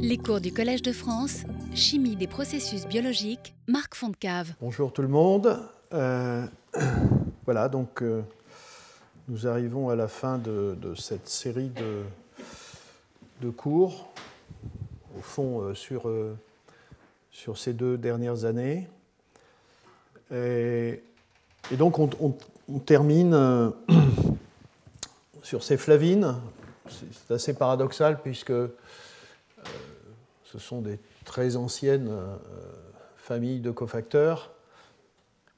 Les 0.00 0.16
cours 0.16 0.40
du 0.40 0.52
Collège 0.52 0.80
de 0.80 0.92
France, 0.92 1.44
Chimie 1.74 2.16
des 2.16 2.26
processus 2.26 2.86
biologiques, 2.86 3.54
Marc 3.66 3.94
Fontcave. 3.94 4.54
Bonjour 4.60 4.92
tout 4.92 5.02
le 5.02 5.08
monde. 5.08 5.58
Euh, 5.92 6.46
voilà, 7.44 7.68
donc 7.68 8.02
euh, 8.02 8.22
nous 9.28 9.46
arrivons 9.46 9.90
à 9.90 9.96
la 9.96 10.08
fin 10.08 10.38
de, 10.38 10.76
cette 10.96 11.28
série 11.28 11.70
de, 13.40 13.50
cours, 13.50 14.08
au 15.18 15.20
fond 15.20 15.60
euh, 15.60 15.74
sur, 15.74 16.10
sur 17.30 17.58
ces 17.58 17.74
deux 17.74 17.98
dernières 17.98 18.44
années. 18.46 18.88
Et, 20.34 21.02
donc 21.72 21.98
on, 21.98 22.08
on 22.68 22.78
termine 22.78 23.72
sur 25.42 25.62
ces 25.62 25.76
flavines. 25.76 26.36
C'est 26.88 27.34
assez 27.34 27.54
paradoxal 27.54 28.20
puisque 28.22 28.52
ce 30.50 30.58
sont 30.58 30.80
des 30.80 30.98
très 31.24 31.56
anciennes 31.56 32.08
euh, 32.10 32.36
familles 33.16 33.60
de 33.60 33.70
cofacteurs. 33.70 34.52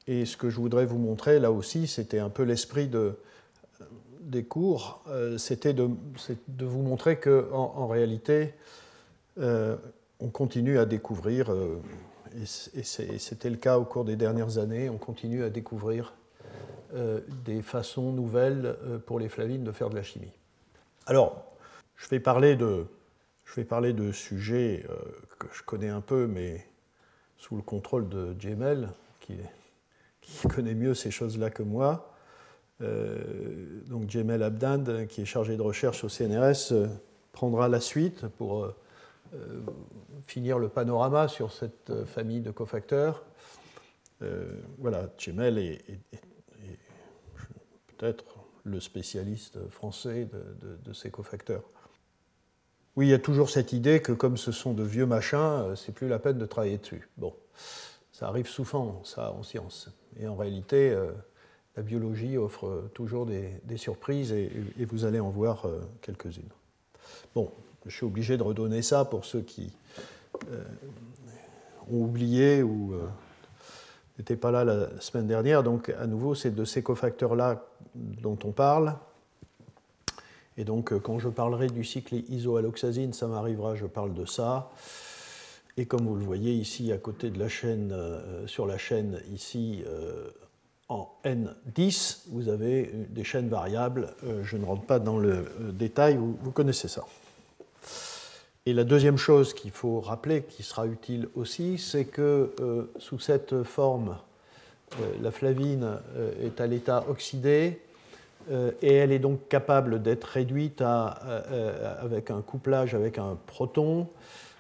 Et 0.06 0.27
ce 0.27 0.37
que 0.37 0.50
je 0.50 0.56
voudrais 0.56 0.84
vous 0.84 0.98
montrer 0.98 1.38
là 1.38 1.52
aussi, 1.52 1.87
c'était 1.87 2.19
un 2.19 2.28
peu 2.28 2.42
l'esprit 2.42 2.88
de, 2.88 3.14
des 4.20 4.45
cours, 4.45 5.02
euh, 5.09 5.38
c'était 5.38 5.73
de, 5.73 5.88
vous 6.60 6.83
montrer 6.83 7.19
qu'en 7.19 7.73
en, 7.77 7.86
réalité, 7.86 8.55
euh, 9.38 9.77
on 10.20 10.28
continue 10.28 10.78
à 10.78 10.84
découvrir, 10.84 11.55
et 12.36 12.83
c'était 12.83 13.50
le 13.50 13.56
cas 13.56 13.78
au 13.78 13.84
cours 13.84 14.05
des 14.05 14.16
dernières 14.16 14.59
années, 14.59 14.91
on 14.91 14.98
continue 14.98 15.42
à 15.42 15.50
découvrir 15.50 16.14
des 17.45 17.62
façons 17.62 18.12
nouvelles 18.12 18.77
pour 19.06 19.19
les 19.19 19.28
flavines 19.28 19.64
de 19.64 19.72
faire 19.72 19.88
de 19.88 19.97
la 19.97 20.02
chimie. 20.02 20.30
Alors, 21.06 21.56
je 21.97 22.06
vais 22.09 22.20
parler 22.20 22.55
de, 22.55 22.86
je 23.52 23.56
vais 23.61 23.66
parler 23.66 23.92
de 23.92 24.12
sujets 24.12 24.87
euh, 24.88 24.95
que 25.38 25.47
je 25.52 25.62
connais 25.62 25.91
un 25.91 26.01
peu, 26.01 26.27
mais 26.27 26.66
sous 27.37 27.55
le 27.55 27.61
contrôle 27.61 28.09
de 28.09 28.34
Jemel, 28.39 28.89
qui, 29.20 29.36
connaît 30.48 30.75
mieux 30.75 30.94
ces 30.94 31.11
choses-là 31.11 31.50
que 31.50 31.62
moi. 31.62 32.14
Euh, 32.81 33.83
donc 33.89 34.09
Jemel 34.09 34.42
Abdand, 34.42 35.06
qui 35.06 35.20
est 35.20 35.27
chargé 35.27 35.59
de 35.59 35.62
recherche 35.62 36.03
au 36.03 36.09
CNRS, 36.09 36.72
euh, 36.72 36.86
prendra 37.33 37.69
la 37.69 37.81
suite 37.81 38.27
pour 38.27 38.69
finir 40.27 40.59
le 40.59 40.69
panorama 40.69 41.27
sur 41.27 41.53
cette 41.53 42.05
famille 42.05 42.42
de 42.42 42.50
cofacteurs. 42.50 43.25
voilà, 44.77 45.09
Jemel 45.16 45.56
est, 45.56 45.83
peut-être 47.97 48.37
le 48.64 48.78
spécialiste 48.78 49.66
français 49.70 50.28
de 50.84 50.92
ces 50.92 51.11
cofacteurs. 51.11 51.64
Oui, 52.94 53.06
il 53.06 53.10
y 53.10 53.14
a 53.14 53.18
toujours 53.18 53.48
cette 53.48 53.72
idée 53.72 54.02
que 54.02 54.12
comme 54.12 54.36
ce 54.36 54.52
sont 54.52 54.74
de 54.74 54.82
vieux 54.82 55.06
machins, 55.06 55.38
euh, 55.38 55.76
c'est 55.76 55.92
plus 55.92 56.08
la 56.08 56.18
peine 56.18 56.36
de 56.36 56.44
travailler 56.44 56.76
dessus. 56.76 57.08
Bon, 57.16 57.34
ça 58.12 58.28
arrive 58.28 58.46
souvent, 58.46 59.00
ça, 59.02 59.32
en 59.32 59.42
science. 59.42 59.88
Et 60.20 60.28
en 60.28 60.36
réalité, 60.36 60.90
euh, 60.90 61.10
la 61.76 61.82
biologie 61.82 62.36
offre 62.36 62.90
toujours 62.92 63.24
des, 63.24 63.76
surprises 63.76 64.30
et, 64.32 64.50
vous 64.84 65.06
allez 65.06 65.20
en 65.20 65.30
voir 65.30 65.64
euh, 65.64 65.80
quelques-unes. 66.02 66.50
Bon, 67.34 67.50
je 67.86 67.96
suis 67.96 68.04
obligé 68.04 68.36
de 68.36 68.42
redonner 68.42 68.82
ça 68.82 69.06
pour 69.06 69.24
ceux 69.24 69.40
qui 69.40 69.72
ont 71.90 71.96
oublié 71.96 72.62
ou 72.62 72.94
n'étaient 74.18 74.36
pas 74.36 74.50
là 74.50 74.64
la 74.64 75.00
semaine 75.00 75.26
dernière. 75.26 75.62
Donc, 75.62 75.88
à 75.88 76.06
nouveau, 76.06 76.34
c'est 76.34 76.54
de 76.54 76.64
ces 76.64 76.82
cofacteurs-là 76.82 77.64
dont 77.94 78.38
on 78.44 78.52
parle. 78.52 78.94
Et 80.56 80.64
donc, 80.64 80.92
euh, 80.92 80.98
quand 80.98 81.19
je 81.19 81.28
parlerai 81.28 81.69
du 81.69 81.84
cycle 81.84 82.17
isoalloxazine, 82.28 83.12
ça 83.12 83.27
m'arrivera, 83.27 83.75
je 83.75 83.86
parle 83.86 84.14
de 84.14 84.27
ça. 84.27 84.70
Et 85.77 85.86
comme 85.86 86.06
vous 86.06 86.17
le 86.17 86.25
voyez 86.25 86.53
ici, 86.53 86.92
à 86.92 86.98
côté 86.98 87.31
de 87.31 87.39
la 87.39 87.48
chaîne, 87.48 87.91
euh, 87.92 88.47
sur 88.47 88.67
la 88.67 88.77
chaîne 88.77 89.20
ici, 89.33 89.83
euh, 89.86 90.28
en 90.89 91.11
N10, 91.25 92.25
vous 92.28 92.50
avez 92.50 92.91
des 93.09 93.25
chaînes 93.25 93.49
variables. 93.49 94.15
je 94.43 94.59
ne 94.59 94.66
rentre 94.66 94.84
pas 94.84 94.99
dans 94.99 95.16
le 95.16 95.47
détail, 95.72 96.19
vous, 96.19 96.50
connaissez 96.50 96.87
ça. 96.87 97.06
Et 98.66 98.75
la 98.75 98.84
deuxième 98.84 99.16
chose 99.16 99.55
qu'il 99.55 99.71
faut 99.71 100.00
rappeler, 100.00 100.43
qui 100.43 100.62
sera 100.62 100.87
utile 100.87 101.28
aussi, 101.34 101.78
c'est 101.78 102.05
que 102.05 102.91
sous 102.99 103.19
cette 103.19 103.62
forme, 103.62 104.19
la 105.22 105.31
flavine 105.31 105.97
est 106.43 106.60
à 106.60 106.66
l'état 106.66 107.06
oxydé, 107.09 107.81
euh, 107.81 107.91
et 108.50 108.94
elle 108.94 109.12
est 109.12 109.19
donc 109.19 109.48
capable 109.48 110.03
d'être 110.03 110.25
réduite 110.25 110.80
à, 110.80 111.20
euh, 111.26 112.03
avec 112.03 112.30
un 112.30 112.42
couplage 112.42 112.94
avec 112.94 113.19
un 113.19 113.38
proton 113.47 114.08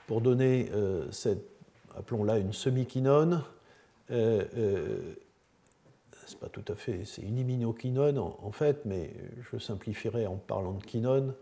pour 0.06 0.20
donner 0.20 0.70
euh, 0.72 1.10
cette, 1.10 1.44
appelons-la 1.96 2.38
une 2.38 2.52
semi-quinone. 2.52 3.42
c'est 4.08 4.18
pas 6.40 6.48
tout 6.48 6.64
à 6.68 6.74
fait, 6.74 7.04
c'est 7.04 7.22
une 7.22 7.38
iminoquinone 7.38 8.18
en, 8.18 8.38
en, 8.42 8.52
fait, 8.52 8.84
mais 8.84 9.12
je 9.50 9.58
simplifierai 9.58 10.26
en 10.26 10.36
parlant 10.36 10.72
de 10.72 10.84
quinone. 10.84 11.34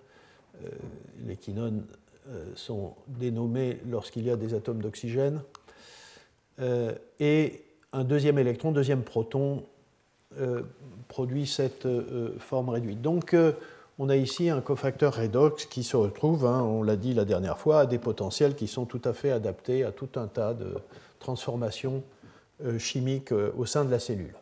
les 1.24 1.36
quinones 1.36 1.84
sont 2.54 2.94
dénommées 3.08 3.80
lorsqu'il 3.88 4.24
y 4.24 4.30
a 4.30 4.36
des 4.36 4.54
atomes 4.54 4.82
d'oxygène. 4.82 5.42
et 7.18 7.64
un 7.92 8.04
deuxième 8.04 8.38
électron, 8.38 8.72
deuxième 8.72 9.02
proton 9.02 9.58
euh, 9.58 9.79
produit 11.10 11.46
cette 11.46 11.86
euh, 11.86 12.36
forme 12.38 12.70
réduite. 12.70 13.02
Donc, 13.02 13.34
euh, 13.34 13.52
on 13.98 14.08
a 14.08 14.16
ici 14.16 14.48
un 14.48 14.60
cofacteur 14.60 15.16
redox 15.16 15.66
qui 15.66 15.82
se 15.82 15.96
retrouve, 15.96 16.46
hein, 16.46 16.62
on 16.62 16.82
l'a 16.82 16.96
dit 16.96 17.12
la 17.12 17.26
dernière 17.26 17.58
fois, 17.58 17.80
à 17.80 17.86
des 17.86 17.98
potentiels 17.98 18.54
qui 18.54 18.68
sont 18.68 18.86
tout 18.86 19.02
à 19.04 19.12
fait 19.12 19.30
adaptés 19.30 19.84
à 19.84 19.92
tout 19.92 20.08
un 20.16 20.26
tas 20.26 20.54
de 20.54 20.74
transformations 21.18 22.02
chimiques 22.78 23.32
au 23.32 23.66
sein 23.66 23.84
de 23.84 23.90
la 23.90 23.98
cellule. 23.98 24.34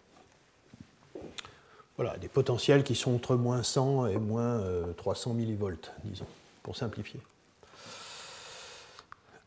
Voilà, 1.97 2.17
des 2.19 2.29
potentiels 2.29 2.85
qui 2.85 2.95
sont 2.95 3.15
entre 3.15 3.35
moins 3.35 3.65
100 3.65 4.07
et 4.07 4.17
moins 4.17 4.63
300 4.97 5.35
millivolts, 5.35 5.93
disons, 6.05 6.27
pour 6.63 6.77
simplifier. 6.77 7.21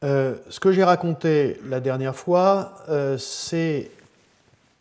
ce 0.01 0.59
que 0.59 0.73
j'ai 0.73 0.83
raconté 0.83 1.57
la 1.65 1.79
dernière 1.79 2.15
fois, 2.15 2.73
c'est 3.17 3.91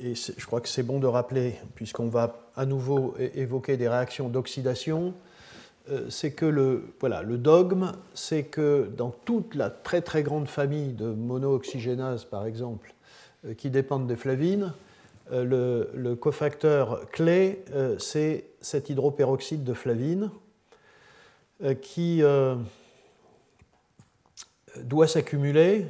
et 0.01 0.15
je 0.15 0.47
crois 0.47 0.61
que 0.61 0.69
c'est 0.69 0.83
bon 0.83 0.99
de 0.99 1.07
rappeler, 1.07 1.55
puisqu'on 1.75 2.09
va 2.09 2.37
à 2.57 2.65
nouveau 2.65 3.15
évoquer 3.35 3.77
des 3.77 3.89
réactions 3.89 4.29
d'oxydation, 4.29 5.15
euh, 5.91 6.09
c'est 6.09 6.33
que 6.33 6.47
le, 6.47 6.85
voilà, 7.01 7.23
le 7.23 7.37
dogme, 7.37 7.93
c'est 8.15 8.45
que 8.45 8.91
dans 8.97 9.11
toute 9.11 9.55
la 9.55 9.71
très 9.71 10.03
très 10.03 10.23
grande 10.23 10.49
famille 10.49 10.93
de 10.93 11.07
monooxygénases, 11.07 12.25
par 12.25 12.47
exemple, 12.47 12.95
euh, 13.47 13.55
qui 13.55 13.71
dépendent 13.71 14.07
des 14.07 14.17
flavines, 14.17 14.73
euh, 15.33 15.85
le, 15.95 16.15
cofacteur 16.15 17.09
clé, 17.11 17.65
c'est 17.99 18.45
cet 18.61 18.91
hydroperoxyde 18.91 19.65
de 19.65 19.75
flavine 19.75 20.31
qui 21.83 22.23
doit 24.83 25.07
s'accumuler 25.07 25.87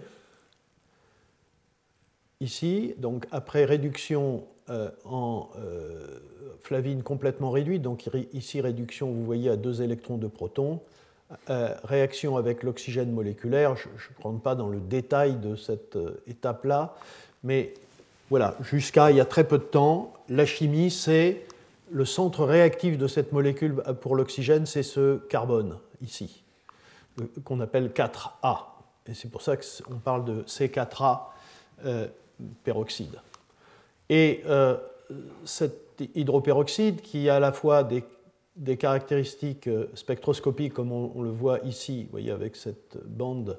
ici, 2.41 2.95
donc 2.97 3.27
après 3.33 3.65
réduction 3.65 4.45
euh, 4.71 4.89
en 5.05 5.51
euh, 5.59 6.19
flavine 6.63 7.03
complètement 7.03 7.51
réduite, 7.51 7.83
donc 7.83 8.09
ici 8.33 8.61
réduction, 8.61 9.11
vous 9.11 9.25
voyez, 9.25 9.51
à 9.51 9.57
deux 9.57 9.83
électrons 9.83 10.17
de 10.17 10.27
protons, 10.27 10.81
euh, 11.51 11.75
réaction 11.85 12.37
avec 12.37 12.63
l'oxygène 12.63 13.13
moléculaire, 13.13 13.77
je 13.77 13.89
ne 13.89 14.23
rentre 14.23 14.41
pas 14.41 14.55
dans 14.55 14.69
le 14.69 14.81
détail 14.81 15.37
de 15.37 15.55
cette 15.55 15.99
étape-là, 16.27 16.95
mais 17.45 17.75
voilà, 18.31 18.57
jusqu'à 18.63 19.11
il 19.11 19.19
y 19.19 19.21
a 19.21 19.27
très 19.27 19.45
peu 19.45 19.59
de 19.59 19.65
temps, 19.65 20.13
la 20.29 20.47
chimie, 20.47 20.91
c'est 20.91 21.45
le 21.91 22.05
centre 22.05 22.45
réactif 22.45 22.97
de 22.97 23.07
cette 23.07 23.33
molécule 23.33 23.83
pour 24.01 24.17
l'oxygène, 24.17 24.65
c'est 24.65 24.83
ce 24.83 25.19
carbone 25.29 25.77
ici, 26.01 26.43
qu'on 27.45 27.61
appelle 27.61 27.89
4A. 27.89 28.59
Et 29.09 29.15
c'est 29.15 29.29
pour 29.29 29.43
ça 29.43 29.57
qu'on 29.57 29.99
parle 29.99 30.25
de 30.25 30.43
C4A 30.43 31.23
peroxyde. 32.65 33.21
Et 34.11 34.43
euh, 34.47 34.77
cet 35.45 36.03
hydroperoxyde, 36.15 37.01
qui 37.01 37.29
a 37.29 37.37
à 37.37 37.41
la 37.41 37.53
fois 37.53 37.85
des, 37.85 38.05
caractéristiques 38.77 39.69
euh, 39.69 39.87
spectroscopiques, 39.95 40.75
comme 40.75 40.93
on, 40.93 41.23
le 41.23 41.31
voit 41.31 41.61
ici, 41.61 42.05
vous 42.05 42.11
voyez, 42.11 42.33
avec 42.33 42.57
cette 42.57 42.99
bande 43.07 43.59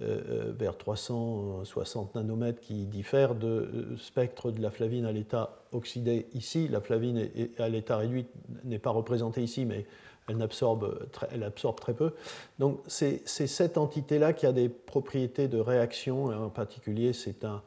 euh, 0.00 0.52
vers 0.56 0.78
360 0.78 2.14
nanomètres 2.14 2.60
qui 2.60 2.86
diffère 2.86 3.34
de 3.34 3.96
spectre 3.98 4.52
de 4.52 4.62
la 4.62 4.70
flavine 4.70 5.04
à 5.04 5.12
l'état 5.12 5.64
oxydé 5.72 6.28
ici. 6.32 6.68
La 6.68 6.80
flavine 6.80 7.28
à 7.58 7.68
l'état 7.68 7.96
réduit 7.96 8.26
n'est 8.64 8.78
pas 8.78 8.90
représentée 8.90 9.42
ici, 9.42 9.64
mais 9.64 9.84
elle 10.28 10.40
absorbe, 10.40 11.08
elle 11.32 11.42
absorbe 11.42 11.80
très 11.80 11.94
peu. 11.94 12.12
Donc 12.60 12.78
c'est 12.86 13.26
cette 13.26 13.76
entité-là 13.76 14.32
qui 14.32 14.46
a 14.46 14.52
des 14.52 14.68
propriétés 14.68 15.48
de 15.48 15.58
réaction, 15.58 16.26
en 16.26 16.50
particulier 16.50 17.12
c'est 17.12 17.44
un, 17.44 17.62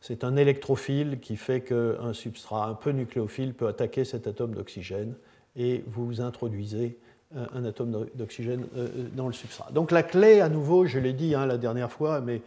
c'est 0.00 0.24
un 0.24 0.36
électrophile 0.36 1.18
qui 1.20 1.36
fait 1.36 1.60
qu'un 1.60 2.12
substrat 2.12 2.66
un 2.66 2.74
peu 2.74 2.90
nucléophile 2.90 3.54
peut 3.54 3.66
attaquer 3.66 4.04
cet 4.04 4.26
atome 4.26 4.54
d'oxygène 4.54 5.14
et 5.56 5.82
vous 5.86 6.20
introduisez 6.20 6.98
un 7.34 7.64
atome 7.64 8.06
d'oxygène 8.14 8.66
dans 9.14 9.26
le 9.26 9.32
substrat. 9.32 9.70
Donc 9.72 9.90
la 9.90 10.02
clé, 10.02 10.40
à 10.40 10.48
nouveau, 10.48 10.86
je 10.86 10.98
l'ai 10.98 11.12
dit 11.12 11.34
hein, 11.34 11.46
la 11.46 11.58
dernière 11.58 11.90
fois, 11.90 12.20
mais 12.20 12.40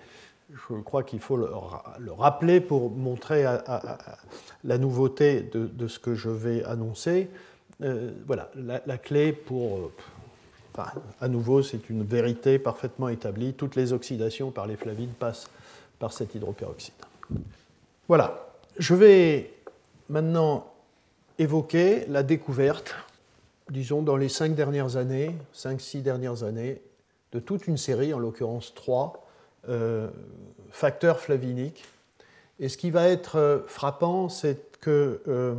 je 0.52 0.76
crois 0.82 1.04
qu'il 1.04 1.20
faut 1.20 1.38
le, 1.38 1.48
rappeler 2.18 2.60
pour 2.60 2.90
montrer 2.90 3.46
la 4.64 4.78
nouveauté 4.78 5.42
de, 5.42 5.88
ce 5.88 6.00
que 6.00 6.16
je 6.16 6.30
vais 6.30 6.64
annoncer. 6.64 7.30
voilà, 8.26 8.50
la, 8.56 8.98
clé 8.98 9.34
pour... 9.34 9.92
Enfin, 10.74 10.92
à 11.20 11.28
nouveau, 11.28 11.62
c'est 11.62 11.90
une 11.90 12.04
vérité 12.04 12.60
parfaitement 12.60 13.10
établie. 13.10 13.54
Toutes 13.54 13.76
les 13.76 13.92
oxydations 13.92 14.52
par 14.52 14.68
les 14.68 14.76
flavines 14.76 15.14
passent 15.20 15.50
par 15.98 16.14
cet 16.14 16.36
hydroperoxyde. 16.36 16.94
Voilà. 18.08 18.46
Je 18.78 18.96
vais 18.96 19.54
maintenant 20.10 20.72
évoquer 21.38 22.06
la 22.08 22.24
découverte, 22.24 22.96
disons, 23.70 24.02
dans 24.02 24.18
les 24.18 24.30
cinq 24.30 24.56
dernières 24.56 24.98
années, 24.98 25.36
cinq, 25.54 25.82
six 25.82 26.02
dernières 26.02 26.44
années, 26.44 26.82
de 27.32 27.40
toute 27.40 27.68
une 27.68 27.78
série, 27.78 28.14
en 28.14 28.20
l'occurrence 28.20 28.74
trois, 28.74 29.28
euh, 29.68 30.10
facteurs 30.72 31.20
flaviniques. 31.20 31.86
Et 32.60 32.70
ce 32.70 32.78
qui 32.78 32.92
va 32.92 33.08
être 33.08 33.38
euh, 33.38 33.60
frappant, 33.68 34.30
c'est 34.30 34.80
que 34.80 35.22
euh, 35.28 35.56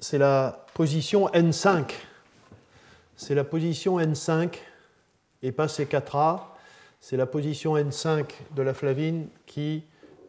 c'est 0.00 0.18
la 0.18 0.66
position 0.74 1.28
N5. 1.28 1.90
C'est 3.16 3.34
la 3.34 3.44
position 3.44 3.98
N5 3.98 4.54
et 5.42 5.52
pas 5.52 5.66
C4A. 5.66 6.40
C'est 7.00 7.16
la 7.16 7.26
position 7.26 7.76
N5 7.76 8.26
de 8.54 8.62
la 8.62 8.74
flavine 8.74 9.28
qui 9.46 9.84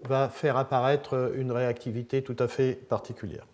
va 0.07 0.29
faire 0.29 0.57
apparaître 0.57 1.33
une 1.35 1.51
réactivité 1.51 2.21
tout 2.21 2.35
à 2.39 2.47
fait 2.47 2.73
particulière. 2.73 3.45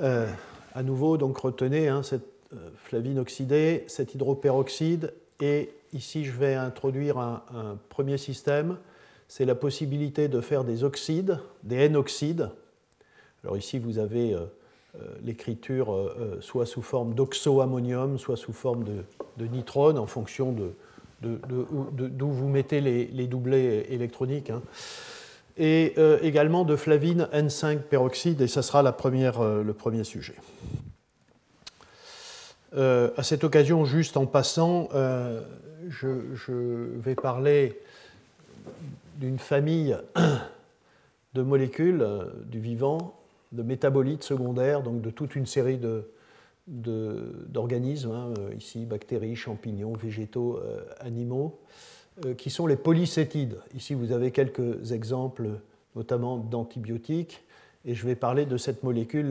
Euh, 0.00 0.26
à 0.74 0.82
nouveau, 0.82 1.16
donc 1.16 1.38
retenez 1.38 1.88
hein, 1.88 2.02
cette 2.02 2.26
euh, 2.54 2.70
flavine 2.84 3.18
oxydée, 3.18 3.84
cet 3.88 4.14
hydroperoxyde, 4.14 5.12
et 5.40 5.70
ici 5.92 6.24
je 6.24 6.32
vais 6.32 6.54
introduire 6.54 7.18
un, 7.18 7.42
premier 7.88 8.18
système, 8.18 8.76
c'est 9.28 9.44
la 9.44 9.54
possibilité 9.54 10.28
de 10.28 10.40
faire 10.40 10.64
des 10.64 10.84
oxydes, 10.84 11.38
des 11.62 11.76
N-oxydes. 11.76 12.50
Alors 13.44 13.56
ici 13.56 13.78
vous 13.78 13.98
avez 13.98 14.34
euh, 14.34 14.46
l'écriture 15.22 16.12
soit 16.40 16.66
sous 16.66 16.82
forme 16.82 17.14
d'oxoammonium, 17.14 18.18
soit 18.18 18.36
sous 18.36 18.52
forme 18.52 18.84
de, 18.84 19.04
de 19.36 19.46
nitrone 19.46 19.98
en 19.98 20.06
fonction 20.06 20.52
de, 20.52 20.72
d'où 21.22 22.30
vous 22.30 22.48
mettez 22.48 22.80
les, 22.80 23.26
doublés 23.26 23.86
électroniques. 23.90 24.50
Hein. 24.50 24.62
Et 25.56 25.92
euh, 25.98 26.18
également 26.22 26.64
de 26.64 26.74
flavine 26.76 27.28
N5 27.34 27.80
peroxyde, 27.80 28.40
et 28.40 28.48
ça 28.48 28.62
sera 28.62 28.82
euh, 28.82 29.62
le 29.62 29.72
premier 29.74 30.04
sujet. 30.04 30.34
Euh, 32.74 33.10
à 33.16 33.22
cette 33.22 33.44
occasion, 33.44 33.84
juste 33.84 34.16
en 34.16 34.26
passant, 34.26 34.88
je, 35.88 36.08
vais 36.98 37.14
parler 37.14 37.78
d'une 39.16 39.38
famille 39.38 39.96
de 41.34 41.42
molécules 41.42 42.06
du 42.46 42.60
vivant, 42.60 43.14
de 43.52 43.62
métabolites 43.62 44.22
secondaires, 44.22 44.82
donc 44.82 45.02
de 45.02 45.10
toute 45.10 45.36
une 45.36 45.46
série 45.46 45.76
de, 45.76 46.08
d'organismes, 46.70 48.12
hein, 48.12 48.34
euh, 48.38 48.54
ici 48.56 48.86
bactéries, 48.86 49.34
champignons, 49.34 49.92
végétaux, 49.92 50.58
euh, 50.58 50.82
animaux, 51.00 51.58
euh, 52.24 52.34
qui 52.34 52.48
sont 52.48 52.66
les 52.66 52.76
polycétides. 52.76 53.58
Ici, 53.74 53.94
vous 53.94 54.12
avez 54.12 54.30
quelques 54.30 54.92
exemples, 54.92 55.48
notamment 55.96 56.38
d'antibiotiques, 56.38 57.42
et 57.84 57.94
je 57.94 58.06
vais 58.06 58.14
parler 58.14 58.46
de 58.46 58.56
cette 58.56 58.82
molécule, 58.82 59.28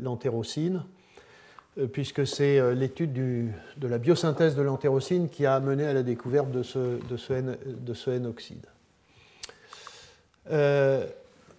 l'antérocine, 0.00 0.82
puisque 1.92 2.26
c'est 2.26 2.74
l'étude 2.74 3.12
de 3.12 3.86
la 3.86 3.98
biosynthèse 3.98 4.56
de 4.56 4.62
l'antérocine 4.62 5.28
qui 5.28 5.46
a 5.46 5.60
mené 5.60 5.84
à 5.84 5.92
la 5.92 6.02
découverte 6.02 6.50
de 6.50 6.64
ce, 6.64 6.98
de 7.08 7.16
ce, 7.16 7.32
N, 7.32 7.56
de 7.64 7.94
ce 7.94 8.10
N-oxyde. 8.10 8.66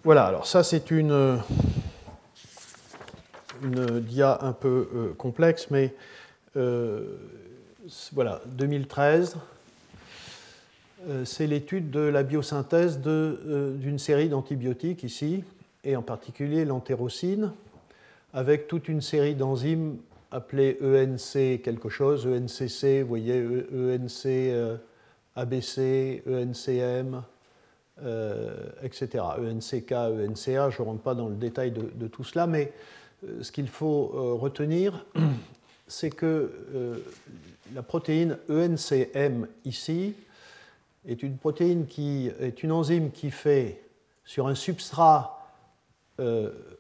voilà, 0.04 0.26
alors 0.26 0.46
ça 0.46 0.62
c'est 0.64 0.92
une 0.92 1.40
une 3.64 4.00
dia 4.00 4.38
un 4.42 4.54
peu 4.54 4.90
euh, 4.94 5.14
complexe, 5.14 5.68
mais 5.72 5.94
euh, 6.58 7.18
voilà, 8.14 8.42
2013, 8.48 9.38
euh, 11.08 11.26
c'est 11.26 11.48
l'étude 11.48 11.90
de 11.90 12.00
la 12.00 12.24
biosynthèse 12.24 13.00
d'une 13.00 14.00
série 14.00 14.30
d'antibiotiques 14.30 15.04
ici, 15.04 15.44
et 15.84 15.96
en 15.96 16.02
particulier 16.02 16.66
l'entérocine, 16.66 17.52
avec 18.34 18.68
toute 18.68 18.88
une 18.88 19.02
série 19.02 19.36
d'enzymes 19.36 19.98
appelées 20.32 20.78
ENC 20.82 21.62
quelque 21.62 21.90
chose, 21.90 22.28
ENCC, 22.28 23.02
vous 23.02 23.08
voyez, 23.08 23.44
ENC 23.74 24.70
ABC, 25.36 26.24
ENCM, 26.28 27.22
etc. 28.84 29.24
ENCK, 29.38 29.92
ENCA, 29.92 30.70
je 30.70 30.82
ne 30.82 30.86
rentre 30.86 31.02
pas 31.02 31.16
dans 31.16 31.28
le 31.28 31.36
détail 31.36 31.72
de, 31.72 32.08
tout 32.08 32.24
cela, 32.24 32.48
mais 32.48 32.72
ce 33.42 33.52
qu'il 33.52 33.68
faut 33.68 34.12
euh, 34.14 34.34
retenir, 34.34 35.06
c'est 35.88 36.10
que 36.10 36.52
euh, 36.74 36.98
la 37.74 37.84
protéine 37.84 38.38
ENCM 38.50 39.48
ici 39.66 40.14
est 41.08 41.24
une 41.24 41.38
protéine 41.38 41.88
qui 41.88 42.30
est 42.40 42.64
une 42.64 42.72
enzyme 42.72 43.12
qui 43.12 43.32
fait 43.32 43.84
sur 44.26 44.48
un 44.48 44.56
substrat 44.56 45.38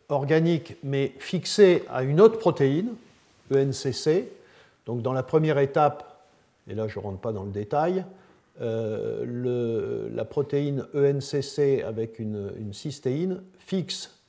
organique 0.09 0.77
mais 0.83 1.13
fixé 1.17 1.83
à 1.89 2.03
une 2.03 2.21
autre 2.21 2.37
protéine, 2.37 2.93
ENCC. 3.51 4.27
Donc 4.85 5.01
dans 5.01 5.13
la 5.13 5.23
première 5.23 5.57
étape, 5.57 6.27
et 6.69 6.75
là 6.75 6.87
je 6.87 6.99
ne 6.99 7.03
rentre 7.03 7.19
pas 7.19 7.31
dans 7.31 7.43
le 7.43 7.49
détail, 7.49 8.05
la 8.59 10.25
protéine 10.25 10.85
ENCC 10.93 11.81
avec 11.83 12.19
une 12.19 12.71
cystéine 12.73 13.41
fixe 13.57 14.20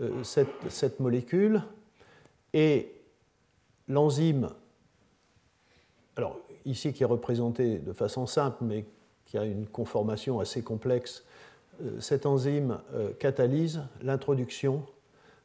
euh, 0.00 0.22
cette, 0.24 1.00
molécule 1.00 1.62
et 2.54 2.94
l'enzyme, 3.88 4.48
alors 6.16 6.38
ici 6.64 6.94
qui 6.94 7.02
est 7.02 7.06
représenté 7.06 7.78
de 7.78 7.92
façon 7.92 8.26
simple 8.26 8.64
mais 8.64 8.86
qui 9.26 9.36
a 9.36 9.44
une 9.44 9.66
conformation 9.66 10.40
assez 10.40 10.62
complexe, 10.62 11.24
euh, 11.82 12.00
cette 12.00 12.24
enzyme 12.24 12.78
euh, 12.94 13.12
catalyse 13.18 13.82
l'introduction 14.00 14.82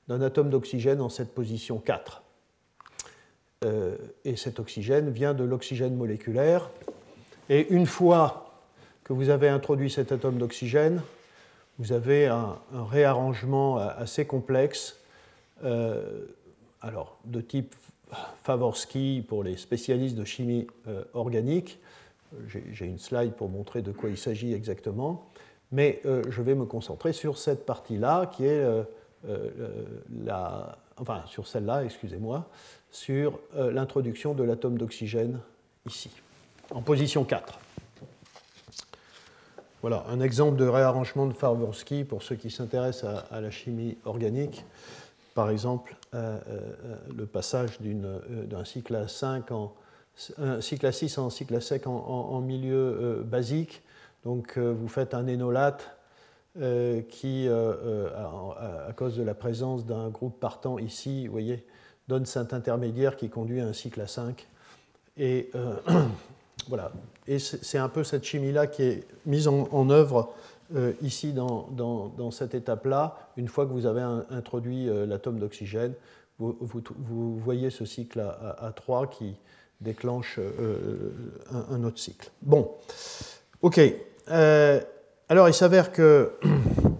d'un 0.08 0.22
atome 0.22 0.50
d'oxygène 0.50 1.02
en 1.02 1.10
cette 1.10 1.34
position 1.34 1.80
4. 1.80 2.24
Et 4.24 4.36
cet 4.38 4.60
oxygène 4.60 5.10
vient 5.10 5.34
de 5.34 5.44
l'oxygène 5.44 5.96
moléculaire. 5.96 6.70
Et 7.50 7.68
une 7.74 7.88
fois 7.88 8.62
que 9.04 9.14
vous 9.14 9.30
avez 9.30 9.50
introduit 9.50 9.90
cet 9.90 10.12
atome 10.12 10.38
d'oxygène, 10.38 11.02
vous 11.80 11.92
avez 11.92 12.28
un, 12.28 12.58
réarrangement 12.74 13.78
assez 13.78 14.26
complexe, 14.26 15.00
euh, 15.64 16.26
alors 16.82 17.20
de 17.26 17.42
type 17.42 17.76
Favorsky 18.44 19.24
pour 19.28 19.44
les 19.44 19.58
spécialistes 19.58 20.16
de 20.16 20.26
chimie 20.26 20.68
euh, 20.88 21.04
organique. 21.14 21.80
J'ai 22.48 22.86
une 22.86 23.00
slide 23.00 23.34
pour 23.34 23.50
montrer 23.50 23.82
de 23.82 23.92
quoi 23.92 24.10
il 24.10 24.18
s'agit 24.18 24.54
exactement, 24.54 25.30
mais 25.72 26.02
euh, 26.06 26.24
je 26.30 26.42
vais 26.42 26.56
me 26.56 26.66
concentrer 26.66 27.14
sur 27.14 27.38
cette 27.38 27.66
partie-là 27.66 28.26
qui 28.28 28.46
est 28.46 28.66
la, 30.26 30.78
enfin 30.98 31.24
sur 31.28 31.48
celle-là, 31.48 31.84
excusez-moi, 31.86 32.50
sur 32.92 33.40
l'introduction 33.56 34.34
de 34.34 34.44
l'atome 34.44 34.78
d'oxygène 34.78 35.40
ici, 35.86 36.12
en 36.72 36.82
position 36.82 37.24
4. 37.24 37.60
Voilà, 39.82 40.06
un 40.10 40.20
exemple 40.22 40.58
de 40.58 40.68
réarrangement 40.68 41.28
de 41.28 41.34
Favorsky 41.34 42.04
pour 42.04 42.24
ceux 42.24 42.36
qui 42.36 42.50
s'intéressent 42.50 43.24
à, 43.30 43.42
la 43.42 43.52
chimie 43.52 43.96
organique. 44.06 44.66
Par 45.36 45.52
exemple, 45.52 45.96
euh, 46.16 46.40
euh, 46.50 46.96
le 47.16 47.28
passage 47.28 47.78
euh, 47.86 48.46
d'un 48.46 48.66
cycle 48.66 48.96
à 48.96 49.08
5 49.08 49.52
en 49.52 49.74
un 50.40 50.62
cycle 50.62 50.88
à 50.88 50.92
6 50.92 51.20
en 51.20 51.30
cycle 51.30 51.54
à 51.54 51.62
sec 51.62 51.86
en, 51.86 52.42
milieu 52.42 53.24
basique. 53.24 53.84
Donc 54.24 54.58
vous 54.58 54.88
faites 54.88 55.14
un 55.14 55.28
énolate 55.28 55.96
qui, 57.12 57.48
à, 57.48 58.94
cause 58.96 59.16
de 59.16 59.22
la 59.22 59.36
présence 59.36 59.86
d'un 59.86 60.10
groupe 60.10 60.40
partant 60.40 60.80
ici, 60.80 61.28
voyez, 61.28 61.64
donne 62.08 62.26
cet 62.26 62.52
intermédiaire 62.52 63.16
qui 63.16 63.30
conduit 63.30 63.62
à 63.62 63.68
un 63.68 63.74
cycle 63.74 64.02
à 64.02 64.08
5. 64.08 64.48
Et 65.18 65.52
voilà, 66.68 66.92
et 67.28 67.40
c'est 67.40 67.78
un 67.78 67.90
peu 67.90 68.04
cette 68.04 68.24
chimie-là 68.24 68.68
qui 68.68 68.84
est 68.84 69.04
mise 69.26 69.48
en, 69.48 69.90
œuvre 69.90 70.34
euh, 70.76 70.94
ici 71.02 71.34
dans, 71.34 72.32
cette 72.32 72.56
étape-là. 72.56 73.18
Une 73.38 73.48
fois 73.48 73.66
que 73.66 73.72
vous 73.72 73.86
avez 73.86 74.02
introduit 74.30 74.90
euh, 74.90 75.06
l'atome 75.06 75.40
d'oxygène, 75.40 75.94
vous, 76.40 77.40
voyez 77.40 77.70
ce 77.70 77.86
cycle 77.86 78.20
à, 78.20 78.72
3 78.76 79.08
qui 79.08 79.36
déclenche 79.82 80.40
euh, 80.40 81.12
un, 81.72 81.84
autre 81.84 82.00
cycle. 82.00 82.30
Bon, 82.42 82.72
ok. 83.62 83.80
alors 84.28 85.50
il 85.50 85.54
s'avère 85.54 85.92
que 85.92 86.34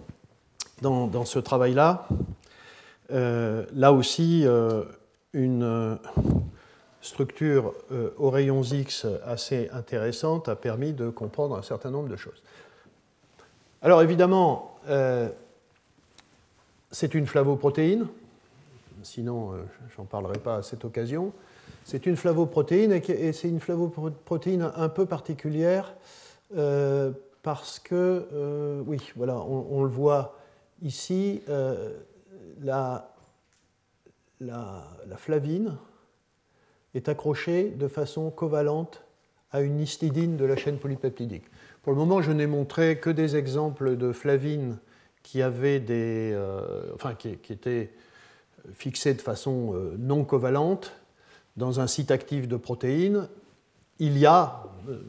dans 0.82 1.24
ce 1.24 1.38
travail-là, 1.38 2.08
là 3.10 3.92
aussi, 3.92 4.44
une 5.32 5.98
structure 7.00 7.74
aux 8.18 8.30
rayons 8.30 8.62
X 8.62 9.06
assez 9.24 9.68
intéressante 9.72 10.48
a 10.48 10.56
permis 10.56 10.92
de 10.92 11.10
comprendre 11.10 11.56
un 11.56 11.62
certain 11.62 11.90
nombre 11.90 12.08
de 12.08 12.16
choses. 12.16 12.42
Alors 13.82 14.02
évidemment, 14.02 14.78
c'est 16.90 17.14
une 17.14 17.26
flavoprotéine, 17.26 18.06
sinon 19.02 19.52
j'en 19.96 20.04
parlerai 20.04 20.38
pas 20.38 20.56
à 20.56 20.62
cette 20.62 20.84
occasion. 20.84 21.32
C'est 21.84 22.04
une 22.04 22.16
flavoprotéine 22.16 22.92
et 22.92 23.32
c'est 23.32 23.48
une 23.48 23.60
flavoprotéine 23.60 24.70
un 24.76 24.88
peu 24.90 25.06
particulière 25.06 25.94
euh, 26.56 27.12
parce 27.42 27.78
que, 27.78 28.26
euh, 28.32 28.82
oui, 28.86 28.98
voilà, 29.16 29.38
on, 29.38 29.82
le 29.82 29.88
voit 29.88 30.36
ici, 30.82 31.40
euh, 31.48 31.94
la, 32.60 33.08
flavine 35.16 35.78
est 36.98 37.08
accrochée 37.08 37.70
de 37.70 37.88
façon 37.88 38.30
covalente 38.30 39.02
à 39.50 39.62
une 39.62 39.80
histidine 39.80 40.36
de 40.36 40.44
la 40.44 40.56
chaîne 40.56 40.76
polypeptidique. 40.76 41.44
Pour 41.82 41.92
le 41.92 41.98
moment, 41.98 42.20
je 42.20 42.32
n'ai 42.32 42.46
montré 42.46 42.98
que 42.98 43.08
des 43.08 43.36
exemples 43.36 43.96
de 43.96 44.12
flavines 44.12 44.76
qui 45.22 45.38
des, 45.38 46.38
enfin, 46.94 47.14
qui, 47.14 47.30
étaient 47.50 47.90
fixées 48.72 49.14
de 49.14 49.20
façon 49.20 49.74
non 49.98 50.24
covalente 50.24 50.92
dans 51.58 51.80
un 51.80 51.86
site 51.86 52.10
actif 52.10 52.48
de 52.48 52.56
protéines, 52.56 53.28
il 53.98 54.16
y 54.16 54.26
a 54.26 54.62
euh, 54.88 55.00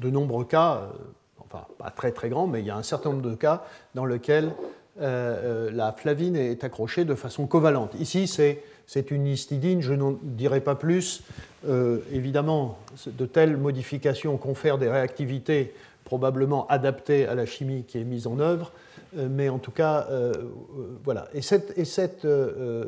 de 0.00 0.10
nombreux 0.10 0.44
cas, 0.44 0.76
euh, 0.76 0.86
enfin 1.40 1.66
pas 1.76 1.90
très 1.90 2.12
très 2.12 2.28
grands, 2.28 2.46
mais 2.46 2.60
il 2.60 2.66
y 2.66 2.70
a 2.70 2.76
un 2.76 2.82
certain 2.82 3.10
nombre 3.10 3.28
de 3.28 3.34
cas 3.34 3.64
dans 3.94 4.06
lesquels 4.06 4.54
euh, 5.00 5.70
la 5.72 5.92
flavine 5.92 6.36
est 6.36 6.64
accrochée 6.64 7.04
de 7.04 7.14
façon 7.14 7.46
covalente. 7.46 7.94
Ici, 7.98 8.28
c'est 8.28 8.62
une 8.96 9.26
histidine, 9.26 9.82
je 9.82 9.94
n'en 9.94 10.18
dirai 10.22 10.60
pas 10.60 10.74
plus. 10.74 11.22
évidemment, 12.12 12.78
de 13.06 13.26
telles 13.26 13.56
modifications 13.56 14.36
confèrent 14.36 14.78
des 14.78 14.88
réactivités 14.88 15.74
probablement 16.04 16.66
adaptées 16.68 17.26
à 17.26 17.34
la 17.34 17.44
chimie 17.44 17.84
qui 17.86 17.98
est 17.98 18.04
mise 18.04 18.26
en 18.26 18.38
œuvre, 18.40 18.72
mais 19.14 19.48
en 19.48 19.58
tout 19.58 19.72
cas, 19.72 20.06
voilà. 21.04 21.28
Et 21.34 21.42
cette, 21.42 21.76
et 21.76 21.84
cette 21.84 22.26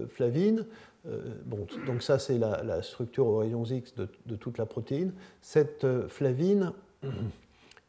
flavine 0.09 0.65
euh, 1.07 1.19
donc 1.87 2.03
ça, 2.03 2.19
c'est 2.19 2.39
la, 2.39 2.83
structure 2.83 3.27
aux 3.27 3.39
rayons 3.39 3.65
X 3.65 3.95
de, 3.95 4.37
toute 4.37 4.59
la 4.59 4.67
protéine. 4.67 5.13
Cette 5.41 5.85
euh, 5.85 6.09
flavine 6.09 6.73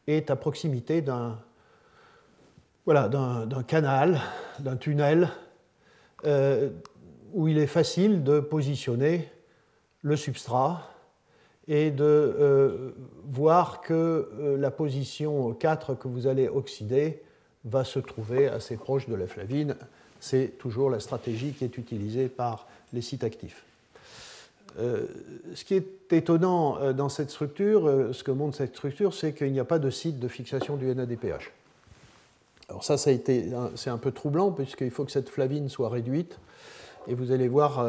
est 0.08 0.32
à 0.32 0.36
proximité 0.36 1.02
d'un 1.02 1.38
canal, 3.68 4.20
d'un 4.60 4.78
tunnel, 4.78 5.30
euh, 6.26 6.70
où 7.34 7.48
il 7.48 7.58
est 7.58 7.68
facile 7.68 8.24
de 8.24 8.40
positionner 8.40 9.30
le 10.02 10.16
substrat 10.16 10.88
et 11.68 11.92
de 11.92 12.94
voir 13.26 13.82
que 13.82 14.58
la 14.60 14.72
position 14.72 15.54
4 15.54 15.94
que 15.94 16.08
vous 16.08 16.28
allez 16.28 16.50
oxyder 16.50 17.22
va 17.66 17.84
se 17.84 18.00
trouver 18.00 18.48
assez 18.48 18.78
proche 18.78 19.08
de 19.08 19.16
la 19.16 19.28
flavine. 19.28 19.76
C'est 20.20 20.58
toujours 20.58 20.90
la 20.90 21.00
stratégie 21.00 21.54
qui 21.54 21.64
est 21.64 21.78
utilisée 21.78 22.28
par 22.28 22.68
les 22.94 23.02
sites 23.02 23.24
actifs. 23.24 23.64
Euh, 24.80 25.06
ce 25.54 25.66
qui 25.66 25.76
est 25.76 26.14
étonnant 26.14 26.78
euh, 26.78 26.94
dans 26.94 27.10
cette 27.10 27.30
structure, 27.30 27.88
euh, 27.88 28.14
ce 28.14 28.24
que 28.24 28.32
montre 28.32 28.56
cette 28.56 28.74
structure, 28.76 29.14
c'est 29.14 29.34
qu'il 29.34 29.52
n'y 29.52 29.60
a 29.60 29.66
pas 29.66 29.80
de 29.80 29.90
site 29.90 30.20
de 30.20 30.28
fixation 30.28 30.78
du 30.78 30.86
NADPH. 30.86 31.52
Alors 32.70 32.84
ça, 32.84 32.98
ça 32.98 33.12
c'est 33.76 33.90
un 33.90 33.98
peu 33.98 34.12
troublant 34.12 34.52
puisqu'il 34.52 34.92
faut 34.92 35.04
que 35.04 35.12
cette 35.12 35.30
flavine 35.30 35.68
soit 35.68 35.90
réduite. 35.90 36.38
Et 37.08 37.16
vous 37.16 37.32
allez 37.32 37.48
voir, 37.48 37.84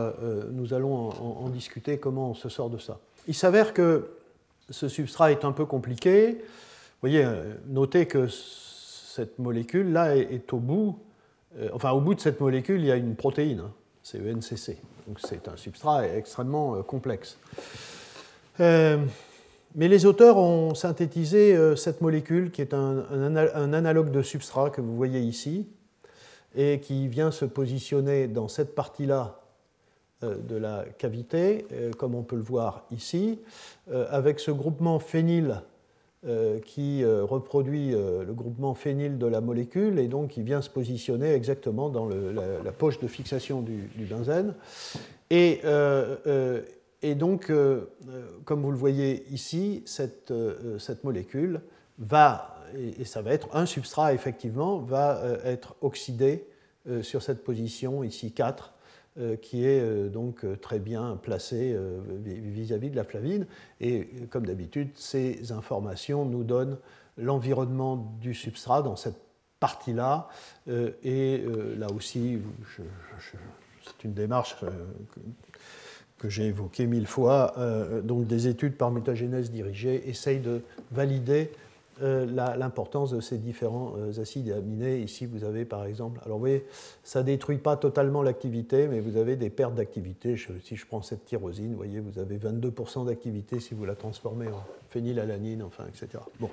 nous 0.51 0.75
allons 0.75 1.11
en, 1.11 1.49
discuter 1.49 1.99
comment 1.99 2.31
on 2.31 2.35
se 2.35 2.49
sort 2.49 2.71
de 2.71 2.79
ça. 2.79 2.99
Il 3.29 3.35
s'avère 3.35 3.75
que 3.75 4.09
ce 4.71 4.89
substrat 4.89 5.31
est 5.33 5.45
un 5.45 5.53
peu 5.53 5.67
compliqué. 5.67 6.33
Vous 6.33 7.09
voyez, 7.09 7.27
notez 7.67 8.07
que 8.07 8.29
cette 8.29 9.39
molécule 9.39 9.93
là 9.93 10.17
est, 10.17 10.53
au 10.53 10.59
bout, 10.59 10.99
enfin 11.73 11.91
au 11.91 12.01
bout 12.01 12.15
de 12.15 12.21
cette 12.21 12.41
molécule, 12.41 12.81
il 12.81 12.87
y 12.87 12.93
a 12.93 12.97
une 12.97 13.15
protéine. 13.15 13.61
Hein 13.61 13.73
c'est 14.03 14.19
ENCC. 14.19 14.77
Donc 15.07 15.19
c'est 15.21 15.49
un 15.49 15.57
substrat 15.57 16.07
extrêmement 16.09 16.77
euh, 16.77 16.83
complexe. 16.83 17.39
Euh, 18.61 18.99
mais 19.75 19.89
les 19.89 20.05
auteurs 20.05 20.37
ont 20.37 20.75
synthétisé 20.75 21.57
euh, 21.57 21.77
cette 21.77 22.01
molécule 22.01 22.51
qui 22.51 22.61
est 22.61 22.75
un, 22.75 23.37
analogue 23.73 24.11
de 24.11 24.23
substrat 24.23 24.71
que 24.71 24.81
vous 24.81 24.95
voyez 24.95 25.21
ici 25.21 25.67
et 26.57 26.81
qui 26.81 27.09
vient 27.09 27.31
se 27.31 27.45
positionner 27.45 28.29
dans 28.29 28.49
cette 28.49 28.75
partie-là 28.75 29.39
de 30.23 30.55
la 30.57 30.85
cavité, 30.99 31.67
comme 31.99 32.15
on 32.15 32.23
peut 32.23 32.37
le 32.37 32.43
voir 32.43 32.85
ici, 32.93 33.41
avec 33.91 34.39
ce 34.39 34.53
groupement 34.53 35.01
phényl 35.01 35.63
euh, 36.25 36.61
qui 36.61 37.03
euh, 37.03 37.25
reproduit 37.25 37.93
euh, 37.93 38.23
le 38.25 38.33
groupement 38.33 38.75
phényl 38.75 39.19
de 39.19 39.27
la 39.27 39.41
molécule 39.41 39.99
et 39.99 40.07
donc 40.07 40.31
qui 40.31 40.43
vient 40.45 40.63
se 40.63 40.71
positionner 40.71 41.33
exactement 41.35 41.89
dans 41.89 42.07
la, 42.07 42.71
poche 42.71 43.01
de 43.01 43.09
fixation 43.09 43.61
du, 43.61 43.89
benzène. 44.09 44.55
Et, 45.31 45.63
donc, 47.17 47.51
comme 48.45 48.63
vous 48.63 48.71
le 48.71 48.77
voyez 48.77 49.25
ici, 49.33 49.83
cette 49.85 50.33
molécule 51.03 51.61
va, 51.99 52.55
et, 52.77 53.05
ça 53.05 53.23
va 53.23 53.33
être 53.33 53.49
un 53.55 53.67
substrat 53.67 54.15
effectivement, 54.15 54.79
va 54.79 55.23
être 55.45 55.77
oxydé 55.81 56.47
sur 57.03 57.23
cette 57.23 57.45
position 57.45 58.03
ici 58.03 58.33
4 58.33 58.73
euh, 59.19 59.37
qui 59.37 59.67
est 59.67 59.79
euh, 59.83 60.09
donc 60.09 60.43
euh, 60.43 60.57
très 60.57 60.79
bien 60.79 61.19
placé 61.23 61.79
vis-à-vis 62.25 62.89
de 62.89 62.97
la 62.97 63.05
flavine. 63.05 63.47
Et 63.79 64.09
comme 64.31 64.47
d'habitude, 64.47 64.89
ces 64.95 65.53
informations 65.53 66.25
nous 66.25 66.45
donnent 66.45 66.79
l'environnement 67.19 68.17
du 68.23 68.33
substrat 68.33 68.81
dans 68.81 68.97
cette 68.97 69.21
partie-là. 69.61 70.29
et 71.05 71.45
là 71.77 71.87
aussi, 71.95 72.41
c'est 73.85 74.05
une 74.05 74.15
démarche 74.15 74.57
que 76.19 76.29
j'ai 76.29 76.47
évoquée 76.47 76.87
mille 76.87 77.07
fois. 77.07 77.55
donc 78.03 78.27
des 78.27 78.49
études 78.49 78.77
par 78.77 78.91
mutagénèse 78.91 79.53
dirigée 79.53 80.09
essayent 80.09 80.41
de 80.41 80.63
valider 80.91 81.51
euh, 81.53 81.62
l'importance 82.01 83.11
de 83.11 83.21
ces 83.21 83.39
différents 83.39 83.95
euh, 83.99 84.21
acides 84.21 84.51
aminés. 84.51 84.99
Ici, 84.99 85.27
vous 85.27 85.45
avez 85.45 85.65
par 85.65 85.85
exemple, 85.85 86.21
alors 86.25 86.39
vous 86.39 86.43
voyez, 86.43 86.67
ça 87.05 87.21
ne 87.21 87.27
détruit 87.27 87.59
pas 87.59 87.77
totalement 87.77 88.23
l'activité, 88.23 88.89
mais 88.89 89.01
vous 89.01 89.17
avez 89.17 89.37
des 89.37 89.51
pertes 89.51 89.75
d'activité. 89.75 90.37
si 90.65 90.77
je 90.77 90.87
prends 90.87 91.03
cette 91.03 91.25
tyrosine, 91.25 91.71
vous 91.71 91.77
voyez, 91.77 92.01
vous 92.01 92.19
avez 92.19 92.39
22% 92.39 93.07
d'activité 93.07 93.61
si 93.61 93.75
vous 93.75 93.85
la 93.85 93.95
transformez 93.95 94.49
en 94.49 94.65
phénylalanine, 94.89 95.63
enfin, 95.63 95.85
etc. 95.89 96.23
Bon. 96.41 96.51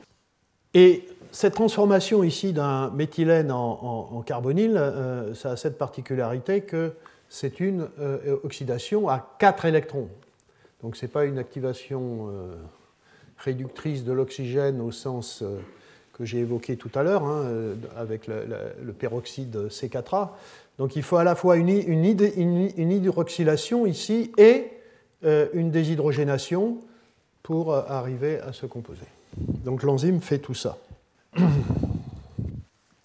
Et 0.74 1.08
cette 1.32 1.56
transformation 1.56 2.24
ici 2.24 2.54
d'un 2.54 2.92
méthylène 2.92 3.52
en, 3.52 4.22
carbonyle, 4.26 4.78
euh, 4.78 5.34
ça 5.34 5.52
a 5.52 5.56
cette 5.56 5.78
particularité 5.78 6.62
que 6.62 6.94
c'est 7.28 7.60
une 7.60 7.88
oxydation 8.44 9.08
à 9.08 9.36
4 9.40 9.66
électrons. 9.66 10.10
Donc 10.82 10.96
ce 10.96 11.06
n'est 11.06 11.12
pas 11.12 11.26
une 11.26 11.38
activation 11.38 12.30
réductrice 13.40 14.04
de 14.04 14.12
l'oxygène 14.12 14.82
au 14.82 14.92
sens 14.92 15.42
euh, 15.42 15.58
que 16.14 16.26
j'ai 16.26 16.40
évoqué 16.40 16.76
tout 16.76 16.92
à 16.96 17.04
l'heure, 17.04 17.24
hein, 17.24 17.44
euh, 17.46 17.76
avec 17.98 18.28
le, 18.28 18.92
peroxyde 18.92 19.68
C4A. 19.70 20.32
Donc 20.78 20.96
il 20.96 21.02
faut 21.04 21.18
à 21.18 21.24
la 21.24 21.36
fois 21.36 21.58
une, 21.58 21.70
hydroxylation 21.70 23.86
ici 23.86 24.32
et 24.38 24.68
euh, 25.26 25.48
une 25.54 25.70
déshydrogénation 25.72 26.78
pour 27.44 27.74
arriver 27.74 28.40
à 28.40 28.54
se 28.54 28.66
composer. 28.66 29.06
Donc 29.38 29.84
l'enzyme 29.84 30.22
fait 30.22 30.40
tout 30.40 30.54
ça. 30.54 30.78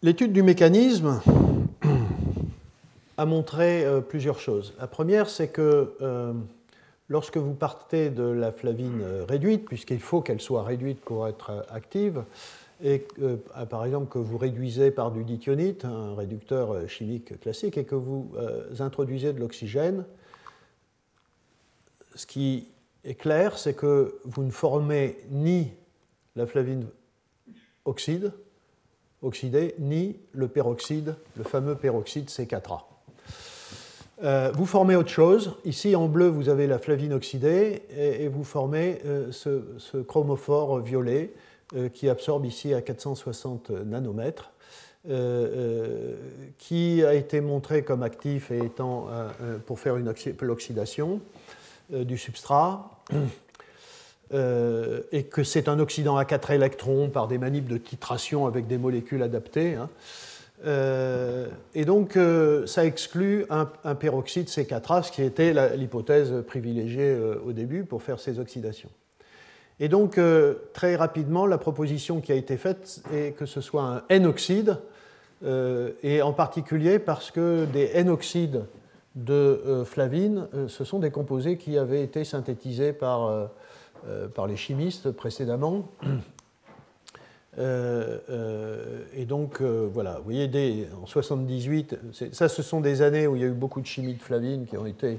L'étude 0.03 0.33
du 0.33 0.43
mécanisme 0.43 1.21
a 3.17 3.25
montré 3.25 3.87
plusieurs 4.09 4.38
choses. 4.38 4.75
La 4.79 4.87
première, 4.87 5.31
c'est 5.31 5.49
que 5.49 5.95
Lorsque 7.08 7.37
vous 7.37 7.52
partez 7.52 8.08
de 8.08 8.23
la 8.23 8.50
flavine 8.50 9.02
euh, 9.02 9.25
réduite, 9.28 9.66
puisqu'il 9.66 10.00
faut 10.00 10.23
qu'elle 10.23 10.40
soit 10.40 10.62
réduite 10.62 11.00
pour 11.00 11.28
être 11.28 11.50
euh, 11.50 11.62
active, 11.68 12.25
et 12.82 13.06
euh, 13.20 13.37
par 13.68 13.84
exemple 13.84 14.11
que 14.11 14.18
vous 14.18 14.38
réduisez 14.38 14.90
par 14.90 15.11
du 15.11 15.23
dithionite, 15.23 15.84
un 15.84 16.14
réducteur 16.14 16.88
chimique 16.88 17.38
classique, 17.40 17.76
et 17.76 17.84
que 17.84 17.94
vous 17.94 18.32
introduisez 18.80 19.32
de 19.32 19.38
l'oxygène, 19.38 20.04
ce 22.14 22.26
qui 22.26 22.68
est 23.04 23.14
clair, 23.14 23.58
c'est 23.58 23.75
que 23.75 24.18
vous 24.25 24.42
ne 24.42 24.50
formez 24.50 25.18
ni 25.30 25.73
la 26.37 26.46
flavine 26.46 26.87
oxyde, 27.84 28.32
oxydée, 29.23 29.75
ni 29.78 30.16
le 30.32 30.49
peroxyde, 30.49 31.14
le 31.37 31.44
fameux 31.44 31.76
peroxyde 31.76 32.28
C4A. 32.28 32.94
Euh, 34.25 34.50
vous 34.54 34.64
formez 34.64 34.97
autre 34.97 35.11
chose. 35.11 35.54
Ici, 35.66 35.95
en 35.95 36.09
bleu, 36.09 36.28
vous 36.28 36.49
avez 36.49 36.66
la 36.66 36.78
flavine 36.78 37.12
oxydée 37.12 37.83
et, 37.95 38.28
vous 38.28 38.45
formez 38.45 39.00
euh, 39.04 39.31
ce, 39.31 39.99
chromophore 40.02 40.81
violet 40.81 41.35
euh, 41.76 41.90
qui 41.90 42.09
absorbe 42.09 42.47
ici 42.47 42.73
à 42.73 42.81
460 42.81 43.71
nanomètres, 43.71 44.50
qui 46.57 47.04
a 47.04 47.12
été 47.12 47.43
montré 47.43 47.83
comme 47.83 48.02
actif 48.02 48.50
et 48.50 48.64
étant 48.64 49.09
pour 49.66 49.78
faire 49.78 49.97
l'oxydation. 50.40 51.21
du 51.90 52.16
substrat. 52.16 52.88
et 54.33 55.25
que 55.25 55.45
c'est 55.45 55.69
un 55.69 55.78
oxydant 55.78 56.16
à 56.16 56.25
4 56.25 56.52
électrons 56.52 57.11
par 57.11 57.28
des 57.28 57.37
manips 57.37 57.69
de 57.69 57.76
titration 57.76 58.47
avec 58.47 58.66
des 58.66 58.78
molécules 58.78 59.23
adaptées. 59.23 59.75
Hein. 59.75 59.90
Et 60.64 61.85
donc, 61.85 62.18
ça 62.66 62.85
exclut 62.85 63.44
un, 63.50 63.66
peroxyde 63.94 64.49
C4A, 64.49 65.02
ce 65.02 65.12
qui 65.12 65.23
était 65.23 65.52
l'hypothèse 65.76 66.33
privilégiée 66.47 67.16
au 67.44 67.52
début 67.52 67.85
pour 67.85 68.02
faire 68.02 68.18
ces 68.18 68.38
oxydations. 68.38 68.90
Et 69.80 69.88
donc, 69.88 70.18
euh, 70.18 70.54
très 70.73 70.94
rapidement, 70.94 71.47
la 71.47 71.59
proposition 71.59 72.21
qui 72.21 72.33
a 72.33 72.37
été 72.37 72.56
faite 72.56 73.02
est 73.12 73.37
que 73.37 73.47
ce 73.47 73.61
soit 73.61 73.83
un 73.83 74.02
N-oxyde, 74.09 74.78
euh, 75.44 75.90
et 76.02 76.23
en 76.23 76.33
particulier 76.33 76.99
parce 76.99 77.30
que 77.30 77.64
des 77.66 77.90
N-oxydes 77.94 78.64
de 79.16 79.33
euh, 79.35 79.85
flavine, 79.85 80.47
ce 80.68 80.85
sont 80.85 81.00
des 81.00 81.11
composés 81.11 81.56
qui 81.59 81.76
avaient 81.76 82.02
été 82.02 82.25
synthétisés 82.25 82.92
par, 82.92 83.50
par 84.35 84.47
les 84.47 84.56
chimistes 84.56 85.11
précédemment. 85.11 85.88
Et 87.58 89.25
donc, 89.26 89.62
voilà, 89.62 90.16
vous 90.18 90.25
voyez, 90.25 90.49
dès, 90.49 90.88
en 91.02 91.06
78, 91.06 91.96
ça, 92.32 92.49
ce 92.49 92.62
sont 92.62 92.80
des 92.80 93.02
années 93.02 93.26
où 93.26 93.37
il 93.37 93.42
y 93.42 93.44
a 93.44 93.49
eu 93.49 93.52
beaucoup 93.52 93.80
de 93.80 93.87
chimie 93.87 94.14
de 94.14 94.23
flavine 94.23 94.66
qui 94.66 94.76
ont 94.76 94.87
été 94.87 95.18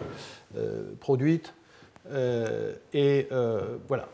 produites. 1.00 1.54
et 2.94 3.28
voilà, 3.88 4.10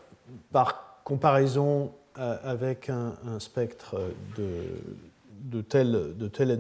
par 0.52 1.02
comparaison 1.04 1.92
euh, 2.20 2.38
avec 2.44 2.90
un, 2.90 3.14
spectre 3.40 3.96
de, 4.38 5.62
tel, 5.62 6.18
de 6.18 6.28
tel. 6.28 6.60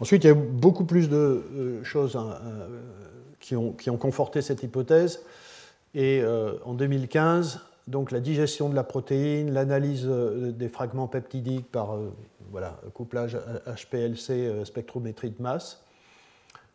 Ensuite, 0.00 0.22
il 0.22 0.26
y 0.28 0.30
a 0.30 0.34
beaucoup 0.34 0.84
plus 0.84 1.08
de 1.08 1.16
euh, 1.16 1.82
choses 1.82 2.14
hein, 2.14 2.38
euh, 2.44 2.68
qui, 3.40 3.56
ont, 3.56 3.96
conforté 3.96 4.40
cette 4.40 4.62
hypothèse. 4.62 5.24
Et 5.94 6.22
en 6.64 6.74
2015, 6.74 7.60
donc 7.88 8.12
la 8.12 8.20
digestion 8.20 8.68
de 8.68 8.74
la 8.74 8.84
protéine, 8.84 9.52
l'analyse 9.52 10.06
des 10.06 10.68
fragments 10.68 11.08
peptidiques 11.08 11.70
par 11.70 11.98
voilà, 12.50 12.80
couplage 12.94 13.36
HPLC, 13.66 14.64
spectrométrie 14.64 15.30
de 15.30 15.42
masse, 15.42 15.82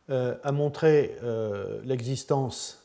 a 0.09 0.51
montré 0.51 1.15
l'existence 1.85 2.83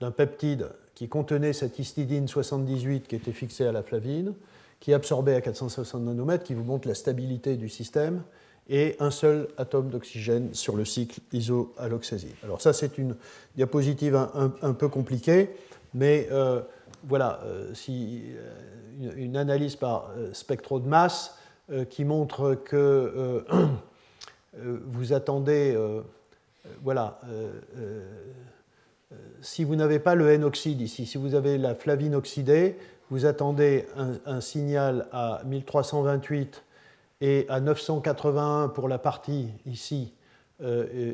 d'un 0.00 0.10
peptide 0.10 0.68
qui 0.94 1.08
contenait 1.08 1.52
cette 1.52 1.78
histidine 1.78 2.26
78 2.26 3.06
qui 3.06 3.16
était 3.16 3.32
fixée 3.32 3.66
à 3.66 3.72
la 3.72 3.82
flavine, 3.82 4.34
qui 4.80 4.94
absorbait 4.94 5.34
à 5.34 5.40
460 5.40 6.02
nanomètres, 6.02 6.44
qui 6.44 6.54
vous 6.54 6.64
montre 6.64 6.88
la 6.88 6.94
stabilité 6.94 7.56
du 7.56 7.68
système, 7.68 8.22
et 8.68 8.96
un 8.98 9.10
seul 9.10 9.48
atome 9.58 9.90
d'oxygène 9.90 10.52
sur 10.54 10.74
le 10.74 10.84
cycle 10.84 11.20
isoalloxazine. 11.32 12.32
Alors 12.42 12.60
ça, 12.60 12.72
c'est 12.72 12.98
une 12.98 13.14
diapositive 13.56 14.16
un, 14.16 14.72
peu 14.72 14.88
compliquée, 14.88 15.50
mais 15.94 16.28
euh, 16.32 16.62
voilà, 17.04 17.40
euh, 17.44 17.72
si, 17.74 18.22
euh, 18.36 19.10
une, 19.16 19.36
analyse 19.36 19.76
par 19.76 20.10
spectro 20.32 20.80
de 20.80 20.88
masse 20.88 21.38
qui 21.90 22.04
montre 22.04 22.54
que 22.54 23.44
vous 24.54 25.12
attendez, 25.12 25.76
voilà, 26.82 27.20
si 29.40 29.64
vous 29.64 29.74
n'avez 29.74 29.98
pas 29.98 30.14
le 30.14 30.30
N-oxyde 30.30 30.80
ici, 30.80 31.06
si 31.06 31.18
vous 31.18 31.34
avez 31.34 31.58
la 31.58 31.74
flavine 31.74 32.14
oxydée, 32.14 32.76
vous 33.10 33.26
attendez 33.26 33.86
un, 34.24 34.40
signal 34.40 35.06
à 35.12 35.42
1328 35.44 36.62
et 37.20 37.46
à 37.48 37.60
981 37.60 38.68
pour 38.68 38.88
la 38.88 38.98
partie 38.98 39.48
ici, 39.64 40.12
euh, 40.62 41.12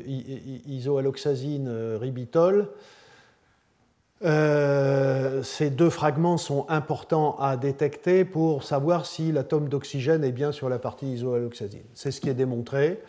isoalloxazine 0.67 1.67
euh, 1.67 1.97
ribitol. 1.99 2.69
Euh, 4.23 5.43
ces 5.43 5.69
deux 5.69 5.89
fragments 5.89 6.37
sont 6.37 6.65
importants 6.69 7.35
à 7.39 7.57
détecter 7.57 8.23
pour 8.23 8.63
savoir 8.63 9.05
si 9.05 9.33
l'atome 9.33 9.67
d'oxygène 9.67 10.23
est 10.23 10.31
bien 10.31 10.53
sur 10.53 10.69
la 10.69 10.79
partie 10.79 11.07
isoalloxazine. 11.07 11.83
C'est 11.93 12.11
ce 12.11 12.21
qui 12.21 12.29
est 12.29 12.33
démontré. 12.33 13.01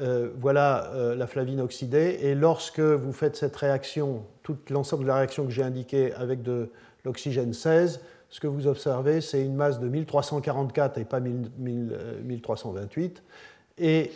Euh, 0.00 0.28
voilà 0.38 0.92
euh, 0.92 1.16
la 1.16 1.26
flavine 1.26 1.60
oxydée. 1.60 2.18
Et 2.22 2.34
lorsque 2.34 2.80
vous 2.80 3.12
faites 3.12 3.36
cette 3.36 3.56
réaction, 3.56 4.24
tout 4.42 4.58
l'ensemble 4.68 5.04
de 5.04 5.08
la 5.08 5.16
réaction 5.16 5.44
que 5.44 5.50
j'ai 5.50 5.62
indiquée 5.62 6.12
avec 6.14 6.42
de 6.42 6.70
l'oxygène 7.04 7.54
16, 7.54 8.00
ce 8.28 8.40
que 8.40 8.46
vous 8.46 8.66
observez, 8.66 9.22
c'est 9.22 9.42
une 9.42 9.54
masse 9.54 9.80
de 9.80 9.88
1344 9.88 10.98
et 10.98 11.06
pas 11.06 11.18
1328. 11.18 13.22
Et 13.78 14.12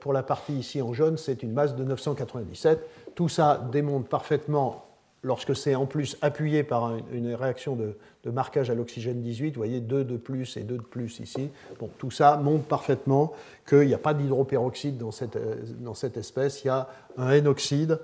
pour 0.00 0.14
la 0.14 0.22
partie 0.22 0.54
ici 0.54 0.80
en 0.80 0.94
jaune, 0.94 1.18
c'est 1.18 1.42
une 1.42 1.52
masse 1.52 1.76
de 1.76 1.84
997. 1.84 2.80
Tout 3.14 3.28
ça 3.28 3.62
démontre 3.70 4.08
parfaitement 4.08 4.85
lorsque 5.26 5.56
c'est 5.56 5.74
en 5.74 5.86
plus 5.86 6.16
appuyé 6.22 6.62
par 6.62 6.92
une 7.12 7.34
réaction 7.34 7.74
de, 7.76 7.96
marquage 8.30 8.70
à 8.70 8.74
l'oxygène 8.74 9.20
18, 9.22 9.50
vous 9.50 9.56
voyez 9.56 9.80
2 9.80 10.02
de 10.04 10.16
plus 10.16 10.56
et 10.56 10.62
2 10.62 10.76
de 10.76 10.82
plus 10.82 11.20
ici, 11.20 11.50
tout 11.98 12.10
ça 12.10 12.36
montre 12.36 12.64
parfaitement 12.64 13.32
qu'il 13.68 13.86
n'y 13.86 13.94
a 13.94 13.98
pas 13.98 14.14
d'hydroperoxyde 14.14 14.98
dans 14.98 15.12
cette, 15.12 15.36
euh, 15.36 15.56
dans 15.80 15.94
cette 15.94 16.16
espèce, 16.16 16.64
il 16.64 16.68
y 16.68 16.70
a 16.70 16.88
un 17.18 17.30
N-oxyde 17.30 18.00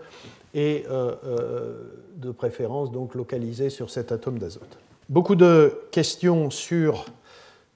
et 0.54 0.84
euh, 0.88 1.14
euh, 1.24 1.74
de 2.16 2.30
préférence 2.30 2.92
donc 2.92 3.16
localisé 3.16 3.68
sur 3.68 3.90
cet 3.90 4.12
atome 4.12 4.38
d'azote. 4.38 4.78
Beaucoup 5.08 5.34
de 5.34 5.76
questions 5.90 6.50
sur 6.50 7.06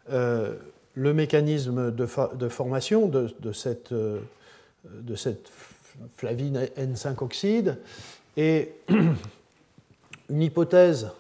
le 0.09 1.13
mécanisme 1.13 1.91
de, 1.91 2.07
formation 2.07 3.09
de, 3.09 3.53
cette, 3.53 3.93
flavine 6.17 6.69
N5-oxyde. 6.77 7.77
Et 8.37 8.73
une 10.31 10.43
hypothèse, 10.43 11.11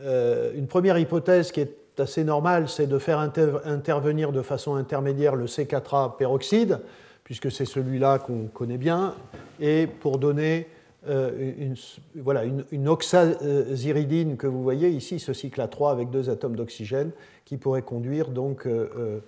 euh, 0.00 0.52
une 0.54 0.66
première 0.66 0.98
hypothèse 0.98 1.52
qui 1.52 1.60
est 1.60 1.76
assez 1.98 2.24
normale, 2.24 2.68
c'est 2.68 2.86
de 2.86 2.98
faire 2.98 3.18
intervenir 3.18 4.32
de 4.32 4.42
façon 4.42 4.74
intermédiaire 4.74 5.34
le 5.34 5.46
C4A 5.46 6.16
peroxyde, 6.16 6.80
puisque 7.24 7.50
c'est 7.50 7.64
celui-là 7.64 8.18
qu'on 8.18 8.46
connaît 8.46 8.78
bien, 8.78 9.14
et 9.60 9.86
pour 9.86 10.18
donner 10.18 10.68
euh, 11.08 11.52
une, 11.58 11.76
voilà, 12.16 12.42
une, 12.72 12.88
oxaziridine 12.88 14.36
que 14.36 14.46
vous 14.46 14.62
voyez 14.62 14.88
ici, 14.88 15.18
ce 15.20 15.32
cycle 15.32 15.60
à 15.60 15.68
3 15.68 15.92
avec 15.92 16.10
deux 16.10 16.30
atomes 16.30 16.56
d'oxygène, 16.56 17.12
qui 17.44 17.56
pourrait 17.56 17.82
conduire 17.82 18.28
donc 18.28 18.66
euh, 18.66 19.20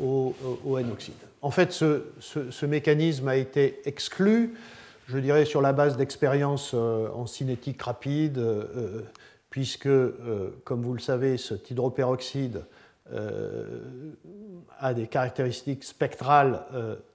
au, 0.00 0.34
N-oxyde. 0.78 1.14
En 1.40 1.50
fait, 1.50 1.72
ce, 1.72 2.66
mécanisme 2.66 3.28
a 3.28 3.36
été 3.36 3.80
exclu 3.84 4.54
je 5.06 5.18
dirais 5.18 5.44
sur 5.44 5.60
la 5.60 5.72
base 5.72 5.96
d'expériences 5.96 6.72
euh, 6.74 7.08
en 7.14 7.26
cinétique 7.26 7.82
rapide, 7.82 8.38
euh, 8.38 8.64
euh, 8.76 9.00
puisque, 9.50 9.88
comme 10.64 10.80
vous 10.80 10.94
le 10.94 11.00
savez, 11.00 11.36
cet 11.36 11.70
hydroperoxyde 11.70 12.64
a 14.78 14.94
des 14.94 15.06
caractéristiques 15.08 15.84
spectrales 15.84 16.64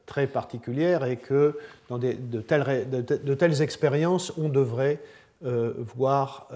très 0.05 0.27
particulières 0.27 1.03
et 1.03 1.17
que 1.17 1.57
dans 1.89 1.97
de, 1.97 2.41
telles, 2.41 3.61
expériences, 3.63 4.33
on 4.37 4.49
devrait 4.49 4.99
voir 5.41 6.47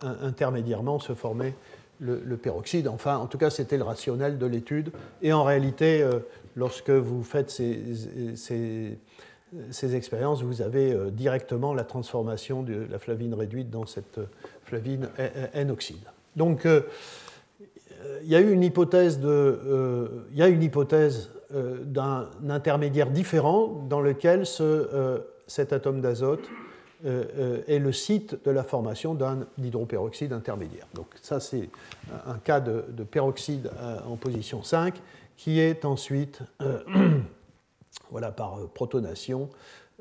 intermédiairement 0.00 1.00
se 1.00 1.14
former 1.14 1.54
le, 1.98 2.36
peroxyde. 2.36 2.86
Enfin, 2.86 3.16
en 3.16 3.26
tout 3.26 3.38
cas, 3.38 3.50
c'était 3.50 3.78
le 3.78 3.82
rationnel 3.82 4.38
de 4.38 4.46
l'étude. 4.46 4.92
Et 5.22 5.32
en 5.32 5.42
réalité, 5.42 6.08
lorsque 6.54 6.90
vous 6.90 7.24
faites 7.24 7.50
ces 7.50 8.36
ces 8.36 8.96
expériences, 9.94 10.42
vous 10.42 10.62
avez 10.62 10.92
euh, 10.92 11.10
directement 11.10 11.74
la 11.74 11.84
transformation 11.84 12.62
de 12.62 12.86
la 12.90 12.98
flavine 12.98 13.34
réduite 13.34 13.70
dans 13.70 13.86
cette 13.86 14.18
euh, 14.18 14.26
flavine 14.64 15.08
N-oxyde. 15.54 16.04
Donc, 16.34 16.66
euh, 16.66 16.82
il 18.22 18.28
y 18.28 18.36
a 18.36 18.40
eu 18.40 18.52
une 18.52 18.62
hypothèse, 18.62 19.20
de, 19.20 20.26
il 20.32 20.38
y 20.38 20.48
une 20.48 20.62
hypothèse 20.62 21.30
d'un 21.50 22.28
intermédiaire 22.48 23.10
différent 23.10 23.86
dans 23.88 24.00
lequel 24.00 24.46
ce, 24.46 25.22
cet 25.46 25.72
atome 25.72 26.00
d'azote 26.00 26.48
est 27.04 27.78
le 27.78 27.92
site 27.92 28.44
de 28.44 28.50
la 28.50 28.62
formation 28.62 29.14
d'un 29.14 29.46
hydroperoxyde 29.58 30.32
intermédiaire. 30.32 30.86
Donc 30.94 31.06
ça, 31.22 31.40
c'est 31.40 31.68
un 32.26 32.38
cas 32.38 32.60
de, 32.60 32.84
de 32.90 33.02
peroxyde 33.02 33.70
en 34.06 34.16
position 34.16 34.62
5 34.62 35.00
qui 35.36 35.58
est 35.58 35.84
ensuite 35.84 36.40
voilà, 38.10 38.30
par 38.30 38.58
euh, 38.58 38.70
protonation, 38.72 39.48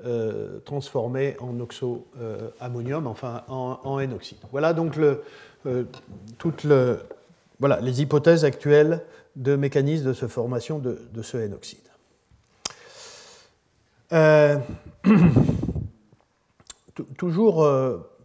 euh, 0.06 0.60
transformé 0.60 1.36
en 1.40 1.60
oxoammonium, 1.60 3.08
enfin 3.08 3.44
en, 3.48 4.00
N-oxyde. 4.00 4.38
Voilà 4.52 4.74
donc 4.74 4.98
euh, 4.98 5.86
toutes 6.38 6.66
les 6.66 8.02
hypothèses 8.02 8.46
actuelles 8.46 9.02
de 9.36 9.56
mécanisme 9.56 10.06
de 10.06 10.14
ce 10.14 10.28
formation 10.28 10.78
de, 10.80 11.00
de 11.14 11.22
ce 11.22 11.38
N-oxyde. 11.38 11.80
toujours 17.18 17.68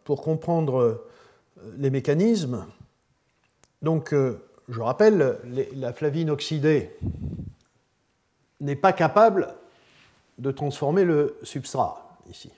pour 0.05 0.23
comprendre 0.23 1.05
les 1.79 1.91
mécanismes, 1.91 2.67
donc 3.83 4.15
je 4.69 4.81
rappelle, 4.81 5.39
la 5.75 5.93
flavine 5.93 6.31
oxydée 6.31 6.91
n'est 8.61 8.77
pas 8.77 8.93
capable 8.93 9.55
de 10.41 10.51
transformer 10.51 11.05
le 11.05 11.37
substrat 11.43 12.19
ici. 12.29 12.51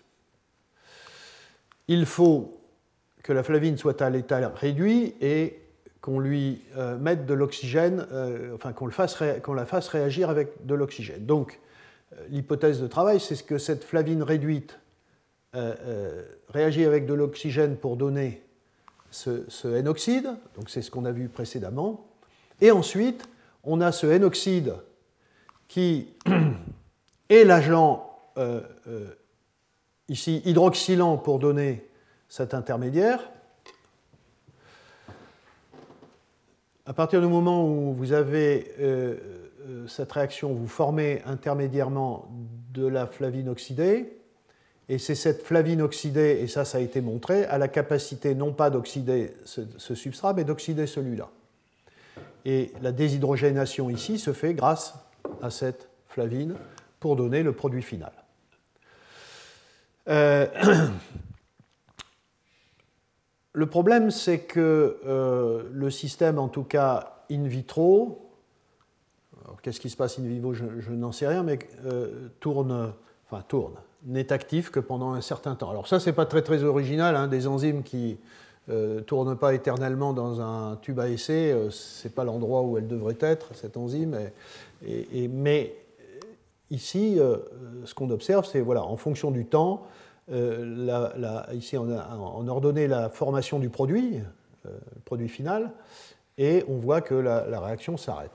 il 1.89 2.07
faut 2.07 2.61
que 3.23 3.33
la 3.33 3.43
flavine 3.43 3.77
soit 3.77 4.01
à 4.03 4.11
l'état 4.11 4.49
réduit 4.49 5.15
et 5.21 5.61
qu'on 6.01 6.19
lui 6.19 6.63
euh, 6.77 6.99
mette 6.99 7.27
de 7.27 7.35
l'oxygène, 7.35 8.07
euh, 8.13 8.55
enfin 8.55 8.73
qu'on 8.73 8.87
la 9.55 9.67
fasse 9.67 9.89
réagir 9.89 10.31
avec 10.31 10.67
de 10.67 10.75
l'oxygène. 10.75 11.25
Donc, 11.25 11.61
l'hypothèse 12.29 12.81
de 12.81 12.87
travail, 12.87 13.21
c'est 13.21 13.47
que 13.47 13.59
cette 13.59 13.85
flavine 13.85 14.23
réduite 14.23 14.79
réagit 16.49 16.85
avec 16.85 17.05
de 17.05 17.13
l'oxygène 17.13 17.77
pour 17.77 17.97
donner 17.99 18.43
ce, 19.11 19.45
ce 19.49 19.69
N-oxyde, 19.69 20.31
donc 20.57 20.71
c'est 20.71 20.81
ce 20.81 20.91
qu'on 20.91 21.05
a 21.05 21.13
vu 21.13 21.29
précédemment, 21.29 22.07
et 22.63 22.71
ensuite, 22.71 23.29
on 23.63 23.81
a 23.81 23.93
ce 23.93 24.07
N-oxyde 24.07 24.75
qui 25.69 26.09
est 27.33 27.45
l'agent 27.45 28.09
ici 30.09 30.43
hydroxylant 30.45 31.17
pour 31.17 31.39
donner 31.39 31.89
cet 32.29 32.55
intermédiaire. 32.55 33.21
À 36.85 36.93
partir 36.93 37.21
du 37.21 37.27
moment 37.27 37.65
où 37.65 37.95
vous 37.95 38.13
avez 38.13 38.73
euh, 38.81 39.17
euh, 39.61 39.87
cette 39.87 40.11
réaction, 40.11 40.53
vous 40.53 40.67
formez 40.67 41.23
intermédiairement 41.27 42.29
de 42.73 42.87
la 42.87 43.07
flavine 43.07 43.49
oxydée, 43.49 44.19
et 44.89 44.99
c'est 44.99 45.15
cette 45.15 45.43
flavine 45.43 45.81
oxydée, 45.81 46.41
et 46.41 46.49
ça 46.49 46.65
ça 46.65 46.79
a 46.79 46.81
été 46.81 47.01
montré, 47.01 47.45
a 47.45 47.57
la 47.57 47.69
capacité 47.69 48.35
non 48.35 48.53
pas 48.53 48.69
d'oxyder 48.69 49.35
ce, 49.45 49.95
substrat, 49.95 50.33
mais 50.33 50.45
d'oxyder 50.45 50.87
celui-là. 50.87 51.31
Et 52.45 52.73
la 52.83 52.91
déshydrogénation 52.91 53.89
ici 53.89 54.19
se 54.19 54.33
fait 54.33 54.53
grâce 54.53 54.95
à 55.41 55.51
cette 55.51 55.89
flavine 56.09 56.57
pour 57.03 57.17
donner 57.17 57.43
le 57.43 57.53
produit 57.53 57.83
final. 57.83 58.13
Euh, 60.09 60.47
le 63.53 63.67
problème, 63.67 64.13
c'est 64.13 64.39
que 64.39 65.01
euh, 65.05 65.65
le 65.73 65.91
système, 65.91 66.39
en 66.39 66.47
tout 66.47 66.63
cas 66.63 67.25
in 67.29 67.43
vitro, 67.43 68.31
qu'est-ce 69.63 69.81
qui 69.81 69.91
se 69.91 69.97
passe 69.97 70.21
in 70.21 70.23
vivo, 70.23 70.55
je, 70.55 70.93
n'en 70.93 71.11
sais 71.11 71.27
rien, 71.27 71.43
mais 71.43 71.59
euh, 71.85 72.29
tourne, 72.39 72.93
enfin 73.27 73.43
tourne, 73.49 73.75
n'est 74.05 74.33
actif 74.33 74.71
que 74.71 74.79
pendant 74.79 75.13
un 75.13 75.21
certain 75.21 75.57
temps. 75.57 75.71
Alors 75.71 75.89
ça, 75.89 75.99
c'est 75.99 76.13
pas 76.13 76.27
très 76.27 76.43
très 76.43 76.63
original, 76.63 77.17
hein, 77.17 77.27
des 77.27 77.49
enzymes 77.49 77.83
qui 77.83 78.17
ne 78.69 79.01
tournent 79.01 79.37
pas 79.37 79.55
éternellement 79.55 80.13
dans 80.13 80.41
un 80.41 80.77
tube 80.77 81.01
à 81.01 81.09
essai, 81.09 81.53
c'est 81.73 82.15
pas 82.15 82.23
l'endroit 82.23 82.63
où 82.63 82.79
elles 82.79 82.87
devraient 82.87 83.19
être, 83.19 83.57
cette 83.57 83.77
enzyme. 83.77 84.17
mais 84.81 85.82
ici, 86.73 87.17
euh, 87.19 87.37
ce 87.85 87.95
qu'on 87.95 88.11
observe, 88.11 88.47
c'est 88.51 88.61
voilà, 88.61 88.83
en 88.83 88.97
fonction 88.97 89.31
du 89.31 89.45
temps, 89.45 89.87
euh, 90.33 91.45
ici 91.53 91.77
on 91.77 91.91
a, 91.91 92.17
on 92.17 92.49
ordonné 92.49 92.89
la 92.89 93.09
formation 93.09 93.59
du 93.59 93.69
produit, 93.69 94.21
euh, 94.67 94.71
le 94.95 95.01
produit 95.05 95.29
final, 95.29 95.71
et 96.39 96.65
on 96.69 96.77
voit 96.79 97.03
que 97.03 97.15
la, 97.15 97.61
réaction 97.61 97.97
s'arrête. 97.97 98.33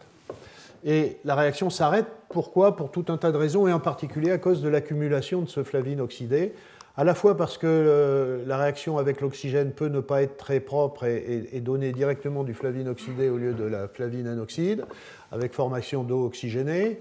Et 0.86 1.18
la 1.26 1.36
réaction 1.36 1.70
s'arrête, 1.70 2.06
pourquoi? 2.30 2.76
Pour 2.76 2.92
tout 2.92 3.06
un 3.10 3.18
tas 3.18 3.32
de 3.32 3.38
raisons, 3.38 3.68
et 3.68 3.74
en 3.74 3.80
particulier 3.80 4.32
à 4.32 4.38
cause 4.38 4.62
de 4.62 4.70
l'accumulation 4.70 5.42
de 5.42 5.50
ce 5.50 5.64
flavine 5.64 6.00
oxydé, 6.00 6.54
à 6.98 7.04
la 7.04 7.14
fois 7.14 7.38
parce 7.38 7.60
que 7.60 8.44
la 8.48 8.58
réaction 8.58 8.98
avec 8.98 9.22
l'oxygène 9.22 9.72
peut 9.72 9.88
ne 9.88 10.00
pas 10.00 10.24
être 10.24 10.36
très 10.36 10.60
propre 10.60 11.06
et, 11.06 11.62
donner 11.62 11.92
directement 11.92 12.44
du 12.44 12.56
flavine 12.56 12.88
oxydé 12.88 13.30
au 13.30 13.38
lieu 13.38 13.54
de 13.54 13.64
la 13.64 13.88
flavine 13.88 14.28
anoxyde, 14.28 14.84
avec 15.32 15.54
formation 15.54 16.04
d'eau 16.04 16.26
oxygénée, 16.26 17.00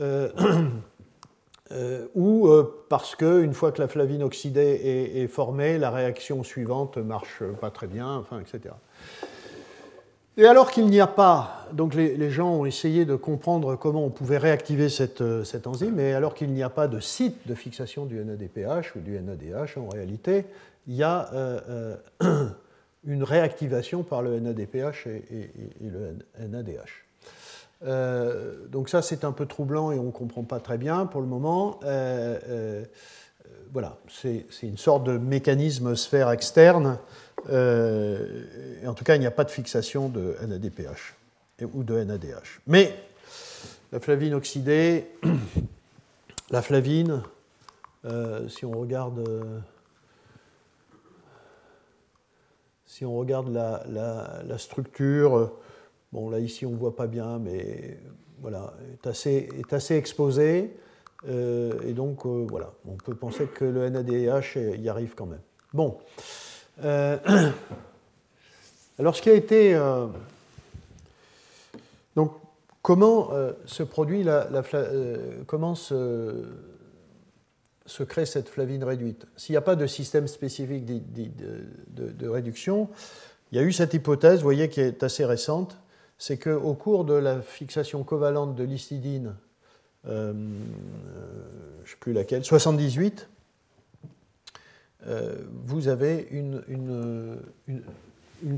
euh, 0.00 0.28
euh, 1.72 2.06
ou 2.14 2.48
euh, 2.48 2.84
parce 2.90 3.16
qu'une 3.16 3.54
fois 3.54 3.72
que 3.72 3.80
la 3.80 3.88
flavine 3.88 4.22
oxydée 4.22 5.14
est, 5.14 5.28
formée, 5.28 5.78
la 5.78 5.90
réaction 5.90 6.42
suivante 6.42 6.98
marche 6.98 7.42
pas 7.60 7.70
très 7.70 7.86
bien, 7.86 8.16
enfin, 8.16 8.40
etc. 8.40 8.74
Et 10.38 10.46
alors 10.46 10.70
qu'il 10.70 10.86
n'y 10.86 11.00
a 11.00 11.06
pas, 11.06 11.66
donc 11.72 11.94
les, 11.94 12.30
gens 12.30 12.50
ont 12.50 12.64
essayé 12.64 13.04
de 13.04 13.16
comprendre 13.16 13.74
comment 13.76 14.04
on 14.04 14.10
pouvait 14.10 14.38
réactiver 14.38 14.88
cette, 14.88 15.22
cette 15.44 15.66
enzyme, 15.66 15.98
et 15.98 16.14
alors 16.14 16.32
qu'il 16.32 16.50
n'y 16.50 16.62
a 16.62 16.70
pas 16.70 16.86
de 16.86 17.00
site 17.00 17.46
de 17.48 17.54
fixation 17.54 18.06
du 18.06 18.24
NADPH 18.24 18.94
ou 18.94 19.00
du 19.00 19.20
NADH, 19.20 19.76
en 19.78 19.88
réalité, 19.88 20.46
il 20.86 20.94
y 20.94 21.02
a 21.02 21.28
une 23.04 23.24
réactivation 23.24 24.04
par 24.04 24.22
le 24.22 24.38
NADPH 24.38 25.08
et, 25.08 25.50
et 25.82 25.90
le 25.90 26.16
NADH. 26.46 27.08
Euh, 27.84 28.66
donc 28.68 28.88
ça, 28.88 29.02
c'est 29.02 29.24
un 29.24 29.32
peu 29.32 29.46
troublant 29.46 29.92
et 29.92 29.98
on 29.98 30.04
ne 30.04 30.10
comprend 30.10 30.42
pas 30.42 30.60
très 30.60 30.78
bien 30.78 31.06
pour 31.06 31.20
le 31.20 31.26
moment. 31.26 31.80
Euh, 33.48 33.52
euh, 33.52 33.68
voilà, 33.72 33.98
c'est 34.08 34.46
une 34.62 34.76
sorte 34.76 35.04
de 35.04 35.18
mécanisme 35.18 35.94
sphère 35.94 36.30
externe. 36.30 36.98
et 37.48 38.86
en 38.86 38.94
tout 38.94 39.04
cas, 39.04 39.14
il 39.14 39.20
n'y 39.20 39.26
a 39.26 39.30
pas 39.30 39.44
de 39.44 39.50
fixation 39.50 40.08
de 40.08 40.36
NADPH 40.46 41.14
ou 41.74 41.82
de 41.82 42.02
NADH. 42.02 42.60
Mais 42.66 42.94
la 43.92 44.00
flavine 44.00 44.34
oxydée, 44.34 45.06
la 46.50 46.62
flavine, 46.62 47.22
si 48.48 48.64
on 48.64 48.72
regarde... 48.72 49.24
si 52.86 53.04
on 53.04 53.22
la, 53.22 54.58
structure, 54.58 55.52
Bon, 56.12 56.30
là, 56.30 56.38
ici, 56.40 56.64
on 56.64 56.70
ne 56.70 56.76
voit 56.76 56.96
pas 56.96 57.06
bien, 57.06 57.38
mais 57.38 57.98
voilà, 58.40 58.72
est 58.92 59.06
assez, 59.06 59.48
est 59.58 59.72
assez 59.74 59.94
exposé. 59.94 60.74
Euh, 61.26 61.72
et 61.84 61.92
donc, 61.92 62.24
euh, 62.26 62.46
voilà, 62.48 62.72
on 62.86 62.96
peut 62.96 63.14
penser 63.14 63.46
que 63.46 63.64
le 63.64 63.88
NADH 63.88 64.56
y 64.78 64.88
arrive 64.88 65.14
quand 65.14 65.26
même. 65.26 65.40
Bon. 65.72 65.98
Euh, 66.84 67.18
alors, 68.98 69.16
ce 69.16 69.22
qui 69.22 69.30
a 69.30 69.34
été. 69.34 69.74
donc, 72.14 72.32
comment 72.82 73.30
se 73.66 73.82
produit 73.82 74.22
la. 74.22 74.48
comment 75.46 75.74
se, 75.74 76.44
crée 78.06 78.26
cette 78.26 78.48
flavine 78.48 78.84
réduite? 78.84 79.26
S'il 79.36 79.54
n'y 79.54 79.58
a 79.58 79.62
pas 79.62 79.76
de 79.76 79.86
système 79.86 80.28
spécifique 80.28 80.84
de, 80.84 81.00
de, 81.88 82.12
de 82.12 82.28
réduction, 82.28 82.88
il 83.50 83.58
y 83.58 83.60
a 83.60 83.64
eu 83.64 83.72
cette 83.72 83.94
hypothèse, 83.94 84.36
vous 84.36 84.44
voyez, 84.44 84.68
qui 84.68 84.80
est 84.80 85.02
assez 85.02 85.24
récente 85.24 85.76
c'est 86.18 86.36
qu'au 86.36 86.74
cours 86.74 87.04
de 87.04 87.14
la 87.14 87.40
fixation 87.40 88.02
covalente 88.02 88.56
de 88.56 88.64
l'histidine, 88.64 89.36
euh, 90.06 90.32
je 90.32 91.82
ne 91.82 91.86
sais 91.86 91.96
plus 92.00 92.12
laquelle, 92.12 92.44
78, 92.44 93.28
euh, 95.06 95.36
vous 95.64 95.88
avez 95.88 96.28
une, 96.30 96.62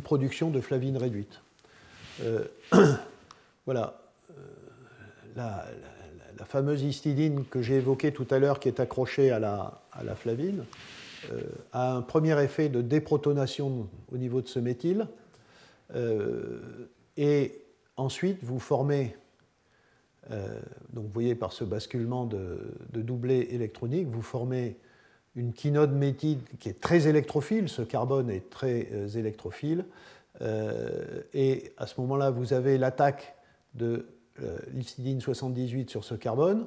production 0.03 0.51
de 0.51 0.61
flavine 0.61 0.97
réduite. 0.97 1.41
Euh, 2.23 2.45
voilà. 3.67 4.01
La, 5.37 5.65
fameuse 6.47 6.83
histidine 6.83 7.45
que 7.45 7.63
j'ai 7.63 7.77
évoquée 7.77 8.13
tout 8.13 8.27
à 8.31 8.39
l'heure, 8.41 8.59
qui 8.59 8.69
est 8.69 8.81
accrochée 8.81 9.31
à 9.31 9.39
la, 9.39 9.83
à 9.93 10.03
la 10.03 10.17
flavine, 10.17 10.65
a 11.73 11.93
un 11.93 12.03
premier 12.03 12.43
effet 12.43 12.69
de 12.69 12.81
déprotonation 12.81 13.87
au 14.11 14.17
niveau 14.17 14.41
de 14.41 14.49
ce 14.49 14.59
méthyle. 14.59 15.07
Et 17.17 17.63
ensuite, 17.97 18.43
vous 18.43 18.59
formez, 18.59 19.15
euh, 19.15 19.30
donc 20.29 21.05
vous 21.05 21.13
voyez 21.13 21.35
par 21.35 21.53
ce 21.53 21.65
basculement 21.65 22.25
de, 22.25 22.59
doublé 22.93 23.49
électronique, 23.51 24.07
vous 24.09 24.23
formez 24.23 24.77
une 25.35 25.53
quinode 25.53 25.93
méthide 25.93 26.41
qui 26.59 26.69
est 26.69 26.81
très 26.81 27.07
électrophile, 27.09 27.69
ce 27.69 27.83
carbone 27.83 28.31
est 28.31 28.51
très 28.51 28.89
euh, 28.93 29.09
électrophile, 29.09 29.85
euh, 30.43 31.23
et 31.33 31.73
à 31.77 31.87
ce 31.87 32.01
moment-là, 32.01 32.31
vous 32.31 32.53
avez 32.53 32.79
l'attaque 32.79 33.37
de 33.75 34.07
l'histidine 34.73 35.21
78 35.21 35.91
sur 35.91 36.03
ce 36.03 36.15
carbone, 36.15 36.67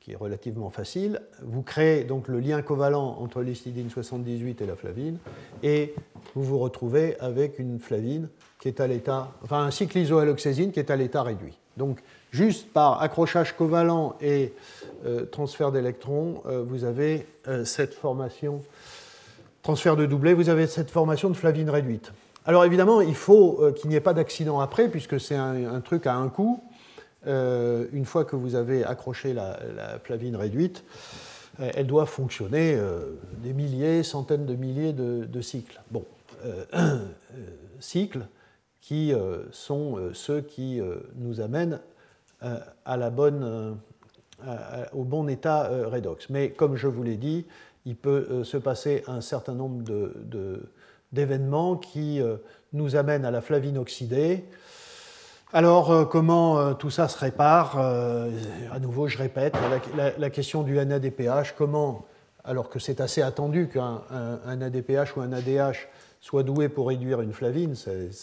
qui 0.00 0.12
est 0.12 0.16
relativement 0.16 0.70
facile. 0.70 1.20
Vous 1.42 1.62
créez 1.62 2.04
donc 2.04 2.28
le 2.28 2.40
lien 2.40 2.62
covalent 2.62 3.18
entre 3.20 3.42
l'histidine 3.42 3.90
78 3.90 4.62
et 4.62 4.66
la 4.66 4.74
flavine, 4.74 5.18
et 5.62 5.94
vous 6.34 6.42
vous 6.42 6.58
retrouvez 6.58 7.18
avec 7.20 7.58
une 7.58 7.78
flavine 7.78 8.28
qui 8.58 8.68
est 8.68 8.80
à 8.80 8.86
l'état, 8.86 9.32
enfin 9.42 9.64
un 9.64 9.70
cycle 9.70 9.92
qui 9.92 10.80
est 10.80 10.90
à 10.90 10.96
l'état 10.96 11.22
réduit. 11.22 11.58
Donc, 11.76 12.00
juste 12.30 12.72
par 12.72 13.02
accrochage 13.02 13.56
covalent 13.56 14.16
et 14.20 14.52
euh, 15.04 15.24
transfert 15.24 15.72
d'électrons, 15.72 16.42
euh, 16.46 16.62
vous 16.66 16.84
avez 16.84 17.26
euh, 17.48 17.64
cette 17.64 17.94
formation, 17.94 18.62
transfert 19.62 19.96
de 19.96 20.06
doublé, 20.06 20.34
vous 20.34 20.48
avez 20.48 20.66
cette 20.66 20.90
formation 20.90 21.30
de 21.30 21.34
flavine 21.34 21.70
réduite. 21.70 22.12
Alors 22.46 22.64
évidemment, 22.64 23.00
il 23.00 23.14
faut 23.14 23.60
qu'il 23.76 23.90
n'y 23.90 23.96
ait 23.96 24.00
pas 24.00 24.14
d'accident 24.14 24.60
après, 24.60 24.88
puisque 24.88 25.20
c'est 25.20 25.36
un, 25.36 25.80
truc 25.82 26.06
à 26.06 26.14
un 26.14 26.30
coup. 26.30 26.62
une 27.26 28.04
fois 28.06 28.24
que 28.24 28.34
vous 28.34 28.54
avez 28.54 28.82
accroché 28.82 29.34
la, 29.34 29.58
flavine 30.02 30.34
réduite, 30.36 30.82
elle 31.58 31.86
doit 31.86 32.06
fonctionner 32.06 32.78
des 33.42 33.52
milliers, 33.52 34.02
centaines 34.02 34.46
de 34.46 34.54
milliers 34.54 34.94
de, 34.94 35.26
de 35.26 35.40
cycles. 35.42 35.82
Bon, 35.90 36.02
cycles 37.78 38.26
qui 38.80 39.12
sont 39.52 39.98
ceux 40.14 40.40
qui 40.40 40.80
nous 41.16 41.42
amènent 41.42 41.78
à 42.42 42.96
la 42.96 43.10
bonne, 43.10 43.76
au 44.92 45.04
bon 45.04 45.28
état 45.28 45.68
redox. 45.86 46.30
Mais 46.30 46.50
comme 46.50 46.76
je 46.76 46.86
vous 46.86 47.02
l'ai 47.02 47.16
dit, 47.16 47.46
il 47.86 47.96
peut 47.96 48.44
se 48.44 48.56
passer 48.56 49.04
un 49.06 49.20
certain 49.20 49.54
nombre 49.54 49.82
d'événements 51.12 51.76
qui 51.76 52.20
nous 52.72 52.96
amènent 52.96 53.24
à 53.24 53.30
la 53.30 53.40
flavine 53.40 53.78
oxydée. 53.78 54.44
Alors, 55.52 56.08
comment 56.08 56.74
tout 56.74 56.90
ça 56.90 57.08
se 57.08 57.18
répare 57.18 57.78
À 57.78 58.78
nouveau, 58.80 59.08
je 59.08 59.18
répète, 59.18 59.54
la, 60.18 60.30
question 60.30 60.62
du 60.62 60.74
NADPH, 60.74 61.54
comment, 61.56 62.06
alors 62.44 62.68
que 62.68 62.78
c'est 62.78 63.00
assez 63.00 63.20
attendu 63.20 63.68
qu'un 63.68 64.02
ADPH 64.60 65.16
ou 65.16 65.20
un 65.20 65.32
ADH 65.32 65.88
soit 66.20 66.42
doué 66.42 66.68
pour 66.68 66.88
réduire 66.88 67.22
une 67.22 67.32
flavine. 67.32 67.74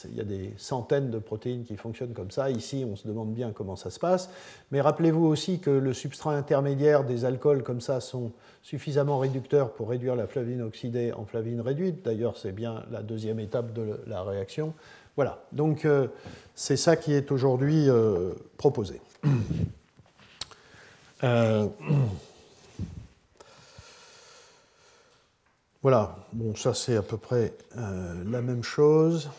Il 0.05 0.15
y 0.15 0.21
a 0.21 0.23
des 0.23 0.53
centaines 0.57 1.09
de 1.09 1.17
protéines 1.17 1.63
qui 1.63 1.75
fonctionnent 1.77 2.13
comme 2.13 2.29
ça. 2.29 2.51
Ici, 2.51 2.85
on 2.87 2.95
se 2.95 3.07
demande 3.07 3.33
bien 3.33 3.51
comment 3.51 3.75
ça 3.75 3.89
se 3.89 3.99
passe. 3.99 4.29
Mais 4.71 4.81
rappelez-vous 4.81 5.25
aussi 5.25 5.59
que 5.59 5.71
le 5.71 5.93
substrat 5.93 6.35
intermédiaire 6.35 7.03
des 7.03 7.25
alcools 7.25 7.63
comme 7.63 7.81
ça 7.81 7.99
sont 7.99 8.31
suffisamment 8.61 9.17
réducteurs 9.17 9.71
pour 9.73 9.89
réduire 9.89 10.15
la 10.15 10.27
flavine 10.27 10.61
oxydée 10.61 11.11
en 11.11 11.25
flavine 11.25 11.61
réduite. 11.61 12.05
D'ailleurs, 12.05 12.37
c'est 12.37 12.51
bien 12.51 12.83
la 12.91 13.01
deuxième 13.01 13.39
étape 13.39 13.73
de 13.73 13.99
la 14.05 14.21
réaction. 14.21 14.73
Voilà, 15.15 15.43
donc 15.51 15.83
euh, 15.85 16.07
c'est 16.53 16.77
ça 16.77 16.95
qui 16.95 17.13
est 17.13 17.31
aujourd'hui 17.31 17.89
euh, 17.89 18.33
proposé. 18.57 19.01
Euh, 21.23 21.67
Voilà, 25.89 26.17
bon, 26.33 26.53
ça 26.53 26.73
c'est 26.73 26.97
à 26.97 27.01
peu 27.01 27.15
près 27.15 27.53
euh, 27.77 28.21
la 28.29 28.41
même 28.41 28.61
chose. 28.61 29.29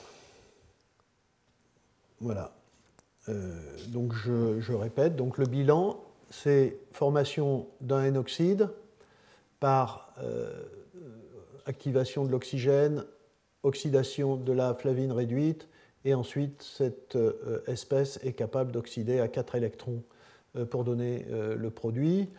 Voilà. 2.22 2.52
Euh, 3.28 3.52
donc 3.88 4.14
je, 4.14 4.72
répète, 4.72 5.14
donc 5.14 5.37
le 5.37 5.44
bilan, 5.44 6.02
c'est 6.30 6.78
formation 6.90 7.66
d'un 7.82 8.02
N-oxyde 8.04 8.70
par 9.61 10.14
euh, 10.22 10.50
activation 11.66 12.24
de 12.24 12.30
l'oxygène, 12.30 13.04
oxydation 13.62 14.37
de 14.37 14.52
la 14.54 14.72
flavine 14.72 15.12
réduite, 15.12 15.68
et 16.06 16.14
ensuite 16.14 16.62
cette 16.62 17.18
espèce 17.66 18.20
est 18.24 18.32
capable 18.32 18.72
d'oxyder 18.72 19.20
à 19.20 19.28
4 19.28 19.54
électrons 19.56 20.02
pour 20.70 20.84
donner 20.84 21.26
le 21.30 21.68
produit. 21.68 22.30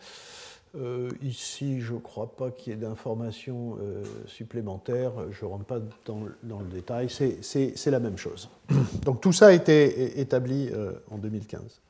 Euh, 0.76 1.08
ici, 1.22 1.80
je 1.80 1.94
ne 1.94 1.98
crois 1.98 2.28
pas 2.36 2.50
qu'il 2.50 2.72
y 2.72 2.76
ait 2.76 2.78
d'informations 2.78 3.76
euh, 3.80 4.04
supplémentaires. 4.26 5.12
Je 5.32 5.44
ne 5.44 5.50
rentre 5.50 5.64
pas 5.64 5.80
dans, 6.06 6.20
le 6.20 6.66
détail. 6.72 7.08
C'est 7.10 7.90
la 7.90 7.98
même 7.98 8.16
chose. 8.16 8.48
Donc 9.04 9.20
tout 9.20 9.32
ça 9.32 9.48
a 9.48 9.52
été 9.52 10.20
établi 10.20 10.70
euh, 10.72 10.92
en 11.10 11.18
2015. 11.18 11.80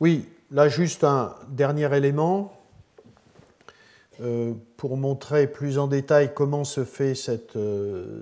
oui, 0.00 0.28
là 0.50 0.68
juste 0.68 1.02
un 1.02 1.34
dernier 1.48 1.94
élément 1.96 2.52
pour 4.76 4.96
montrer 4.96 5.48
plus 5.48 5.76
en 5.78 5.88
détail 5.88 6.32
comment 6.34 6.62
se 6.62 6.84
fait 6.84 7.16
cette, 7.16 7.58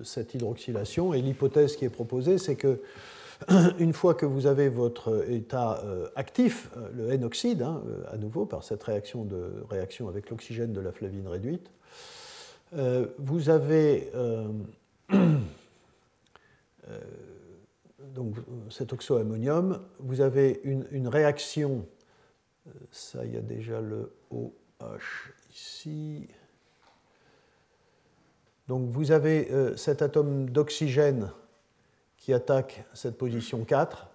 cette 0.04 0.32
hydroxylation. 0.32 1.12
Et 1.12 1.20
l'hypothèse 1.20 1.76
qui 1.76 1.84
est 1.84 1.90
proposée, 1.90 2.38
c'est 2.38 2.54
que 2.54 2.80
une 3.78 3.92
fois 3.92 4.14
que 4.14 4.26
vous 4.26 4.46
avez 4.46 4.68
votre 4.68 5.28
état 5.30 5.80
euh, 5.84 6.08
actif, 6.16 6.70
euh, 6.76 6.88
le 6.94 7.12
N-oxyde, 7.12 7.62
hein, 7.62 7.82
euh, 7.86 8.04
à 8.12 8.16
nouveau 8.16 8.46
par 8.46 8.64
cette 8.64 8.82
réaction, 8.82 9.24
de, 9.24 9.64
réaction 9.70 10.08
avec 10.08 10.30
l'oxygène 10.30 10.72
de 10.72 10.80
la 10.80 10.92
flavine 10.92 11.28
réduite, 11.28 11.70
vous 13.18 13.50
avez 13.50 14.10
donc 18.14 18.36
cet 18.70 18.94
oxoammonium, 18.94 19.78
vous 19.98 20.22
avez 20.22 20.58
une, 20.64 20.86
une 20.90 21.06
réaction, 21.06 21.84
ça 22.90 23.26
il 23.26 23.34
y 23.34 23.36
a 23.36 23.42
déjà 23.42 23.82
le 23.82 24.14
OH 24.30 25.34
ici, 25.52 26.28
donc 28.68 28.88
vous 28.88 29.12
avez 29.12 29.50
cet 29.76 30.00
atome 30.00 30.48
d'oxygène 30.48 31.30
qui 32.22 32.32
attaque 32.32 32.84
cette 32.94 33.18
position 33.18 33.64
4 33.64 34.06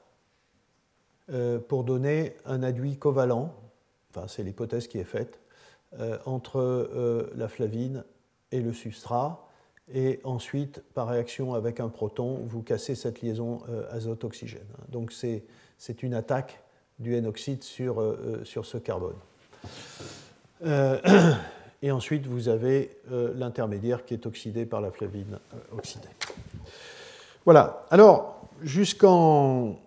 euh, 1.30 1.60
pour 1.60 1.84
donner 1.84 2.38
un 2.46 2.63
aduit 2.63 2.96
covalent, 2.96 3.54
enfin 4.10 4.30
c'est 4.30 4.43
l'hypothèse 4.43 4.88
qui 4.88 4.98
est 4.98 5.04
faite, 5.04 5.41
euh, 6.00 6.17
entre 6.26 6.60
euh, 6.60 7.30
la 7.36 7.50
flavine 7.50 8.06
et 8.54 8.62
le 8.62 8.72
substrat. 8.72 9.46
Et 9.93 10.22
ensuite, 10.24 10.82
par 10.93 11.10
réaction 11.10 11.54
avec 11.54 11.82
un 11.82 11.89
proton, 11.89 12.46
vous 12.46 12.62
cassez 12.62 12.96
cette 12.96 13.22
liaison 13.22 13.62
azote-oxygène. 13.91 14.67
Donc 14.89 15.13
c'est 15.13 16.04
une 16.04 16.13
attaque 16.13 16.62
du 17.00 17.15
N-oxyde 17.15 17.63
sur, 17.63 18.04
sur 18.43 18.65
ce 18.65 18.78
carbone. 18.78 19.15
et 21.82 21.91
ensuite, 21.91 22.28
vous 22.28 22.50
avez 22.50 22.98
l'intermédiaire 23.10 24.04
qui 24.04 24.13
est 24.13 24.26
oxydé 24.26 24.65
par 24.65 24.82
la 24.82 24.91
flavine 24.91 25.39
oxydée. 25.72 26.10
Voilà. 27.47 27.86
Alors, 27.91 28.41
jusqu'en 28.62 29.79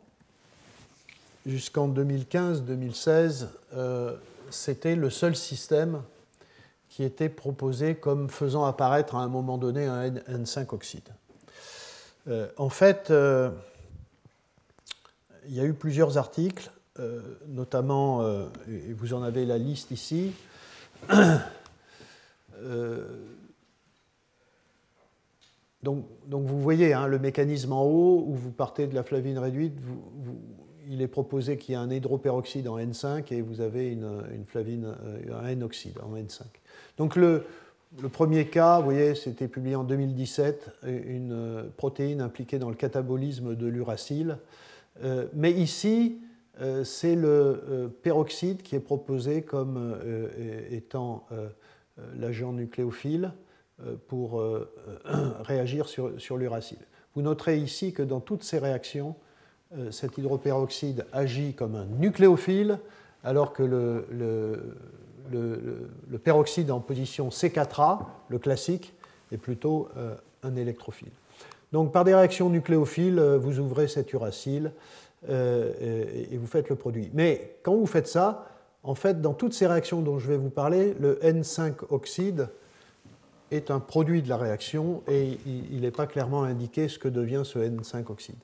2015-2016, 1.47 3.49
euh, 3.75 4.17
c'était 4.49 4.97
le 4.97 5.11
seul 5.11 5.37
système 5.37 6.01
qui 6.89 7.05
était 7.05 7.29
proposé 7.29 7.97
comme 7.97 8.31
faisant 8.31 8.65
apparaître 8.65 9.15
à 9.15 9.19
un 9.19 9.29
moment 9.29 9.59
donné 9.59 9.85
un 9.85 10.09
N5 10.09 10.75
oxyde. 10.75 11.11
Euh, 12.29 12.49
en 12.57 12.71
fait, 12.71 13.11
euh, 13.11 13.51
il 15.47 15.55
y 15.55 15.61
a 15.61 15.65
eu 15.65 15.75
plusieurs 15.75 16.17
articles, 16.17 16.71
notamment, 17.47 18.27
et 18.69 18.95
vous 18.95 19.13
en 19.13 19.23
avez 19.23 19.45
la 19.45 19.59
liste 19.59 19.91
ici, 19.91 20.33
donc, 25.83 26.05
vous 26.29 26.61
voyez 26.61 26.93
hein, 26.93 27.07
le 27.07 27.19
mécanisme 27.19 27.73
en 27.73 27.85
haut 27.85 28.25
où 28.27 28.35
vous 28.35 28.51
partez 28.51 28.87
de 28.87 28.95
la 28.95 29.03
flavine 29.03 29.39
réduite, 29.39 29.75
il 30.91 31.01
est 31.01 31.09
proposé 31.09 31.57
qu'il 31.57 31.73
y 31.73 31.75
ait 31.75 31.81
un 31.81 31.91
hydroperoxyde 31.91 32.69
en 32.69 32.79
N5 32.79 33.33
et 33.33 33.41
vous 33.41 33.61
avez 33.61 33.91
une, 33.91 34.45
flavine, 34.47 34.95
euh, 35.05 35.41
un 35.41 35.47
N-oxyde 35.47 35.99
en 36.03 36.17
N5. 36.17 36.43
Donc 36.99 37.17
le, 37.17 37.45
premier 38.13 38.47
cas, 38.47 38.79
vous 38.79 38.85
voyez, 38.85 39.15
c'était 39.15 39.49
publié 39.49 39.75
en 39.75 39.85
2017, 39.85 40.71
une 40.87 41.33
euh, 41.33 41.63
protéine 41.77 42.21
impliquée 42.21 42.59
dans 42.59 42.69
le 42.69 42.75
catabolisme 42.75 43.55
de 43.55 43.67
l'uracile. 43.67 44.37
Euh, 45.03 45.27
mais 45.33 45.53
ici, 45.53 46.19
c'est 46.85 47.15
le 47.15 47.91
peroxyde 48.03 48.61
qui 48.61 48.77
est 48.77 48.81
proposé 48.81 49.41
comme 49.41 49.99
étant 50.71 51.27
l'agent 52.19 52.53
nucléophile. 52.53 53.33
Euh, 53.87 53.95
pour 54.09 54.41
euh, 54.41 54.71
réagir 55.45 55.89
sur, 55.89 56.13
sur 56.21 56.37
l'uracile. 56.37 56.79
Vous 57.15 57.23
noterez 57.23 57.57
ici 57.57 57.93
que 57.93 58.03
dans 58.03 58.21
toutes 58.21 58.43
ces 58.43 58.59
réactions, 58.59 59.15
euh, 59.75 59.91
cet 59.91 60.19
hydroperoxyde 60.19 61.07
agit 61.13 61.55
comme 61.55 61.77
un 61.77 61.87
nucléophile, 61.87 62.79
alors 63.25 63.53
que 63.53 63.63
le, 63.63 64.07
le, 65.31 66.19
peroxyde 66.19 66.71
en 66.71 66.81
position 66.81 67.31
C4A, 67.31 68.01
le 68.29 68.39
classique, 68.39 68.93
est 69.33 69.39
plutôt 69.39 69.89
un 70.43 70.57
électrophile. 70.57 71.13
Donc 71.73 71.93
par 71.93 72.05
des 72.05 72.15
réactions 72.15 72.51
nucléophiles, 72.51 73.21
vous 73.21 73.61
ouvrez 73.61 73.89
cet 73.89 74.13
uracile 74.13 74.73
et, 75.29 76.37
vous 76.37 76.47
faites 76.47 76.69
le 76.69 76.77
produit. 76.77 77.11
Mais 77.13 77.57
quand 77.63 77.77
vous 77.77 77.87
faites 77.87 78.09
ça, 78.09 78.47
en 78.83 78.95
fait, 78.95 79.21
dans 79.21 79.35
toutes 79.35 79.53
ces 79.53 79.67
réactions 79.67 80.01
dont 80.01 80.19
je 80.19 80.29
vais 80.29 80.39
vous 80.39 80.51
parler, 80.51 80.95
le 80.99 81.17
N5 81.23 81.75
oxyde 81.91 82.49
est 83.51 83.71
un 83.71 83.81
produit 83.81 84.23
de 84.23 84.29
la 84.29 84.37
réaction 84.37 85.03
et 85.09 85.39
il 85.47 85.81
n'est 85.81 85.91
pas 85.91 86.07
clairement 86.07 86.45
indiqué 86.45 86.89
ce 86.89 86.99
que 86.99 87.09
devient 87.09 87.43
ce 87.45 87.59
N5 87.59 88.11
oxyde 88.11 88.37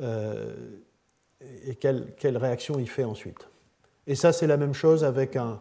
euh, 0.00 0.54
et 1.66 1.74
quelle, 1.74 2.36
réaction 2.36 2.78
il 2.78 2.88
fait 2.88 3.04
ensuite. 3.04 3.48
Et 4.06 4.14
ça, 4.14 4.32
c'est 4.32 4.46
la 4.46 4.56
même 4.56 4.72
chose 4.72 5.04
avec 5.04 5.36
un, 5.36 5.60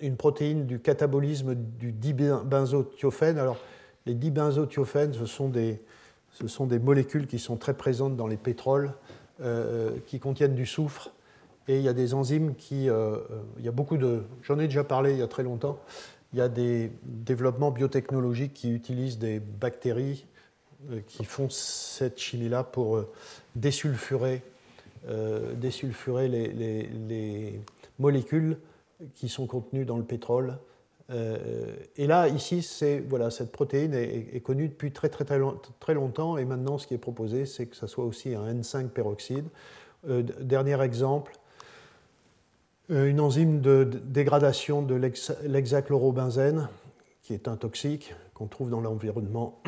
une 0.00 0.16
protéine 0.16 0.66
du 0.66 0.80
catabolisme 0.80 1.54
du 1.54 1.92
dibenzothiophéne. 1.92 3.38
Alors, 3.38 3.58
les 4.06 4.14
dibenzothiophénes, 4.14 5.14
ce 5.14 5.26
sont 5.26 5.48
des, 5.48 5.82
ce 6.30 6.48
sont 6.48 6.66
des 6.66 6.78
molécules 6.78 7.26
qui 7.26 7.38
sont 7.38 7.56
très 7.56 7.74
présentes 7.74 8.16
dans 8.16 8.26
les 8.26 8.36
pétroles, 8.36 8.92
euh, 9.40 9.96
qui 10.06 10.20
contiennent 10.20 10.54
du 10.54 10.66
soufre. 10.66 11.12
Et 11.68 11.78
il 11.78 11.82
y 11.82 11.88
a 11.88 11.92
des 11.92 12.14
enzymes 12.14 12.54
qui. 12.54 12.88
Euh, 12.88 13.18
il 13.58 13.64
y 13.64 13.68
a 13.68 13.72
beaucoup 13.72 13.96
de. 13.96 14.22
J'en 14.42 14.58
ai 14.58 14.66
déjà 14.66 14.84
parlé 14.84 15.12
il 15.12 15.18
y 15.18 15.22
a 15.22 15.26
très 15.26 15.42
longtemps 15.42 15.80
il 16.32 16.38
y 16.38 16.42
a 16.42 16.48
des 16.48 16.90
développements 17.04 17.70
biotechnologiques 17.70 18.54
qui 18.54 18.72
utilisent 18.72 19.18
des 19.18 19.40
bactéries 19.40 20.26
euh, 20.90 21.00
qui 21.06 21.24
font 21.24 21.48
cette 21.48 22.18
chimie-là 22.18 22.62
pour 22.62 22.96
euh, 22.96 23.10
désulfurer, 23.54 24.42
euh, 25.08 25.54
désulfurer 25.54 26.28
les, 26.28 27.60
molécules 27.98 28.58
qui 29.14 29.30
sont 29.30 29.46
contenues 29.46 29.86
dans 29.86 29.96
le 29.96 30.04
pétrole. 30.04 30.58
et 31.10 32.06
là, 32.06 32.28
ici, 32.28 32.62
voilà, 33.08 33.30
cette 33.30 33.50
protéine 33.50 33.94
est, 33.94 34.42
connue 34.42 34.68
depuis 34.68 34.92
très, 34.92 35.08
très, 35.08 35.24
très, 35.24 35.40
très, 35.80 35.94
longtemps, 35.94 36.36
et 36.36 36.44
maintenant, 36.44 36.76
ce 36.76 36.86
qui 36.86 36.92
est 36.92 36.98
proposé, 36.98 37.46
c'est 37.46 37.64
que 37.64 37.74
ça 37.74 37.86
soit 37.86 38.04
aussi 38.04 38.34
un 38.34 38.52
N5 38.52 38.88
peroxyde. 38.88 39.46
dernier 40.04 40.78
exemple, 40.82 41.32
une 42.88 43.20
enzyme 43.20 43.60
de 43.60 43.88
dégradation 44.04 44.82
de 44.82 44.94
l'hexachlorobenzène, 45.44 46.68
qui 47.22 47.34
est 47.34 47.48
un 47.48 47.56
toxique 47.56 48.14
qu'on 48.34 48.46
trouve 48.46 48.70
dans 48.70 48.80
l'environnement 48.80 49.60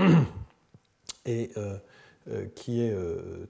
et 1.26 1.50
qui 2.54 2.83
est 2.83 2.94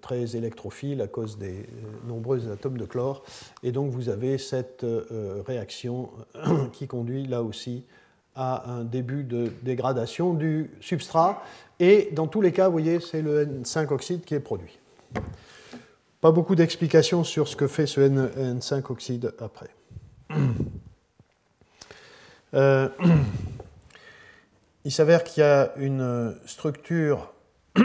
très 0.00 0.37
électrophile 0.37 1.02
à 1.02 1.07
cause 1.09 1.37
des 1.38 1.66
nombreux 2.07 2.50
atomes 2.50 2.78
de 2.78 2.85
chlore. 2.85 3.24
Et 3.62 3.72
donc 3.72 3.90
vous 3.90 4.09
avez 4.09 4.38
cette 4.38 4.87
réaction 5.46 6.11
qui 6.72 6.87
conduit 6.87 7.26
là 7.26 7.42
aussi 7.42 7.85
à 8.38 8.70
un 8.70 8.85
début 8.85 9.24
de 9.24 9.52
dégradation 9.62 10.33
du 10.33 10.70
substrat. 10.81 11.42
Et 11.81 12.09
dans 12.12 12.28
tous 12.28 12.40
les 12.40 12.52
cas, 12.52 12.66
vous 12.66 12.72
voyez, 12.72 13.00
c'est 13.00 13.20
le 13.20 13.44
N5 13.44 13.92
oxyde 13.92 14.24
qui 14.24 14.35
est 14.35 14.40
produit. 14.40 14.78
Pas 16.20 16.33
beaucoup 16.33 16.57
d'explications 16.57 17.22
sur 17.22 17.46
ce 17.46 17.54
que 17.54 17.68
fait 17.68 17.87
ce 17.87 18.00
N, 18.00 18.61
5 18.61 18.90
oxyde 18.90 19.35
après. 19.38 19.70
Euh, 22.54 22.88
il 24.87 24.90
s'avère 24.90 25.22
qu'il 25.22 25.42
y 25.42 25.44
a 25.44 25.74
une 25.76 26.35
structure 26.46 27.35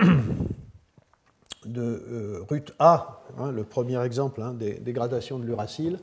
de 1.65 1.81
euh, 1.81 2.45
RUT 2.49 2.63
A, 2.79 3.23
hein, 3.37 3.51
le 3.51 3.65
premier 3.65 4.01
exemple 4.03 4.41
hein, 4.41 4.53
des 4.53 4.75
dégradations 4.75 5.37
de 5.37 5.43
l'uracile, 5.43 5.99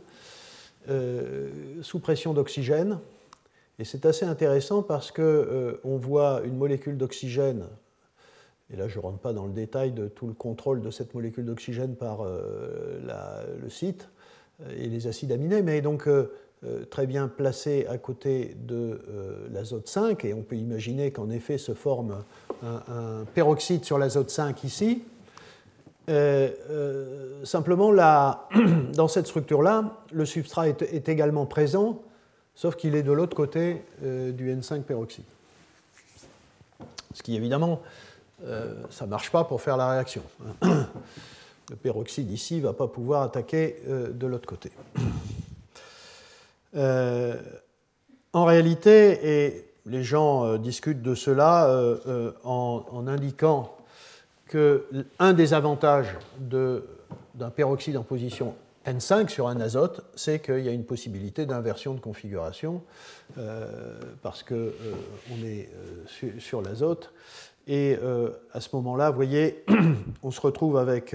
euh, 0.90 1.48
sous 1.80 2.00
pression 2.00 2.34
d'oxygène, 2.34 2.98
et 3.78 3.84
c'est 3.84 4.04
assez 4.04 4.26
intéressant 4.26 4.82
parce 4.82 5.10
qu'on 5.10 5.22
euh, 5.22 5.80
voit 5.84 6.42
une 6.44 6.56
molécule 6.56 6.98
d'oxygène, 6.98 7.64
et 8.72 8.76
là 8.76 8.88
je 8.88 8.98
ne 8.98 9.02
rentre 9.02 9.18
pas 9.18 9.33
dans 9.33 9.46
le 9.46 9.52
détail 9.52 9.92
de 9.92 10.09
tout 10.09 10.26
le 10.26 10.35
contrôle 10.35 10.80
de 10.80 10.90
cette 10.90 11.14
molécule 11.14 11.44
d'oxygène 11.44 11.94
par 11.94 12.20
euh, 12.22 12.98
le 13.61 13.68
site 13.68 14.09
euh, 14.62 14.74
et 14.76 14.88
les 14.88 15.06
acides 15.06 15.33
aminés, 15.33 15.62
mais 15.62 15.80
donc 15.80 16.09
très 16.90 17.06
bien 17.06 17.26
placée 17.26 17.87
à 17.88 17.96
côté 17.96 18.54
de 18.66 19.00
l'azote 19.50 19.88
5, 19.88 20.26
et 20.26 20.35
on 20.35 20.42
peut 20.42 20.56
imaginer 20.56 21.11
qu'en 21.11 21.30
effet 21.30 21.56
se 21.56 21.72
forme 21.72 22.18
un, 22.62 23.24
peroxyde 23.35 23.83
sur 23.83 23.96
l'azote 23.96 24.28
5 24.28 24.62
ici. 24.64 25.02
simplement, 27.44 27.92
dans 28.94 29.09
cette 29.09 29.26
structure-là, 29.26 30.04
le 30.12 30.26
substrat 30.26 30.68
est 30.68 31.09
également 31.09 31.46
présent 31.46 32.02
sauf 32.61 32.76
qu'il 32.76 32.94
est 32.94 33.02
de 33.02 33.12
l'autre 33.12 33.35
côté 33.35 33.83
euh, 34.02 34.33
du 34.33 34.54
N5 34.54 34.83
peroxyde. 34.83 35.24
Ce 37.14 37.22
qui 37.22 37.35
évidemment, 37.35 37.80
euh, 38.44 38.74
ça 38.90 39.05
ne 39.05 39.11
marche 39.11 39.31
pas 39.31 39.44
pour 39.44 39.61
faire 39.61 39.76
la 39.76 39.90
réaction. 39.90 40.22
Le 40.62 41.76
peroxyde 41.76 42.31
ici 42.31 42.57
ne 42.57 42.62
va 42.62 42.72
pas 42.72 42.88
pouvoir 42.88 43.22
attaquer 43.22 43.76
euh, 43.88 44.11
de 44.11 44.26
l'autre 44.26 44.46
côté. 44.46 44.70
en 48.33 48.44
réalité, 48.44 49.46
et 49.46 49.64
les 49.87 50.05
gens 50.05 50.57
discutent 50.57 51.03
de 51.03 51.14
cela 51.14 51.68
en, 52.44 53.05
indiquant 53.07 53.76
que 54.46 54.87
un 55.18 55.33
des 55.33 55.53
avantages 55.53 56.16
d'un 56.38 57.50
peroxyde 57.50 57.96
en 57.96 58.03
position 58.03 58.55
N5 58.87 59.29
sur 59.29 59.48
un 59.48 59.61
azote, 59.61 60.03
c'est 60.14 60.40
qu'il 60.40 60.61
y 60.61 60.68
a 60.68 60.72
une 60.72 60.85
possibilité 60.85 61.44
d'inversion 61.44 61.94
de 61.94 62.00
configuration 62.00 62.83
euh, 63.38 63.98
parce 64.22 64.42
qu'on 64.42 64.55
euh, 64.55 65.44
est 65.44 65.68
euh, 66.24 66.31
sur, 66.38 66.62
l'azote. 66.62 67.12
Et 67.66 67.96
à 68.53 68.61
ce 68.61 68.68
moment-là, 68.75 69.11
vous 69.11 69.16
voyez, 69.16 69.64
on 70.23 70.31
se 70.31 70.40
retrouve 70.40 70.77
avec 70.77 71.14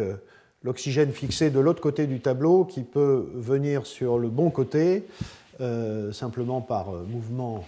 l'oxygène 0.64 1.12
fixé 1.12 1.50
de 1.50 1.60
l'autre 1.60 1.82
côté 1.82 2.08
du 2.08 2.22
tableau 2.22 2.64
qui 2.64 2.84
peut 2.84 3.28
venir 3.34 3.86
sur 3.86 4.18
le 4.18 4.30
bon 4.30 4.50
côté 4.52 5.06
simplement 6.12 6.62
par 6.62 6.92
mouvement, 6.92 7.66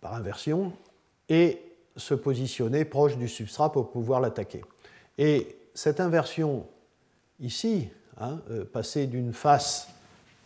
par 0.00 0.14
inversion, 0.14 0.72
et 1.28 1.58
se 1.96 2.14
positionner 2.14 2.84
proche 2.84 3.16
du 3.16 3.28
substrat 3.28 3.72
pour 3.72 3.90
pouvoir 3.90 4.20
l'attaquer. 4.20 4.62
Et 5.18 5.56
cette 5.74 6.00
inversion 6.00 6.66
ici, 7.40 7.88
hein, 8.20 8.40
euh, 8.50 8.64
passer 8.64 9.06
d'une 9.06 9.32
face 9.32 9.88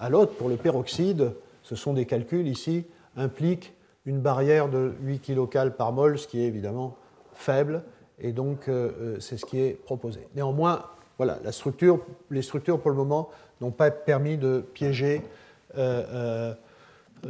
à 0.01 0.09
l'autre 0.09 0.35
pour 0.35 0.49
le 0.49 0.57
peroxyde, 0.57 1.33
ce 1.62 1.77
sont 1.77 1.93
des 1.93 2.07
calculs 2.07 2.47
ici, 2.47 2.85
impliquent 3.17 3.73
une 4.07 4.21
barrière 4.21 4.69
de 4.69 4.95
8 5.03 5.21
kcal 5.21 5.77
par 5.77 5.92
mol, 5.92 6.19
ce 6.19 6.27
qui 6.27 6.40
est 6.42 6.47
évidemment 6.47 6.97
faible, 7.35 7.83
et 8.19 8.33
donc 8.33 8.69
euh, 8.69 8.92
euh, 9.01 9.21
c'est 9.21 9.37
ce 9.37 9.45
qui 9.45 9.61
est 9.61 9.73
proposé. 9.73 10.27
Néanmoins, 10.35 10.87
voilà, 11.19 11.38
les 11.45 11.53
structures 11.53 12.81
pour 12.81 12.90
le 12.90 12.97
moment 12.97 13.29
n'ont 13.61 13.71
pas 13.71 13.90
permis 13.90 14.37
de 14.37 14.64
piéger 14.75 15.23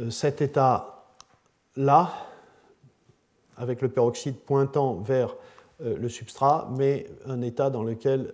cet 0.09 0.41
état-là, 0.41 2.11
avec 3.57 3.81
le 3.81 3.89
peroxyde 3.89 4.35
pointant 4.35 4.95
vers 4.95 5.35
le 5.79 6.09
substrat, 6.09 6.69
mais 6.77 7.07
un 7.25 7.41
état 7.41 7.69
dans 7.69 7.83
lequel 7.83 8.33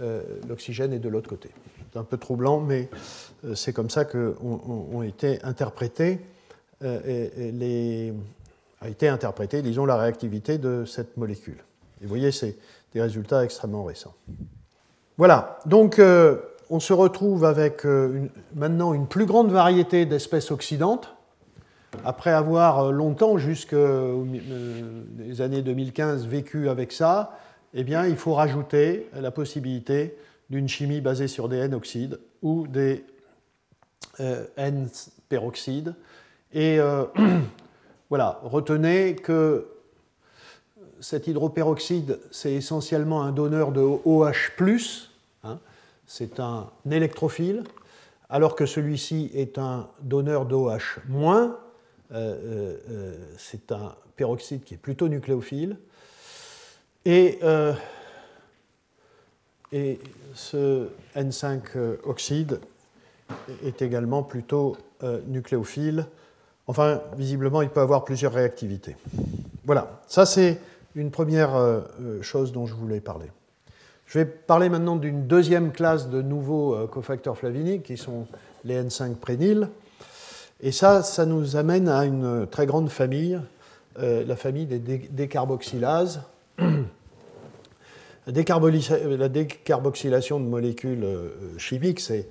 euh, 0.00 0.22
l'oxygène 0.48 0.92
est 0.92 0.98
de 0.98 1.08
l'autre 1.08 1.28
côté. 1.28 1.50
C'est 1.92 1.98
un 1.98 2.04
peu 2.04 2.16
troublant, 2.16 2.58
mais 2.58 2.88
euh, 3.44 3.54
c'est 3.54 3.72
comme 3.72 3.90
ça 3.90 4.04
qu'ont 4.04 5.02
été 5.02 5.40
interprétés 5.44 6.14
euh, 6.14 6.33
les, 6.84 8.12
a 8.80 8.88
été 8.88 9.08
interprétée, 9.08 9.62
disons, 9.62 9.86
la 9.86 9.96
réactivité 9.96 10.58
de 10.58 10.84
cette 10.84 11.16
molécule. 11.16 11.58
Vous 12.00 12.08
voyez, 12.08 12.32
c'est 12.32 12.56
des 12.92 13.00
résultats 13.00 13.44
extrêmement 13.44 13.84
récents. 13.84 14.14
Voilà, 15.16 15.58
donc 15.64 16.00
on 16.70 16.80
se 16.80 16.92
retrouve 16.92 17.44
avec 17.44 17.84
maintenant 18.54 18.92
une 18.92 19.06
plus 19.06 19.26
grande 19.26 19.50
variété 19.50 20.06
d'espèces 20.06 20.50
oxydantes. 20.50 21.14
Après 22.04 22.30
avoir 22.30 22.92
longtemps, 22.92 23.38
jusqu'aux 23.38 24.26
années 25.38 25.62
2015, 25.62 26.26
vécu 26.26 26.68
avec 26.68 26.92
ça, 26.92 27.38
eh 27.74 27.84
bien, 27.84 28.06
il 28.06 28.16
faut 28.16 28.34
rajouter 28.34 29.08
la 29.14 29.30
possibilité 29.30 30.16
d'une 30.48 30.68
chimie 30.68 31.00
basée 31.00 31.28
sur 31.28 31.48
des 31.48 31.58
N-oxydes 31.58 32.20
ou 32.42 32.66
des 32.68 33.04
euh, 34.20 34.44
N-peroxydes. 34.56 35.94
Et 36.54 36.78
euh, 36.78 37.04
voilà, 38.08 38.40
retenez 38.42 39.16
que 39.16 39.66
cet 41.00 41.26
hydroperoxyde, 41.26 42.20
c'est 42.30 42.54
essentiellement 42.54 43.22
un 43.22 43.32
donneur 43.32 43.72
de 43.72 43.82
OH, 43.82 45.10
c'est 46.06 46.40
un 46.40 46.70
électrophile, 46.90 47.64
alors 48.30 48.54
que 48.56 48.64
celui-ci 48.64 49.30
est 49.34 49.58
un 49.58 49.88
donneur 50.00 50.46
d'OH-, 50.46 51.00
euh, 52.12 53.16
c'est 53.36 53.72
un 53.72 53.94
peroxyde 54.16 54.64
qui 54.64 54.74
est 54.74 54.78
plutôt 54.78 55.08
nucléophile. 55.08 55.76
Et, 57.04 57.38
euh, 57.42 57.74
et 59.72 60.00
ce 60.34 60.88
N5 61.14 61.60
euh, 61.76 61.96
oxyde 62.04 62.60
est 63.62 63.82
également 63.82 64.22
plutôt 64.22 64.76
euh, 65.02 65.20
nucléophile. 65.26 66.06
Enfin, 66.66 67.00
visiblement, 67.16 67.62
il 67.62 67.68
peut 67.68 67.80
avoir 67.80 68.04
plusieurs 68.04 68.32
réactivités. 68.32 68.96
Voilà, 69.64 70.00
ça 70.06 70.26
c'est 70.26 70.58
une 70.94 71.10
première 71.10 71.82
chose 72.22 72.52
dont 72.52 72.66
je 72.66 72.74
voulais 72.74 73.00
parler. 73.00 73.26
Je 74.06 74.18
vais 74.18 74.24
parler 74.24 74.68
maintenant 74.68 74.96
d'une 74.96 75.26
deuxième 75.26 75.72
classe 75.72 76.08
de 76.08 76.22
nouveaux 76.22 76.86
cofacteurs 76.86 77.36
flaviniques 77.36 77.82
qui 77.82 77.96
sont 77.96 78.26
les 78.64 78.82
N5 78.82 79.16
prényl. 79.16 79.68
Et 80.62 80.72
ça, 80.72 81.02
ça 81.02 81.26
nous 81.26 81.56
amène 81.56 81.88
à 81.88 82.04
une 82.04 82.46
très 82.50 82.66
grande 82.66 82.88
famille, 82.90 83.40
la 83.98 84.36
famille 84.36 84.66
des 84.66 84.78
décarboxylases, 84.78 86.22
la, 88.26 89.28
décarboxylation 89.28 90.40
de 90.40 90.46
molécules 90.46 91.04
euh, 91.04 91.58
chimiques, 91.58 92.00
c'est 92.00 92.28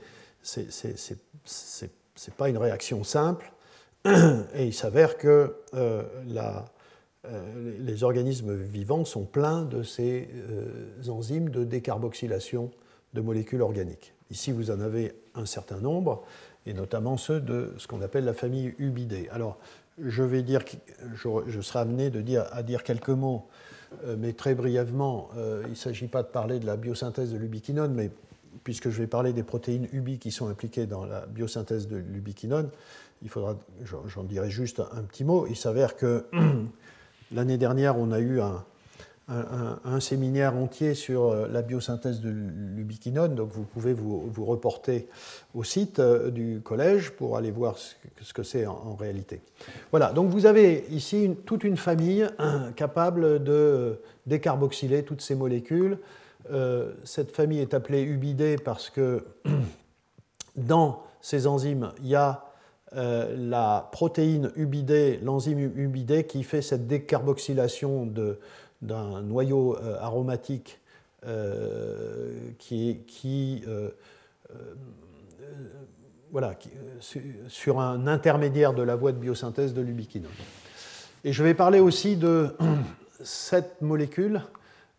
n'est 0.53 2.33
pas 2.37 2.49
une 2.49 2.57
réaction 2.57 3.03
simple. 3.03 3.52
Et 4.05 4.65
il 4.65 4.73
s'avère 4.73 5.17
que 5.17 5.55
euh, 5.73 6.03
euh, 7.25 7.77
les 7.79 8.03
organismes 8.03 8.53
vivants 8.55 9.05
sont 9.05 9.25
pleins 9.25 9.63
de 9.63 9.83
ces 9.83 10.27
enzymes 11.07 11.49
de 11.49 11.63
décarboxylation 11.63 12.71
de 13.13 13.21
molécules 13.21 13.61
organiques. 13.61 14.13
Ici, 14.31 14.51
vous 14.51 14.71
en 14.71 14.79
avez 14.79 15.13
un 15.35 15.45
certain 15.45 15.79
nombre, 15.79 16.23
et 16.65 16.73
notamment 16.73 17.17
ceux 17.17 17.39
de 17.39 17.73
ce 17.77 17.87
qu'on 17.87 18.01
appelle 18.01 18.25
la 18.25 18.33
famille 18.33 18.73
Ubidée. 18.77 19.29
Alors, 19.31 19.57
je 20.03 20.23
vais 20.23 20.41
dire, 20.41 20.61
je, 21.13 21.29
je 21.47 21.61
serai 21.61 21.79
amené 21.79 22.11
à 22.51 22.63
dire 22.63 22.83
quelques 22.83 23.09
mots 23.09 23.47
euh, 24.05 24.15
mais 24.17 24.33
très 24.33 24.55
brièvement, 24.55 25.29
euh, 25.37 25.61
il 25.65 25.71
ne 25.71 25.75
s'agit 25.75 26.07
pas 26.07 26.23
de 26.23 26.27
parler 26.27 26.59
de 26.59 26.65
la 26.65 26.77
biosynthèse 26.77 27.31
de 27.31 27.37
l'ubiquinone, 27.37 27.93
mais 27.93 28.11
puisque 28.63 28.89
je 28.89 28.97
vais 28.97 29.07
parler 29.07 29.33
des 29.33 29.43
protéines 29.43 29.87
UBI 29.91 30.19
qui 30.19 30.31
sont 30.31 30.47
impliquées 30.47 30.85
dans 30.85 31.05
la 31.05 31.25
biosynthèse 31.25 31.87
de 31.87 31.97
l'ubiquinone, 31.97 32.69
il 33.23 33.29
faudra, 33.29 33.55
j'en 33.83 34.23
dirai 34.23 34.49
juste 34.49 34.81
un 34.91 35.03
petit 35.03 35.23
mot. 35.23 35.47
Il 35.49 35.55
s'avère 35.55 35.95
que 35.95 36.25
l'année 37.31 37.57
dernière, 37.57 37.97
on 37.97 38.11
a 38.11 38.19
eu 38.19 38.41
un, 38.41 38.63
séminaire 39.99 40.55
entier 40.55 40.93
sur 40.93 41.31
euh, 41.31 41.47
la 41.49 41.61
biosynthèse 41.61 42.19
de 42.19 42.29
l'ubiquinone, 42.29 43.35
donc 43.35 43.49
vous 43.51 43.63
pouvez 43.63 43.93
vous, 43.93 44.29
reporter 44.45 45.07
au 45.55 45.63
site 45.63 45.99
euh, 45.99 46.29
du 46.29 46.59
collège 46.61 47.11
pour 47.11 47.37
aller 47.37 47.49
voir 47.49 47.77
ce 47.77 48.33
que 48.33 48.43
c'est 48.43 48.65
en, 48.65 48.95
réalité. 48.95 49.41
Voilà, 49.91 50.11
donc 50.11 50.29
vous 50.29 50.45
avez 50.45 50.85
ici 50.91 51.31
toute 51.45 51.63
une 51.63 51.77
famille 51.77 52.27
capable 52.75 53.41
de 53.41 54.01
décarboxyler 54.25 55.03
toutes 55.03 55.21
ces 55.21 55.35
molécules. 55.35 55.97
Euh, 56.51 56.93
cette 57.05 57.31
famille 57.31 57.59
est 57.59 57.73
appelée 57.73 58.01
ubidée 58.01 58.57
parce 58.57 58.89
que 58.89 59.25
dans 60.57 61.03
ces 61.21 61.47
enzymes, 61.47 61.93
il 62.01 62.09
y 62.09 62.15
a 62.15 62.43
la 62.95 63.89
protéine 63.91 64.51
ubidée, 64.55 65.19
l'enzyme 65.23 65.59
ubidée, 65.59 66.25
qui 66.25 66.43
fait 66.43 66.61
cette 66.61 66.87
décarboxylation 66.87 68.11
d'un 68.81 69.21
noyau 69.21 69.77
euh, 69.77 69.97
aromatique 69.99 70.79
euh, 71.25 72.31
qui, 72.59 73.63
euh, 73.67 73.89
voilà, 76.31 76.57
sur 77.47 77.79
un 77.79 78.07
intermédiaire 78.07 78.73
de 78.73 78.83
la 78.83 78.95
voie 78.95 79.11
de 79.11 79.17
biosynthèse 79.17 79.73
de 79.73 79.81
l'ubiquinone. 79.81 80.31
Et 81.23 81.31
je 81.31 81.43
vais 81.43 81.53
parler 81.53 81.79
aussi 81.79 82.17
de 82.17 82.55
cette 83.23 83.81
molécule, 83.81 84.41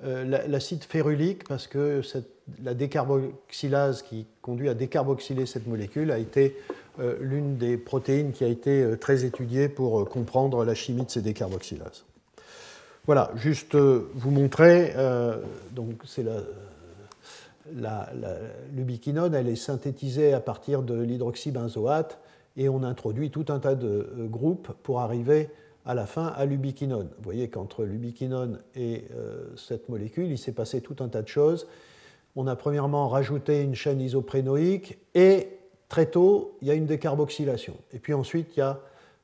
l'acide 0.01 0.84
férulique, 0.84 1.47
parce 1.47 1.66
que 1.66 2.03
la 2.62 2.74
décarboxylase 2.74 4.03
qui 4.03 4.26
conduit 4.42 4.68
à 4.68 4.74
décarboxyler 4.74 5.47
cette 5.47 5.66
molécule 5.66 6.11
a 6.11 6.18
été 6.18 6.57
l'une 7.20 7.57
des 7.57 7.76
protéines 7.76 8.32
qui 8.32 8.45
a 8.45 8.49
été 8.49 8.97
très 9.01 9.24
étudiée 9.24 9.68
pour 9.68 10.09
comprendre 10.09 10.64
la 10.64 10.74
chimie 10.74 11.05
de 11.05 11.11
ces 11.11 11.22
décarboxylases. 11.22 12.05
Voilà, 13.07 13.30
juste 13.36 13.74
euh, 13.74 14.09
vous 14.14 14.30
montrer, 14.30 14.95
euh, 14.97 15.36
donc 15.72 16.01
c'est 16.07 16.24
la, 17.74 18.09
l'ubiquinone, 18.72 19.34
elle 19.34 19.49
est 19.49 19.57
synthétisée 19.57 20.32
à 20.32 20.40
partir 20.40 20.82
de 20.82 20.95
l'hydroxybenzoate 20.95 22.18
et 22.57 22.70
on 22.70 22.82
introduit 22.82 23.30
tout 23.30 23.45
un 23.49 23.59
tas 23.59 23.74
de 23.74 23.86
euh, 23.86 24.26
groupes 24.26 24.72
pour 24.82 25.01
arriver 25.01 25.51
à 25.84 25.92
la 25.92 26.07
fin 26.07 26.28
à 26.28 26.47
l'ubiquinone. 26.47 27.09
Vous 27.18 27.24
voyez 27.24 27.49
qu'entre 27.49 27.84
l'ubiquinone 27.84 28.61
et 28.74 29.05
cette 29.55 29.90
molécule, 29.90 30.30
il 30.30 30.38
s'est 30.38 30.53
passé 30.53 30.80
tout 30.80 30.97
un 31.01 31.09
tas 31.09 31.20
de 31.20 31.28
choses. 31.28 31.66
On 32.36 32.47
a 32.47 32.57
premièrement 32.57 33.07
rajouté 33.07 33.61
une 33.61 33.74
chaîne 33.74 34.01
isoprénoïque 34.01 34.97
et 35.14 35.59
très 35.95 36.07
tôt, 36.07 36.57
il 36.61 36.66
y 36.66 36.72
a 36.72 36.74
une 36.74 36.86
décarboxylation. 36.86 37.76
Et 37.92 38.01
puis 38.01 38.14
ensuite, 38.14 38.57
il 38.57 38.59
y 38.59 38.62
a 38.64 38.80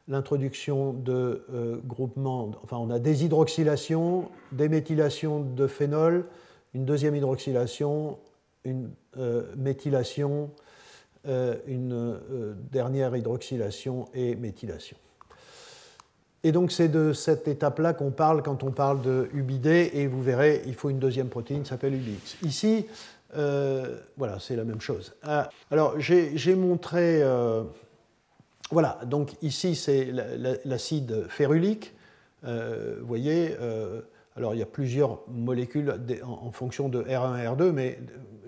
l'introduction 0.06 0.92
de 0.92 1.44
euh, 1.52 1.78
groupements, 1.84 2.52
enfin 2.62 2.76
on 2.76 2.90
a 2.90 3.00
des 3.00 3.24
hydroxylations, 3.24 4.28
des 4.52 4.68
méthylations 4.68 5.40
de 5.40 5.66
phénol, 5.66 6.26
une 6.72 6.84
deuxième 6.84 7.16
hydroxylation, 7.16 8.18
une 8.64 8.88
euh, 9.16 9.52
méthylation, 9.56 10.50
euh, 11.26 11.56
une 11.66 12.08
dernière 12.70 13.16
hydroxylation 13.16 14.06
et 14.14 14.36
méthylation. 14.36 14.96
Et 16.44 16.52
donc 16.52 16.70
c'est 16.70 16.88
de 16.88 17.12
cette 17.12 17.48
étape-là 17.48 17.94
qu'on 17.94 18.12
parle 18.12 18.44
quand 18.44 18.62
on 18.62 18.70
parle 18.70 19.02
de 19.02 19.28
UBD, 19.34 19.90
et 19.92 20.06
vous 20.06 20.22
verrez, 20.22 20.62
il 20.66 20.76
faut 20.76 20.88
une 20.88 21.00
deuxième 21.00 21.30
protéine 21.30 21.64
qui 21.64 21.68
s'appelle 21.68 21.94
UBX. 21.94 22.36
Ici, 22.44 22.86
voilà, 23.32 24.38
c'est 24.38 24.56
la 24.56 24.64
même 24.64 24.80
chose. 24.80 25.14
alors 25.70 25.98
j'ai 26.00 26.54
montré 26.54 27.22
voilà, 28.70 29.00
donc 29.04 29.32
ici 29.42 29.74
c'est 29.74 30.12
l'acide 30.64 31.26
férulique. 31.28 31.92
Euh, 32.44 32.96
vous 33.00 33.06
voyez, 33.06 33.56
euh, 33.60 34.00
alors 34.36 34.54
il 34.54 34.58
y 34.58 34.62
a 34.62 34.66
plusieurs 34.66 35.18
molécules 35.28 35.92
en, 36.22 36.52
fonction 36.52 36.88
de 36.88 37.02
R1 37.02 37.42
et 37.42 37.46
R2, 37.46 37.72
mais 37.72 37.98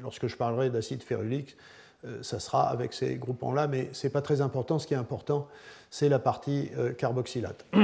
lorsque 0.00 0.28
je 0.28 0.36
parlerai 0.36 0.70
d'acide 0.70 1.02
férulique, 1.02 1.56
euh, 2.04 2.22
ça 2.22 2.38
sera 2.38 2.68
avec 2.70 2.92
ces 2.92 3.16
groupements-là, 3.16 3.66
mais 3.66 3.88
ce 3.92 4.06
n'est 4.06 4.12
pas 4.12 4.22
très 4.22 4.40
important. 4.40 4.78
Ce 4.78 4.86
qui 4.86 4.94
est 4.94 4.98
important, 4.98 5.48
c'est 5.90 6.08
la 6.08 6.20
partie 6.20 6.70
carboxylate. 6.98 7.66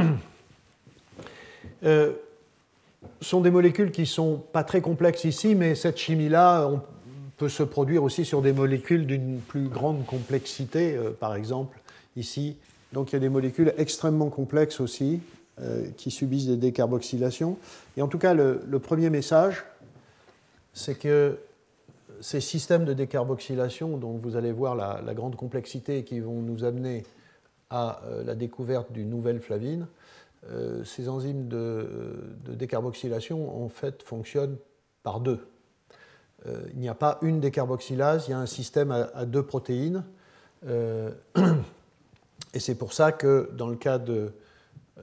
Sont 3.20 3.40
des 3.40 3.50
molécules 3.50 3.90
qui 3.90 4.02
ne 4.02 4.06
sont 4.06 4.42
pas 4.52 4.64
très 4.64 4.80
complexes 4.80 5.24
ici, 5.24 5.54
mais 5.54 5.74
cette 5.74 5.98
chimie-là, 5.98 6.70
peut 7.36 7.48
se 7.48 7.62
produire 7.62 8.02
aussi 8.02 8.24
sur 8.24 8.42
des 8.42 8.52
molécules 8.52 9.06
d'une 9.06 9.38
plus 9.38 9.68
grande 9.68 10.04
complexité, 10.04 10.98
par 11.20 11.36
exemple 11.36 11.78
ici. 12.16 12.56
Donc 12.92 13.12
il 13.12 13.14
y 13.14 13.16
a 13.16 13.20
des 13.20 13.28
molécules 13.28 13.72
extrêmement 13.76 14.28
complexes 14.28 14.80
aussi 14.80 15.20
euh, 15.60 15.88
qui 15.96 16.10
subissent 16.10 16.46
des 16.46 16.56
décarboxylations. 16.56 17.58
Et 17.96 18.02
en 18.02 18.08
tout 18.08 18.18
cas, 18.18 18.32
le, 18.32 18.78
premier 18.78 19.10
message, 19.10 19.64
c'est 20.72 20.96
que 20.96 21.38
ces 22.20 22.40
systèmes 22.40 22.84
de 22.84 22.94
décarboxylation, 22.94 23.96
dont 23.96 24.12
vous 24.12 24.36
allez 24.36 24.52
voir 24.52 24.76
la, 24.76 25.14
grande 25.14 25.36
complexité 25.36 26.04
qui 26.04 26.20
vont 26.20 26.40
nous 26.42 26.64
amener 26.64 27.04
à 27.70 28.00
euh, 28.04 28.24
la 28.24 28.34
découverte 28.34 28.92
d'une 28.92 29.10
nouvelle 29.10 29.40
flavine, 29.40 29.86
euh, 30.46 30.84
ces 30.84 31.08
enzymes 31.08 31.48
de, 31.48 32.36
décarboxylation 32.48 33.64
en 33.64 33.68
fait 33.68 34.02
fonctionnent 34.02 34.56
par 35.02 35.20
deux. 35.20 35.46
il 36.46 36.78
n'y 36.78 36.88
a 36.88 36.94
pas 36.94 37.18
une 37.22 37.40
décarboxylase, 37.40 38.26
il 38.28 38.30
y 38.30 38.34
a 38.34 38.38
un 38.38 38.46
système 38.46 38.90
à, 38.90 39.24
deux 39.26 39.42
protéines. 39.42 40.04
Et 42.54 42.60
c'est 42.60 42.74
pour 42.74 42.92
ça 42.92 43.12
que 43.12 43.50
dans 43.52 43.68
le 43.68 43.76
cas 43.76 43.98
de 43.98 44.32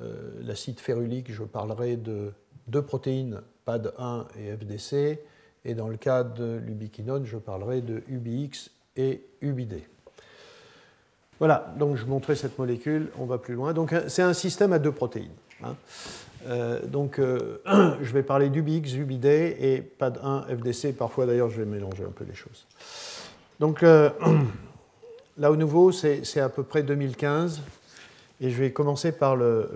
euh, 0.01 0.31
l'acide 0.41 0.79
férulique, 0.79 1.31
je 1.31 1.43
parlerai 1.43 1.95
de 1.95 2.33
deux 2.67 2.81
protéines, 2.81 3.41
PAD1 3.67 4.25
et 4.37 4.55
FDC, 4.55 5.19
et 5.63 5.73
dans 5.73 5.87
le 5.87 5.97
cas 5.97 6.23
de 6.23 6.57
l'ubiquinone, 6.57 7.25
je 7.25 7.37
parlerai 7.37 7.81
de 7.81 8.03
UBX 8.07 8.71
et 8.97 9.25
UBD. 9.41 9.81
Voilà, 11.39 11.73
donc 11.77 11.97
je 11.97 12.05
montrais 12.05 12.35
cette 12.35 12.57
molécule, 12.57 13.09
on 13.19 13.25
va 13.25 13.37
plus 13.37 13.55
loin. 13.55 13.73
Donc 13.73 13.93
c'est 14.07 14.21
un 14.21 14.33
système 14.33 14.73
à 14.73 14.79
deux 14.79 14.91
protéines. 14.91 15.29
Hein. 15.63 15.75
Euh, 16.47 16.79
donc 16.85 17.19
euh, 17.19 17.57
je 18.01 18.13
vais 18.13 18.23
parler 18.23 18.49
d'UBX, 18.49 18.93
UBD 18.95 19.25
et 19.25 19.83
PAD1, 19.99 20.45
FDC. 20.57 20.95
Parfois 20.95 21.25
d'ailleurs 21.25 21.49
je 21.49 21.57
vais 21.61 21.65
mélanger 21.65 22.03
un 22.03 22.11
peu 22.11 22.23
les 22.25 22.35
choses. 22.35 22.65
Donc 23.59 23.83
Là, 25.37 25.51
au 25.51 25.57
nouveau, 25.57 25.91
c'est 25.91 26.39
à 26.39 26.47
peu 26.47 26.63
près 26.63 26.81
2015. 26.81 27.61
Et 28.39 28.49
je 28.49 28.57
vais 28.57 28.71
commencer 28.71 29.11
par 29.11 29.35
le, 29.35 29.69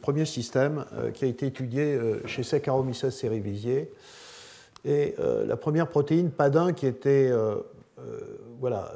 premier 0.00 0.26
système 0.26 0.84
euh, 0.94 1.10
qui 1.10 1.24
a 1.24 1.28
été 1.28 1.46
étudié 1.46 1.94
euh, 1.94 2.26
chez 2.26 2.42
Saccharomyces 2.42 3.08
cerevisiae. 3.08 3.86
Et 4.84 5.14
euh, 5.18 5.46
la 5.46 5.56
première 5.56 5.88
protéine, 5.88 6.30
PADIN, 6.30 6.74
qui 6.74 6.86
était 6.86 7.30
voilà, 8.60 8.92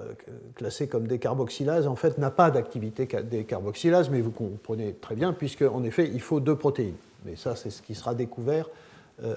classée 0.55 0.89
comme 0.89 1.07
décarboxylase, 1.07 1.87
en 1.87 1.97
fait, 1.97 2.19
n'a 2.19 2.31
pas 2.31 2.51
d'activité 2.51 3.07
décarboxylase, 3.07 4.11
mais 4.11 4.21
vous 4.21 4.31
comprenez 4.31 4.95
très 4.95 5.15
bien, 5.15 5.33
puisque 5.33 5.63
en 5.63 5.85
effet, 5.85 6.09
il 6.13 6.21
faut 6.21 6.41
deux 6.41 6.57
protéines. 6.57 6.97
Mais 7.25 7.37
ça, 7.37 7.57
c'est 7.57 7.71
ce 7.71 7.83
qui 7.83 7.95
sera 7.95 8.15
découvert 8.15 8.69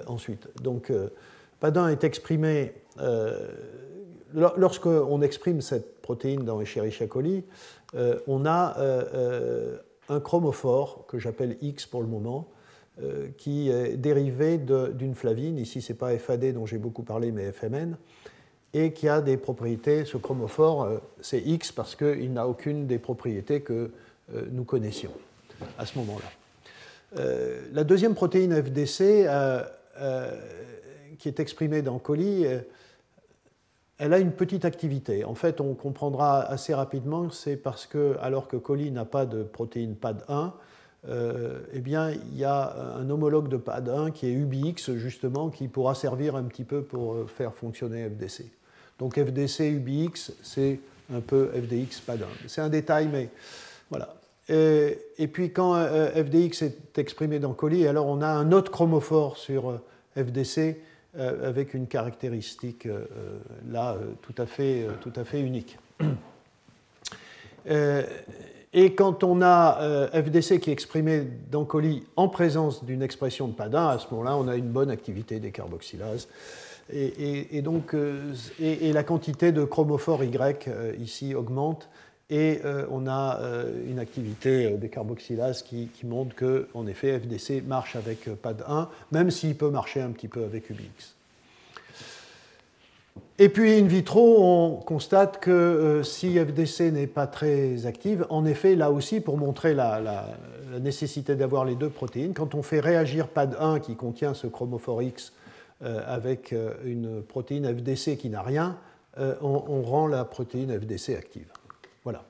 ensuite. 0.07 0.47
Donc, 0.61 0.91
PADIN 1.59 1.89
est 1.89 2.03
exprimé 2.03 2.73
lorsqu'on 4.33 5.21
exprime 5.21 5.61
cette 5.61 6.01
protéine 6.01 6.43
dans 6.43 6.61
Escherichia 6.61 7.07
coli, 7.07 7.43
euh, 7.95 8.19
on 8.27 8.45
a 8.45 8.77
euh, 8.77 9.03
euh, 9.13 9.77
un 10.09 10.19
chromophore 10.19 11.05
que 11.07 11.19
j'appelle 11.19 11.57
X 11.61 11.85
pour 11.85 12.01
le 12.01 12.07
moment, 12.07 12.47
qui 13.37 13.69
est 13.71 13.97
dérivé 13.97 14.59
d'une 14.59 15.15
flavine. 15.15 15.57
Ici, 15.57 15.81
ce 15.81 15.91
n'est 15.91 15.97
pas 15.97 16.15
FAD 16.19 16.53
dont 16.53 16.67
j'ai 16.67 16.77
beaucoup 16.77 17.01
parlé, 17.01 17.31
mais 17.31 17.51
FMN, 17.51 17.95
et 18.73 18.93
qui 18.93 19.09
a 19.09 19.21
des 19.21 19.37
propriétés. 19.37 20.05
Ce 20.05 20.17
chromophore, 20.17 21.01
c'est 21.21 21.41
X 21.41 21.71
parce 21.71 21.95
qu'il 21.95 22.33
n'a 22.33 22.47
aucune 22.47 22.87
des 22.87 22.99
propriétés 22.99 23.61
que 23.61 23.91
nous 24.51 24.63
connaissions 24.63 25.11
à 25.77 25.85
ce 25.85 25.97
moment-là. 25.99 27.21
la 27.73 27.83
deuxième 27.83 28.15
protéine 28.15 28.53
FDC, 28.53 29.27
qui 31.19 31.27
est 31.27 31.39
exprimée 31.39 31.81
dans 31.81 31.99
coli, 31.99 32.45
elle 34.01 34.15
a 34.15 34.17
une 34.17 34.31
petite 34.31 34.65
activité. 34.65 35.25
En 35.25 35.35
fait, 35.35 35.61
on 35.61 35.75
comprendra 35.75 36.41
assez 36.41 36.73
rapidement, 36.73 37.29
c'est 37.29 37.55
parce 37.55 37.85
que, 37.85 38.17
alors 38.19 38.47
que 38.47 38.57
coli 38.57 38.89
n'a 38.89 39.05
pas 39.05 39.27
de 39.27 39.43
protéine 39.43 39.93
PAD1, 39.93 40.53
euh, 41.07 41.59
eh 41.71 41.81
bien, 41.81 42.09
il 42.09 42.35
y 42.35 42.43
a 42.43 42.95
un 42.97 43.07
homologue 43.11 43.47
de 43.47 43.57
PAD1 43.57 44.11
qui 44.11 44.25
est 44.25 44.33
UBX, 44.33 44.95
justement, 44.95 45.49
qui 45.49 45.67
pourra 45.67 45.93
servir 45.93 46.35
un 46.35 46.43
petit 46.43 46.63
peu 46.63 46.81
pour 46.81 47.13
euh, 47.13 47.27
faire 47.27 47.53
fonctionner 47.53 48.09
FDC. 48.09 48.45
Donc 49.01 49.15
FDC, 49.15 49.61
UBX, 49.61 50.31
c'est 50.43 50.79
un 51.11 51.21
peu 51.21 51.49
FDX, 51.55 52.03
PAD1. 52.07 52.27
C'est 52.45 52.61
un 52.61 52.69
détail, 52.69 53.09
mais 53.11 53.29
voilà. 53.89 54.13
Et, 54.47 55.27
puis 55.27 55.51
quand 55.51 55.73
euh, 55.73 56.11
FDX 56.23 56.61
est 56.61 56.99
exprimé 56.99 57.39
dans 57.39 57.53
coli, 57.53 57.87
alors 57.87 58.05
on 58.05 58.21
a 58.21 58.27
un 58.27 58.51
autre 58.51 58.69
chromophore 58.69 59.37
sur 59.37 59.79
FDC 60.15 60.77
euh, 61.17 61.49
avec 61.49 61.73
une 61.73 61.87
caractéristique 61.87 62.85
euh, 62.85 63.05
là 63.71 63.97
tout 64.21 64.35
à 64.37 64.45
fait, 64.45 64.85
tout 65.01 65.13
à 65.15 65.23
fait 65.23 65.41
unique. 65.41 65.79
Et 68.73 68.93
quand 68.93 69.23
on 69.23 69.41
a 69.41 70.09
FDC 70.13 70.59
qui 70.59 70.69
est 70.69 70.73
exprimé 70.73 71.27
dans 71.49 71.65
colis 71.65 72.03
en 72.15 72.27
présence 72.27 72.85
d'une 72.85 73.01
expression 73.01 73.47
de 73.47 73.53
PAD1, 73.53 73.95
à 73.95 73.97
ce 73.97 74.05
moment-là, 74.11 74.37
on 74.37 74.47
a 74.47 74.55
une 74.55 74.69
bonne 74.69 74.91
activité 74.91 75.39
des 75.39 75.51
carboxylases. 75.51 76.27
Et, 76.93 77.61
donc, 77.61 77.95
et, 78.59 78.91
la 78.91 79.03
quantité 79.03 79.51
de 79.51 79.63
chromophore 79.63 80.23
Y 80.23 80.69
ici 80.99 81.35
augmente 81.35 81.87
et 82.31 82.61
euh, 82.63 82.85
on 82.89 83.07
a 83.07 83.39
euh, 83.41 83.69
une 83.87 83.99
activité 83.99 84.65
euh, 84.65 84.77
des 84.77 84.87
carboxylases 84.87 85.61
qui, 85.63 85.89
montre 86.05 86.33
que, 86.33 86.69
en 86.73 86.87
effet, 86.87 87.19
FDC 87.19 87.61
marche 87.67 87.97
avec 87.97 88.27
PAD1, 88.27 88.87
même 89.11 89.29
s'il 89.29 89.55
peut 89.55 89.69
marcher 89.69 89.99
un 89.99 90.11
petit 90.11 90.29
peu 90.29 90.45
avec 90.45 90.69
UBX. 90.69 91.13
Et 93.37 93.49
puis, 93.49 93.73
in 93.77 93.85
vitro, 93.85 94.37
on 94.39 94.75
constate 94.77 95.41
que 95.41 96.01
si 96.05 96.37
FDC 96.37 96.91
n'est 96.91 97.07
pas 97.07 97.27
très 97.27 97.85
active, 97.85 98.25
en 98.29 98.45
effet, 98.45 98.75
là 98.75 98.91
aussi, 98.91 99.19
pour 99.19 99.37
montrer 99.37 99.73
la 99.73 100.27
nécessité 100.79 101.35
d'avoir 101.35 101.65
les 101.65 101.75
deux 101.75 101.89
protéines, 101.89 102.33
quand 102.33 102.55
on 102.55 102.61
fait 102.61 102.79
réagir 102.79 103.27
PAD1 103.35 103.81
qui 103.81 103.95
contient 103.95 104.33
ce 104.33 104.47
chromophore 104.47 105.01
X 105.01 105.33
avec 105.81 106.53
une 106.85 107.23
protéine 107.23 107.65
FDC 107.65 108.17
qui 108.17 108.29
n'a 108.29 108.41
rien, 108.41 108.77
on 109.17 109.81
rend 109.81 110.07
la 110.07 110.25
protéine 110.25 110.79
FDC 110.79 111.15
active. 111.15 111.51
Voilà. 112.03 112.23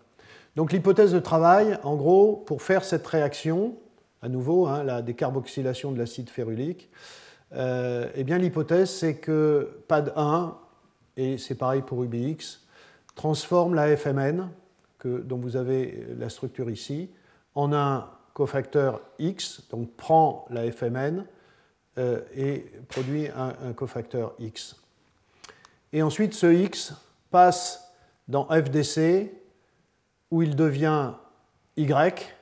Donc 0.55 0.73
l'hypothèse 0.73 1.13
de 1.13 1.19
travail, 1.19 1.77
en 1.83 1.95
gros, 1.95 2.35
pour 2.35 2.61
faire 2.61 2.83
cette 2.83 3.07
réaction, 3.07 3.75
à 4.21 4.29
nouveau, 4.29 4.67
hein, 4.67 4.83
la 4.83 5.01
décarboxylation 5.01 5.91
de 5.91 5.97
l'acide 5.97 6.29
férulique, 6.29 6.89
euh, 7.53 8.09
eh 8.15 8.23
bien 8.23 8.37
l'hypothèse 8.37 8.89
c'est 8.89 9.15
que 9.15 9.81
PAD1, 9.89 10.53
et 11.17 11.37
c'est 11.37 11.55
pareil 11.55 11.81
pour 11.81 12.03
UBX, 12.03 12.61
transforme 13.15 13.75
la 13.75 13.95
FMN, 13.95 14.49
que, 14.99 15.19
dont 15.19 15.37
vous 15.37 15.55
avez 15.55 16.05
la 16.17 16.29
structure 16.29 16.69
ici, 16.69 17.09
en 17.55 17.73
un 17.73 18.09
cofacteur 18.33 19.01
X, 19.19 19.63
donc 19.69 19.91
prend 19.95 20.45
la 20.49 20.69
FMN 20.71 21.25
euh, 21.97 22.21
et 22.35 22.65
produit 22.87 23.27
un, 23.27 23.73
cofacteur 23.73 24.33
X. 24.39 24.75
Et 25.93 26.01
ensuite, 26.01 26.33
ce 26.33 26.47
X 26.47 26.93
passe 27.29 27.91
dans 28.27 28.45
FDC 28.45 29.31
où 30.29 30.41
il 30.41 30.55
devient 30.55 31.13
Y, 31.75 32.33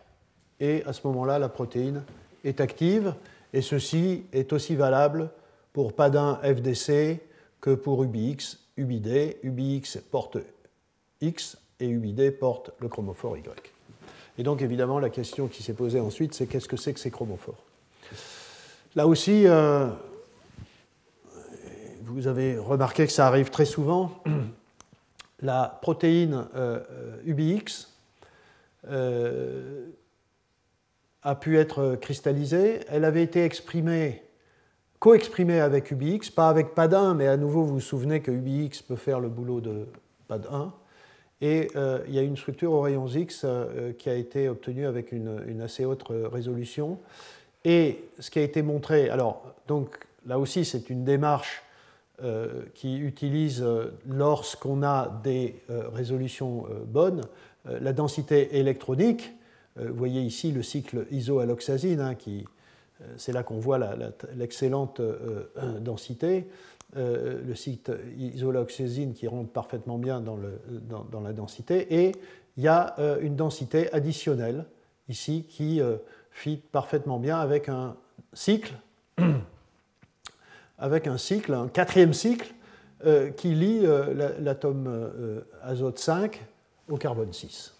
et 0.60 0.84
à 0.86 0.94
ce 0.94 1.06
moment-là, 1.08 1.40
la 1.40 1.50
protéine 1.50 2.04
est 2.44 2.62
active, 2.62 3.16
et 3.54 3.62
ceci 3.62 4.26
est 4.34 4.54
aussi 4.54 4.76
valable 4.76 5.32
pour 5.74 5.94
PADIN 5.94 6.40
FDC 6.44 7.20
que 7.62 7.74
pour 7.74 8.04
UBX, 8.04 8.60
UBD. 8.78 9.38
UBX 9.44 9.98
porte 10.12 10.38
X 11.22 11.58
et 11.80 11.88
UBD 11.88 12.38
porte 12.38 12.72
le 12.80 12.88
chromophore 12.88 13.38
Y. 13.38 13.74
Et 14.38 14.44
donc 14.44 14.62
évidemment, 14.62 15.00
la 15.00 15.10
question 15.10 15.48
qui 15.48 15.64
s'est 15.64 15.74
posée 15.74 16.00
ensuite, 16.00 16.34
c'est 16.34 16.48
qu'est-ce 16.48 16.68
que 16.68 16.78
c'est 16.78 16.94
que 16.94 17.00
ces 17.00 17.12
chromophores? 17.12 17.64
Là 18.96 19.06
aussi, 19.06 19.44
euh, 19.46 19.88
vous 22.06 22.26
avez 22.26 22.58
remarqué 22.58 23.06
que 23.06 23.12
ça 23.12 23.28
arrive 23.28 23.52
très 23.52 23.66
souvent 23.66 24.24
la 25.42 25.78
protéine 25.84 26.48
euh, 26.56 26.80
UBX 27.24 27.88
euh, 28.90 29.86
a 31.22 31.36
pu 31.36 31.60
être 31.60 31.98
cristallisée. 32.02 32.80
Elle 32.90 33.06
avait 33.06 33.22
été 33.22 33.44
exprimée, 33.44 34.24
co-exprimée 34.98 35.60
avec 35.60 35.92
UBX, 35.92 36.32
pas 36.32 36.50
avec 36.50 36.76
PAD1, 36.76 37.14
mais 37.14 37.28
à 37.28 37.38
nouveau, 37.38 37.66
vous 37.66 37.76
vous 37.76 37.82
souvenez 37.82 38.22
que 38.22 38.32
UBX 38.32 38.82
peut 38.82 38.96
faire 38.96 39.20
le 39.20 39.30
boulot 39.30 39.62
de 39.62 39.86
PAD1. 40.32 40.72
Et 41.42 41.70
euh, 41.76 42.00
il 42.08 42.16
y 42.16 42.20
a 42.20 42.24
une 42.24 42.36
structure 42.36 42.72
aux 42.72 42.82
rayons 42.82 43.08
X 43.08 43.46
qui 44.00 44.10
a 44.10 44.16
été 44.16 44.50
obtenue 44.50 44.88
avec 44.88 45.12
une, 45.12 45.62
assez 45.62 45.86
haute 45.86 46.04
résolution. 46.10 46.98
Et 47.66 48.10
ce 48.20 48.30
qui 48.30 48.40
a 48.40 48.44
été 48.44 48.62
montré, 48.62 49.10
alors, 49.10 49.54
donc 49.68 49.98
là 50.26 50.40
aussi, 50.40 50.66
c'est 50.66 50.90
une 50.90 51.04
démarche 51.04 51.64
euh, 52.22 52.64
qui 52.74 52.98
utilise, 52.98 53.62
euh, 53.62 53.94
lorsqu'on 54.06 54.84
a 54.84 55.22
des 55.24 55.56
euh, 55.70 55.88
résolutions 55.88 56.66
bonnes, 56.86 57.22
la 57.66 57.94
densité 57.94 58.58
électronique. 58.58 59.34
vous 59.76 59.94
voyez 59.94 60.22
ici 60.22 60.52
le 60.52 60.64
cycle 60.64 61.06
isoalloxazine, 61.12 62.00
hein, 62.00 62.16
qui, 62.16 62.46
c'est 63.18 63.34
là 63.34 63.44
qu'on 63.44 63.60
voit 63.60 63.80
l'excellente 64.36 65.02
densité. 65.82 66.48
le 66.96 67.54
cycle 67.54 68.00
isoalloxazine 68.18 69.14
qui 69.14 69.28
rentre 69.28 69.52
parfaitement 69.52 69.98
bien 69.98 70.22
dans, 70.22 70.40
la 71.22 71.34
densité. 71.34 71.94
Et 71.94 72.14
il 72.58 72.64
y 72.64 72.70
a 72.70 72.96
une 73.22 73.36
densité 73.36 73.92
additionnelle 73.94 74.66
ici 75.10 75.46
qui 75.48 75.82
fit 76.32 76.58
parfaitement 76.72 77.20
bien 77.20 77.40
avec 77.40 77.70
un 77.70 77.96
cycle 78.34 78.74
avec 80.80 81.08
un 81.08 81.18
cycle, 81.18 81.54
un 81.54 81.68
quatrième 81.68 82.14
cycle, 82.14 82.54
euh, 83.06 83.30
qui 83.30 83.54
lie 83.54 83.82
euh, 83.86 84.34
l'atome 84.40 84.88
euh, 84.88 85.42
azote 85.62 86.00
5 86.00 86.42
au 86.90 86.98
carbone 86.98 87.32
6. 87.32 87.76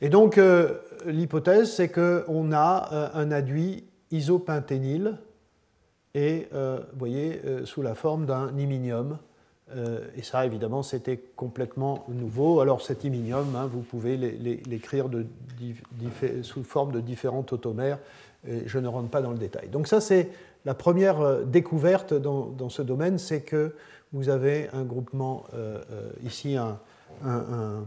Et 0.00 0.08
donc, 0.08 0.40
l'hypothèse, 1.06 1.72
c'est 1.72 1.88
qu'on 1.88 2.52
a 2.52 3.12
un 3.14 3.30
aduit 3.30 3.84
isopentényle, 4.10 5.16
et 6.12 6.48
vous 6.52 6.98
voyez, 6.98 7.40
sous 7.64 7.82
la 7.82 7.94
forme 7.94 8.26
d'un 8.26 8.58
iminium. 8.58 9.18
Et 10.16 10.22
ça, 10.22 10.44
évidemment, 10.44 10.82
c'était 10.82 11.16
complètement 11.36 12.04
nouveau. 12.08 12.60
Alors, 12.60 12.82
cet 12.82 13.04
iminium, 13.04 13.56
hein, 13.56 13.68
vous 13.72 13.80
pouvez 13.80 14.16
l'écrire 14.16 15.08
sous 16.42 16.62
forme 16.62 16.92
de 16.92 17.00
différents 17.00 17.46
automères. 17.50 17.98
Je 18.44 18.78
ne 18.78 18.88
rentre 18.88 19.08
pas 19.08 19.22
dans 19.22 19.30
le 19.30 19.38
détail. 19.38 19.68
Donc, 19.68 19.88
ça, 19.88 20.00
c'est 20.00 20.30
la 20.64 20.74
première 20.74 21.20
euh, 21.20 21.42
découverte 21.44 22.14
dans, 22.14 22.68
ce 22.68 22.82
domaine, 22.82 23.18
c'est 23.18 23.40
que 23.40 23.74
vous 24.12 24.28
avez 24.28 24.68
un 24.72 24.82
groupement, 24.82 25.44
euh, 25.54 25.80
euh, 25.90 26.10
ici 26.24 26.56
un, 26.56 26.78
un, 27.24 27.84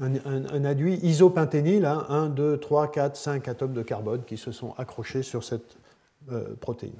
un, 0.00 0.64
aduit 0.64 0.98
isopentényle, 1.02 1.84
1, 1.84 2.28
2, 2.28 2.58
3, 2.58 2.90
4, 2.92 3.16
5 3.16 3.48
atomes 3.48 3.72
de 3.72 3.82
carbone 3.82 4.22
qui 4.24 4.36
se 4.36 4.52
sont 4.52 4.74
accrochés 4.78 5.22
sur 5.22 5.44
cette 5.44 5.76
protéine. 6.60 6.92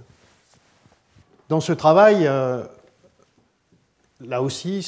Dans 1.48 1.60
ce 1.60 1.72
travail, 1.72 2.28
là 4.24 4.42
aussi, 4.42 4.86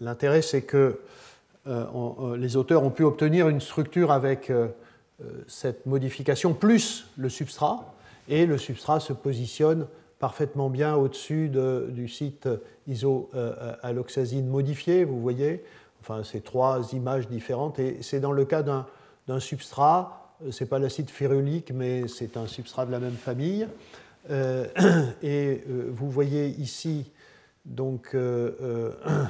l'intérêt 0.00 0.42
c'est 0.42 0.62
que 0.62 1.00
les 2.36 2.56
auteurs 2.56 2.82
ont 2.82 2.90
pu 2.90 3.04
obtenir 3.04 3.48
une 3.48 3.60
structure 3.60 4.10
avec 4.10 4.50
cette 5.46 5.86
modification 5.86 6.54
plus 6.54 7.06
le 7.16 7.28
substrat 7.28 7.94
et 8.28 8.46
le 8.46 8.58
substrat 8.58 8.98
se 8.98 9.12
positionne 9.12 9.86
parfaitement 10.18 10.70
bien 10.70 10.94
au-dessus 10.94 11.50
du 11.88 12.08
site 12.08 12.48
isoalloxazine 12.86 14.46
modifié, 14.46 15.04
vous 15.04 15.20
voyez. 15.20 15.64
Enfin, 16.00 16.22
c'est 16.24 16.42
trois 16.42 16.92
images 16.92 17.28
différentes 17.28 17.78
et 17.78 17.98
c'est 18.02 18.20
dans 18.20 18.32
le 18.32 18.44
cas 18.44 18.62
d'un 18.62 19.40
substrat, 19.40 20.34
ce 20.50 20.62
n'est 20.62 20.68
pas 20.68 20.78
l'acide 20.78 21.10
férulique, 21.10 21.72
mais 21.72 22.08
c'est 22.08 22.36
un 22.36 22.46
substrat 22.46 22.86
de 22.86 22.92
la 22.92 22.98
même 22.98 23.16
famille. 23.16 23.66
Euh, 24.30 24.66
et 25.22 25.62
euh, 25.68 25.90
vous 25.90 26.10
voyez 26.10 26.48
ici, 26.48 27.10
donc, 27.64 28.10
euh, 28.14 28.92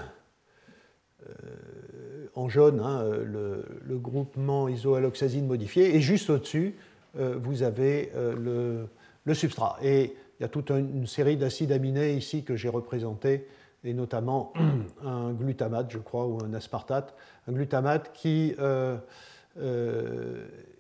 en 2.35 2.49
jaune, 2.49 2.81
hein, 2.81 3.05
le, 3.25 3.99
groupement 3.99 4.69
isoalloxazine 4.69 5.47
modifié, 5.47 5.95
et 5.95 6.01
juste 6.01 6.31
au-dessus, 6.31 6.75
euh, 7.19 7.37
vous 7.39 7.63
avez 7.63 8.11
euh, 8.15 8.89
le, 9.25 9.35
substrat. 9.35 9.79
Et 9.83 10.17
il 10.39 10.43
y 10.43 10.45
a 10.45 10.49
toute 10.49 10.71
une 10.71 11.07
série 11.07 11.37
d'acides 11.37 11.73
aminés 11.73 12.15
ici 12.15 12.43
que 12.45 12.57
j'ai 12.57 12.69
représentés, 12.69 13.47
et 13.85 13.93
notamment 13.95 14.53
un 15.05 15.33
glutamate, 15.33 15.91
je 15.91 15.99
crois, 15.99 16.27
ou 16.27 16.39
un 16.43 16.55
aspartate. 16.55 17.15
Un 17.47 17.53
glutamate 17.53 18.13
qui 18.13 18.55
euh, 18.59 18.97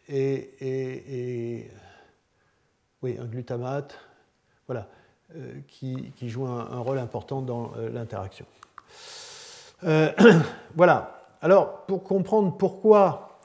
est, 0.09 1.71
Oui, 3.03 3.19
un 3.21 3.27
glutamate, 3.27 3.99
voilà, 4.67 4.89
qui, 5.68 6.12
joue 6.22 6.47
un, 6.47 6.78
rôle 6.78 6.99
important 6.99 7.41
dans 7.41 7.72
l'interaction. 7.93 8.47
voilà. 10.74 11.18
Alors, 11.41 11.83
pour 11.87 12.05
comprendre 12.05 12.57
pourquoi 12.57 13.39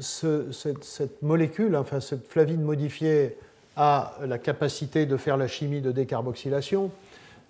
cette, 0.00 1.22
molécule, 1.22 1.76
enfin 1.76 2.00
cette 2.00 2.28
flavine 2.28 2.62
modifiée, 2.62 3.36
a 3.78 4.14
la 4.26 4.38
capacité 4.38 5.06
de 5.06 5.16
faire 5.16 5.36
la 5.36 5.46
chimie 5.46 5.80
de 5.80 5.92
décarboxylation, 5.92 6.90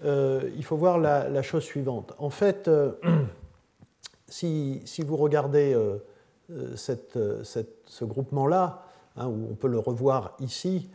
euh, 0.04 0.42
il 0.56 0.64
faut 0.64 0.76
voir 0.76 0.98
la, 0.98 1.42
chose 1.42 1.64
suivante. 1.64 2.14
En 2.18 2.28
fait, 2.28 2.68
euh, 2.68 2.92
si, 4.28 4.82
vous 5.06 5.16
regardez 5.16 5.74
euh, 5.74 5.96
ce 6.76 8.04
groupement-là, 8.04 8.84
hein, 9.16 9.26
où 9.26 9.48
on 9.50 9.54
peut 9.54 9.68
le 9.68 9.78
revoir 9.78 10.36
ici, 10.38 10.90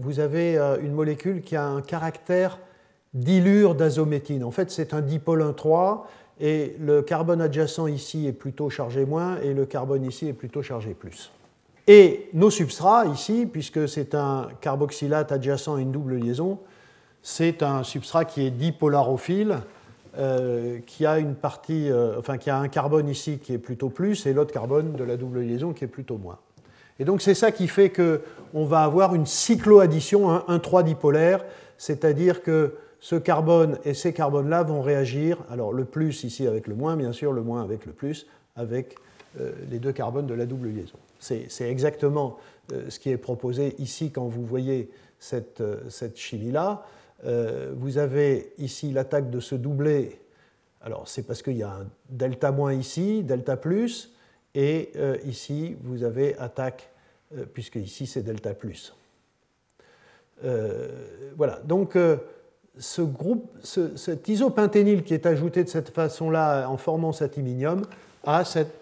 vous 0.00 0.20
avez 0.20 0.58
une 0.82 0.92
molécule 0.92 1.42
qui 1.42 1.56
a 1.56 1.66
un 1.66 1.80
caractère 1.80 2.58
d'ilure 3.14 3.74
d'azométhine. 3.74 4.44
En 4.44 4.50
fait, 4.50 4.70
c'est 4.70 4.92
un 4.92 5.00
dipôle 5.00 5.42
1,3 5.42 6.02
et 6.40 6.76
le 6.80 7.02
carbone 7.02 7.40
adjacent 7.40 7.86
ici 7.86 8.26
est 8.26 8.32
plutôt 8.32 8.70
chargé 8.70 9.04
moins, 9.04 9.38
et 9.40 9.54
le 9.54 9.66
carbone 9.66 10.04
ici 10.04 10.28
est 10.28 10.32
plutôt 10.32 10.62
chargé 10.62 10.94
plus. 10.94 11.30
Et 11.86 12.28
nos 12.32 12.50
substrats 12.50 13.06
ici, 13.06 13.46
puisque 13.50 13.88
c'est 13.88 14.14
un 14.14 14.48
carboxylate 14.60 15.30
adjacent 15.32 15.76
à 15.76 15.80
une 15.80 15.92
double 15.92 16.16
liaison, 16.16 16.58
c'est 17.22 17.62
un 17.62 17.82
substrat 17.84 18.24
qui 18.24 18.46
est 18.46 18.50
dipolarophile, 18.50 19.58
euh, 20.16 20.78
qui 20.86 21.06
a 21.06 21.18
une 21.18 21.34
partie, 21.34 21.90
euh, 21.90 22.18
enfin 22.18 22.38
qui 22.38 22.50
a 22.50 22.58
un 22.58 22.68
carbone 22.68 23.08
ici 23.08 23.38
qui 23.38 23.52
est 23.52 23.58
plutôt 23.58 23.90
plus 23.90 24.26
et 24.26 24.32
l'autre 24.32 24.52
carbone 24.52 24.92
de 24.92 25.04
la 25.04 25.16
double 25.16 25.40
liaison 25.40 25.72
qui 25.72 25.84
est 25.84 25.88
plutôt 25.88 26.18
moins. 26.18 26.38
Et 26.98 27.04
donc 27.04 27.22
c'est 27.22 27.34
ça 27.34 27.52
qui 27.52 27.68
fait 27.68 27.90
qu'on 27.90 28.64
va 28.64 28.84
avoir 28.84 29.14
une 29.14 29.26
cycloaddition, 29.26 30.30
un, 30.30 30.44
un 30.48 30.58
3 30.58 30.82
dipolaire, 30.82 31.44
c'est-à-dire 31.78 32.42
que 32.42 32.74
ce 33.00 33.16
carbone 33.16 33.78
et 33.84 33.94
ces 33.94 34.12
carbones-là 34.12 34.62
vont 34.62 34.80
réagir, 34.80 35.38
alors 35.50 35.72
le 35.72 35.84
plus 35.84 36.24
ici 36.24 36.46
avec 36.46 36.66
le 36.66 36.74
moins, 36.74 36.96
bien 36.96 37.12
sûr, 37.12 37.32
le 37.32 37.42
moins 37.42 37.62
avec 37.62 37.84
le 37.84 37.92
plus, 37.92 38.26
avec 38.56 38.94
euh, 39.40 39.52
les 39.70 39.78
deux 39.78 39.92
carbones 39.92 40.26
de 40.26 40.34
la 40.34 40.46
double 40.46 40.68
liaison. 40.68 40.98
C'est 41.18 41.70
exactement 41.70 42.36
ce 42.88 42.98
qui 42.98 43.08
est 43.08 43.16
proposé 43.16 43.74
ici 43.78 44.10
quand 44.10 44.26
vous 44.26 44.44
voyez 44.44 44.90
cette, 45.18 45.62
cette 45.88 46.18
chimie-là. 46.18 46.84
Euh, 47.26 47.72
vous 47.76 47.98
avez 47.98 48.52
ici 48.58 48.92
l'attaque 48.92 49.30
de 49.30 49.40
ce 49.40 49.54
doublet. 49.54 50.20
Alors 50.82 51.08
c'est 51.08 51.22
parce 51.22 51.42
qu'il 51.42 51.56
y 51.56 51.62
a 51.62 51.70
un 51.70 51.86
delta 52.10 52.52
moins 52.52 52.74
ici, 52.74 53.22
delta 53.22 53.56
plus, 53.56 54.13
et 54.54 54.90
euh, 54.96 55.16
ici 55.24 55.76
vous 55.82 56.04
avez 56.04 56.36
attaque, 56.38 56.90
euh, 57.36 57.44
puisque 57.52 57.76
ici 57.76 58.06
c'est 58.06 58.22
delta 58.22 58.54
plus. 58.54 58.94
voilà, 61.36 61.60
donc 61.64 61.96
ce 62.78 63.02
groupe, 63.02 63.50
cet 63.62 64.28
isopentényl 64.28 65.02
qui 65.02 65.14
est 65.14 65.26
ajouté 65.26 65.64
de 65.64 65.68
cette 65.68 65.88
façon-là 65.88 66.68
en 66.68 66.76
formant 66.76 67.12
cet 67.12 67.38
iminium 67.38 67.82
a 68.24 68.44
cette 68.44 68.74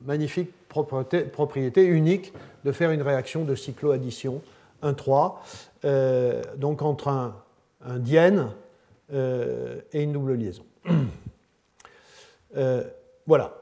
magnifique 0.00 0.50
propriété, 0.68 1.84
unique 1.84 2.32
de 2.64 2.72
faire 2.72 2.90
une 2.90 3.02
réaction 3.02 3.44
de 3.44 3.54
cycloaddition 3.54 4.42
1,3, 4.82 6.56
donc 6.56 6.82
entre 6.82 7.08
un 7.08 7.36
un 7.84 7.98
diène 7.98 8.50
euh, 9.12 9.80
et 9.92 10.02
une 10.02 10.12
double 10.12 10.34
liaison. 10.34 10.64
Euh, 12.56 12.82
voilà. 13.26 13.52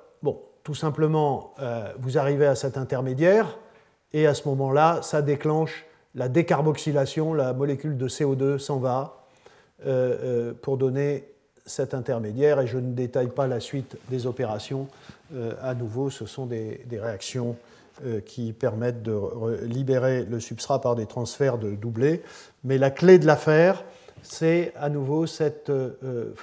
Tout 0.67 0.75
simplement, 0.75 1.55
euh, 1.61 1.93
vous 2.01 2.19
arrivez 2.19 2.45
à 2.45 2.57
cet 2.57 2.77
intermédiaire 2.77 3.57
et 4.13 4.27
à 4.27 4.35
ce 4.35 4.49
moment-là, 4.49 4.99
ça 5.01 5.23
déclenche 5.23 5.87
la 6.17 6.29
décarboxylation, 6.29 7.35
la 7.35 7.53
molécule 7.53 7.97
de 7.97 8.09
CO2 8.09 8.59
s'en 8.59 8.81
va 8.81 9.23
pour 10.63 10.77
donner 10.77 11.29
cet 11.67 11.95
intermédiaire 11.95 12.59
et 12.61 12.67
je 12.67 12.79
ne 12.79 12.95
détaille 12.95 13.29
pas 13.29 13.47
la 13.47 13.61
suite 13.61 13.97
des 14.09 14.27
opérations. 14.27 14.89
à 15.63 15.75
nouveau, 15.75 16.11
ce 16.11 16.27
sont 16.27 16.47
des, 16.47 16.81
réactions 16.91 17.55
qui 18.25 18.53
permettent 18.53 19.03
de 19.03 19.63
libérer 19.63 20.25
le 20.25 20.41
substrat 20.41 20.81
par 20.81 20.97
des 20.97 21.07
transferts 21.07 21.59
de 21.59 21.77
doublés. 21.77 22.23
Mais 22.65 22.79
la 22.79 22.91
clé 22.91 23.21
de 23.21 23.27
l'affaire, 23.27 23.85
c'est 24.23 24.73
à 24.77 24.89
nouveau 24.89 25.27
euh, 25.71 26.35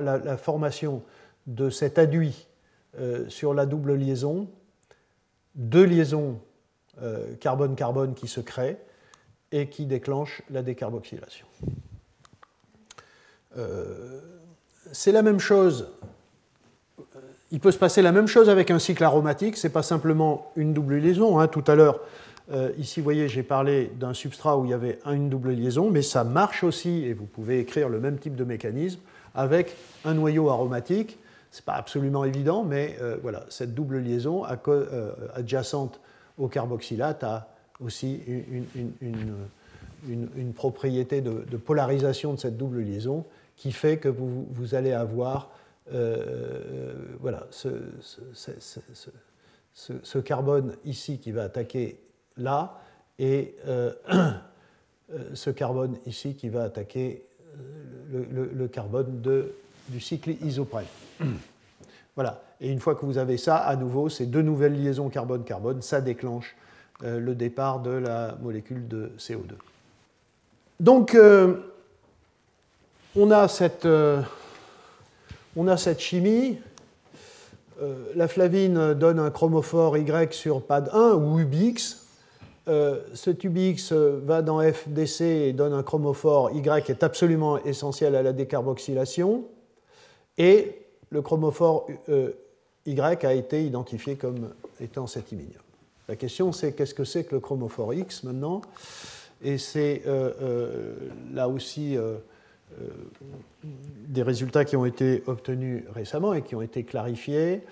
la, 0.00 0.36
formation 0.36 1.02
de 1.46 1.70
cet 1.70 1.98
aduit 1.98 2.45
euh, 2.98 3.28
sur 3.28 3.54
la 3.54 3.66
double 3.66 3.94
liaison, 3.94 4.48
deux 5.54 5.84
liaisons 5.84 6.38
euh, 7.02 7.34
carbone-carbone 7.40 8.14
qui 8.14 8.28
se 8.28 8.40
créent 8.40 8.78
et 9.52 9.68
qui 9.68 9.86
déclenchent 9.86 10.42
la 10.50 10.62
décarboxylation. 10.62 11.46
c'est 14.92 15.12
la 15.12 15.22
même 15.22 15.40
chose. 15.40 15.88
Il 17.50 17.60
peut 17.60 17.70
se 17.70 17.78
passer 17.78 18.02
la 18.02 18.12
même 18.12 18.26
chose 18.26 18.50
avec 18.50 18.70
un 18.70 18.78
cycle 18.78 19.04
aromatique. 19.04 19.56
Ce 19.56 19.66
n'est 19.66 19.72
pas 19.72 19.82
simplement 19.82 20.50
une 20.56 20.74
double 20.74 20.96
liaison. 20.96 21.38
Hein. 21.38 21.48
Tout 21.48 21.64
à 21.66 21.74
l'heure, 21.74 22.00
euh, 22.52 22.70
ici, 22.78 23.00
vous 23.00 23.04
voyez, 23.04 23.28
j'ai 23.28 23.42
parlé 23.42 23.90
d'un 23.98 24.14
substrat 24.14 24.56
où 24.56 24.64
il 24.64 24.70
y 24.70 24.74
avait 24.74 24.98
une 25.06 25.28
double 25.28 25.50
liaison, 25.50 25.90
mais 25.90 26.02
ça 26.02 26.22
marche 26.22 26.62
aussi, 26.62 27.04
et 27.04 27.12
vous 27.12 27.26
pouvez 27.26 27.58
écrire 27.58 27.88
le 27.88 27.98
même 27.98 28.18
type 28.18 28.36
de 28.36 28.44
mécanisme, 28.44 29.00
avec 29.34 29.76
un 30.04 30.14
noyau 30.14 30.48
aromatique. 30.48 31.18
Ce 31.50 31.60
n'est 31.60 31.64
pas 31.64 31.74
absolument 31.74 32.24
évident, 32.24 32.64
mais 32.64 32.96
euh, 33.00 33.16
voilà, 33.22 33.44
cette 33.48 33.74
double 33.74 33.98
liaison 33.98 34.44
euh, 34.44 35.12
adjacente 35.34 36.00
au 36.38 36.48
carboxylate 36.48 37.24
a 37.24 37.48
aussi 37.80 38.20
une, 39.00 40.52
propriété 40.54 41.20
de, 41.20 41.56
polarisation 41.56 42.34
de 42.34 42.38
cette 42.38 42.56
double 42.56 42.80
liaison 42.80 43.24
qui 43.56 43.72
fait 43.72 43.98
que 43.98 44.08
vous, 44.08 44.74
allez 44.74 44.92
avoir 44.92 45.50
voilà, 47.20 47.46
ce, 47.50 47.68
carbone 50.18 50.74
ici 50.84 51.18
qui 51.18 51.32
va 51.32 51.44
attaquer 51.44 51.98
là, 52.36 52.80
et 53.18 53.54
euh, 53.66 53.92
euh, 54.10 55.34
ce 55.34 55.50
carbone 55.50 55.96
ici 56.06 56.34
qui 56.34 56.48
va 56.48 56.64
attaquer 56.64 57.24
euh, 58.14 58.50
le, 58.52 58.68
carbone 58.68 59.20
de, 59.20 59.54
du 59.88 60.00
cycle 60.00 60.34
isoprène. 60.44 60.86
Voilà. 62.14 62.42
Et 62.60 62.70
une 62.70 62.80
fois 62.80 62.94
que 62.94 63.04
vous 63.04 63.18
avez 63.18 63.36
ça, 63.36 63.56
à 63.56 63.76
nouveau, 63.76 64.08
ces 64.08 64.24
deux 64.26 64.40
nouvelles 64.42 64.82
liaisons 64.82 65.10
carbone-carbone, 65.10 65.82
ça 65.82 66.00
déclenche 66.00 66.56
le 67.02 67.34
départ 67.34 67.80
de 67.80 67.90
la 67.90 68.34
molécule 68.40 68.88
de 68.88 69.12
CO2. 69.18 69.52
Donc, 70.80 71.14
on, 73.14 73.30
a 73.30 73.48
cette, 73.48 73.86
on 75.54 75.68
a 75.68 75.76
cette 75.76 76.00
chimie. 76.00 76.58
la 78.14 78.28
flavine 78.28 78.94
donne 78.94 79.18
un 79.18 79.30
chromophore 79.30 79.98
Y 79.98 80.32
sur 80.32 80.62
PAD 80.62 80.88
1 80.94 81.12
ou 81.16 81.38
UBX. 81.40 82.06
Euh, 82.68 82.98
ce 83.14 83.30
tube 83.30 83.56
X 83.56 83.92
va 83.92 84.42
dans 84.42 84.60
FDC 84.60 85.20
et 85.20 85.52
donne 85.52 85.72
un 85.72 85.84
chromophore 85.84 86.50
Y 86.50 86.84
qui 86.84 86.90
est 86.90 87.04
absolument 87.04 87.62
essentiel 87.62 88.16
à 88.16 88.22
la 88.22 88.32
décarboxylation. 88.32 89.44
Et 90.36 90.85
le 91.10 91.22
chromophore 91.22 91.86
euh, 92.08 92.32
Y 92.86 93.24
a 93.24 93.32
été 93.32 93.64
identifié 93.64 94.16
comme 94.16 94.50
étant 94.80 95.06
cet 95.06 95.32
iminium. 95.32 95.62
La 96.08 96.16
question 96.16 96.52
c'est 96.52 96.72
qu'est-ce 96.72 96.94
que 96.94 97.04
c'est 97.04 97.24
que 97.24 97.34
le 97.34 97.40
chromophore 97.40 97.94
X 97.94 98.22
maintenant? 98.22 98.62
Et 99.42 99.58
c'est 99.58 100.02
euh, 100.06 100.94
là 101.32 101.48
aussi 101.48 101.96
des 104.08 104.22
résultats 104.22 104.64
qui 104.64 104.76
ont 104.76 104.86
été 104.86 105.22
obtenus 105.26 105.84
récemment 105.94 106.32
et 106.32 106.42
qui 106.42 106.54
ont 106.54 106.62
été 106.62 106.84
clarifiés. 106.84 107.62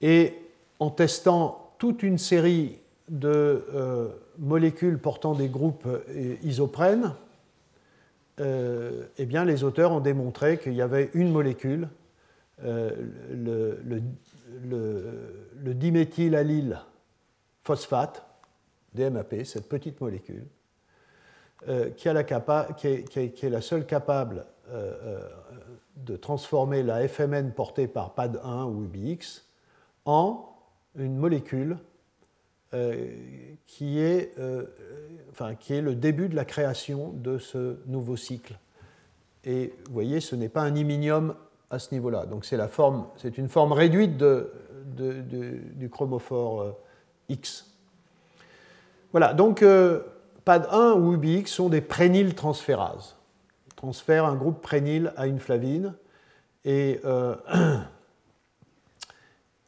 Et 0.00 0.34
en 0.78 0.90
testant 0.90 1.72
toute 1.78 2.02
une 2.02 2.18
série 2.18 2.78
de 3.08 3.64
euh, 3.74 4.08
molécules 4.38 4.98
portant 4.98 5.34
des 5.34 5.48
groupes 5.48 5.86
euh, 5.86 6.34
isoprènes, 6.42 7.12
euh, 8.40 9.04
eh 9.18 9.26
bien, 9.26 9.44
les 9.44 9.64
auteurs 9.64 9.92
ont 9.92 10.00
démontré 10.00 10.58
qu'il 10.58 10.74
y 10.74 10.82
avait 10.82 11.10
une 11.14 11.30
molécule, 11.30 11.88
le, 12.62 13.80
le, 14.64 15.74
diméthylallyle 15.74 16.80
phosphate, 17.62 18.24
DMAP, 18.94 19.44
cette 19.44 19.68
petite 19.68 20.00
molécule, 20.00 20.46
la 21.66 22.24
qui, 22.24 22.88
est, 22.88 23.42
la 23.42 23.60
seule 23.60 23.86
capable 23.86 24.46
de 25.96 26.16
transformer 26.16 26.82
la 26.82 27.06
FMN 27.08 27.52
portée 27.52 27.86
par 27.86 28.14
PAD1 28.14 28.64
ou 28.64 28.84
UBX 28.84 29.44
en 30.04 30.48
une 30.96 31.16
molécule 31.16 31.78
euh, 32.74 33.10
qui, 33.66 33.98
est, 33.98 34.32
euh, 34.38 34.64
qui 35.60 35.74
est 35.74 35.82
le 35.82 35.94
début 35.94 36.28
de 36.28 36.36
la 36.36 36.46
création 36.46 37.12
de 37.12 37.36
ce 37.36 37.76
nouveau 37.86 38.16
cycle. 38.16 38.58
Et 39.44 39.74
vous 39.86 39.92
voyez, 39.92 40.20
ce 40.20 40.36
n'est 40.36 40.48
pas 40.48 40.62
un 40.62 40.74
iminium 40.74 41.34
à 41.72 41.78
ce 41.78 41.92
niveau-là. 41.92 42.26
Donc 42.26 42.44
c'est, 42.44 42.58
une 43.38 43.48
forme 43.48 43.72
réduite 43.72 44.16
du 44.16 45.88
chromophore 45.90 46.60
euh, 46.62 46.72
X. 47.28 47.66
Voilà, 49.10 49.34
donc 49.34 49.62
PAD1 49.62 50.92
ou 51.00 51.14
UBX 51.14 51.50
sont 51.50 51.68
des 51.68 51.80
prényltransférases. 51.80 53.16
Transfèrent 53.74 54.26
un 54.26 54.36
groupe 54.36 54.62
prényl 54.62 55.12
à 55.16 55.26
une 55.26 55.40
flavine. 55.40 55.94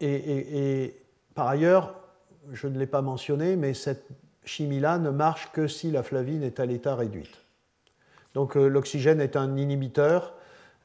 Et, 0.00 0.10
et, 0.10 0.82
et, 0.82 1.02
par 1.34 1.48
ailleurs, 1.48 1.94
je 2.52 2.66
ne 2.66 2.78
l'ai 2.78 2.86
pas 2.86 3.00
mentionné, 3.00 3.56
mais 3.56 3.72
cette 3.72 4.06
chimie-là 4.44 4.98
ne 4.98 5.10
marche 5.10 5.50
que 5.52 5.66
si 5.66 5.90
la 5.90 6.02
flavine 6.02 6.42
est 6.42 6.60
à 6.60 6.66
l'état 6.66 6.94
réduite. 6.94 7.44
Donc 8.34 8.56
euh, 8.56 8.68
l'oxygène 8.68 9.20
est 9.20 9.36
un 9.36 9.56
inhibiteur. 9.56 10.34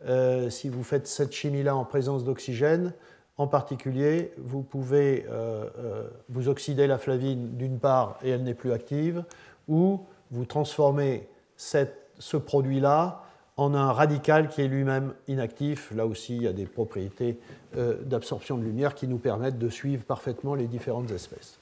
Euh, 0.07 0.49
si 0.49 0.69
vous 0.69 0.83
faites 0.83 1.07
cette 1.07 1.33
chimie-là 1.33 1.75
en 1.75 1.85
présence 1.85 2.23
d'oxygène, 2.23 2.93
en 3.37 3.47
particulier, 3.47 4.31
vous 4.37 4.61
pouvez 4.61 5.25
euh, 5.29 6.07
vous 6.29 6.49
oxyder 6.49 6.87
la 6.87 6.97
flavine 6.97 7.55
d'une 7.57 7.79
part 7.79 8.19
et 8.23 8.29
elle 8.29 8.43
n'est 8.43 8.53
plus 8.53 8.71
active, 8.71 9.23
ou 9.67 10.01
vous 10.31 10.45
transformez 10.45 11.27
ce 11.55 12.37
produit-là 12.37 13.23
en 13.55 13.73
un 13.73 13.91
radical 13.91 14.49
qui 14.49 14.61
est 14.61 14.67
lui-même 14.67 15.13
inactif. 15.27 15.91
Là 15.95 16.05
aussi, 16.05 16.35
il 16.35 16.43
y 16.43 16.47
a 16.47 16.53
des 16.53 16.65
propriétés 16.65 17.37
d'absorption 17.75 18.57
de 18.57 18.63
lumière 18.63 18.95
qui 18.95 19.07
nous 19.07 19.17
permettent 19.17 19.59
de 19.59 19.69
suivre 19.69 20.03
parfaitement 20.03 20.55
les 20.55 20.67
différentes 20.67 21.11
espèces. 21.11 21.59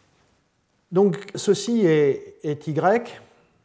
Donc 0.91 1.31
ceci 1.35 1.85
est, 1.85 2.67
Y 2.67 3.21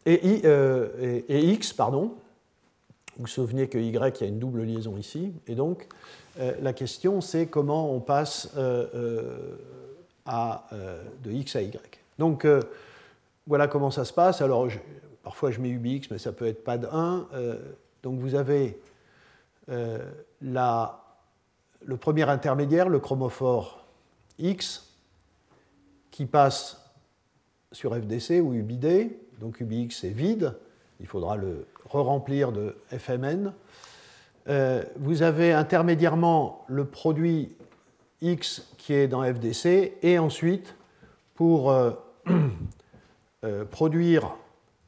et, 0.06 1.52
X, 1.52 1.72
pardon. 1.72 2.14
Vous 3.16 3.22
vous 3.22 3.26
souvenez 3.26 3.68
que 3.68 3.78
Y, 3.78 4.20
il 4.20 4.24
y 4.24 4.24
a 4.24 4.28
une 4.28 4.38
double 4.38 4.62
liaison 4.62 4.96
ici. 4.96 5.32
Et 5.46 5.54
donc 5.54 5.86
la 6.38 6.72
question, 6.72 7.20
c'est 7.20 7.46
comment 7.46 7.92
on 7.92 8.00
passe 8.00 8.48
à, 10.24 10.68
de 11.22 11.30
X 11.30 11.56
à 11.56 11.62
Y. 11.62 12.00
Donc 12.18 12.46
voilà 13.46 13.68
comment 13.68 13.90
ça 13.90 14.04
se 14.04 14.12
passe. 14.12 14.40
Alors, 14.40 14.68
parfois 15.22 15.50
je 15.50 15.60
mets 15.60 15.70
UBX, 15.70 16.08
mais 16.10 16.18
ça 16.18 16.32
peut 16.32 16.46
être 16.46 16.64
PAD 16.64 16.88
1. 16.90 17.28
Euh, 17.34 17.58
donc 18.02 18.18
vous 18.18 18.34
avez 18.34 18.80
euh, 19.68 19.98
le 20.40 21.96
premier 21.96 22.28
intermédiaire, 22.28 22.88
le 22.88 23.00
chromophore 23.00 23.84
X, 24.38 24.94
qui 26.10 26.26
passe 26.26 26.80
sur 27.72 27.94
FDC 27.94 28.40
ou 28.42 28.54
UBD. 28.54 29.10
Donc 29.40 29.60
UBX 29.60 30.04
est 30.04 30.14
vide, 30.14 30.54
il 31.02 31.06
faudra 31.06 31.36
le 31.36 31.66
re-remplir 31.90 32.52
de 32.52 32.74
FMN. 32.90 33.52
Euh, 34.48 34.82
vous 34.96 35.22
avez 35.22 35.52
intermédiairement 35.52 36.64
le 36.68 36.86
produit 36.86 37.52
X 38.22 38.66
qui 38.78 38.94
est 38.94 39.08
dans 39.08 39.22
FDC, 39.22 39.92
et 40.02 40.18
ensuite, 40.18 40.74
pour 41.34 41.70
Euh, 43.44 43.64
produire 43.64 44.36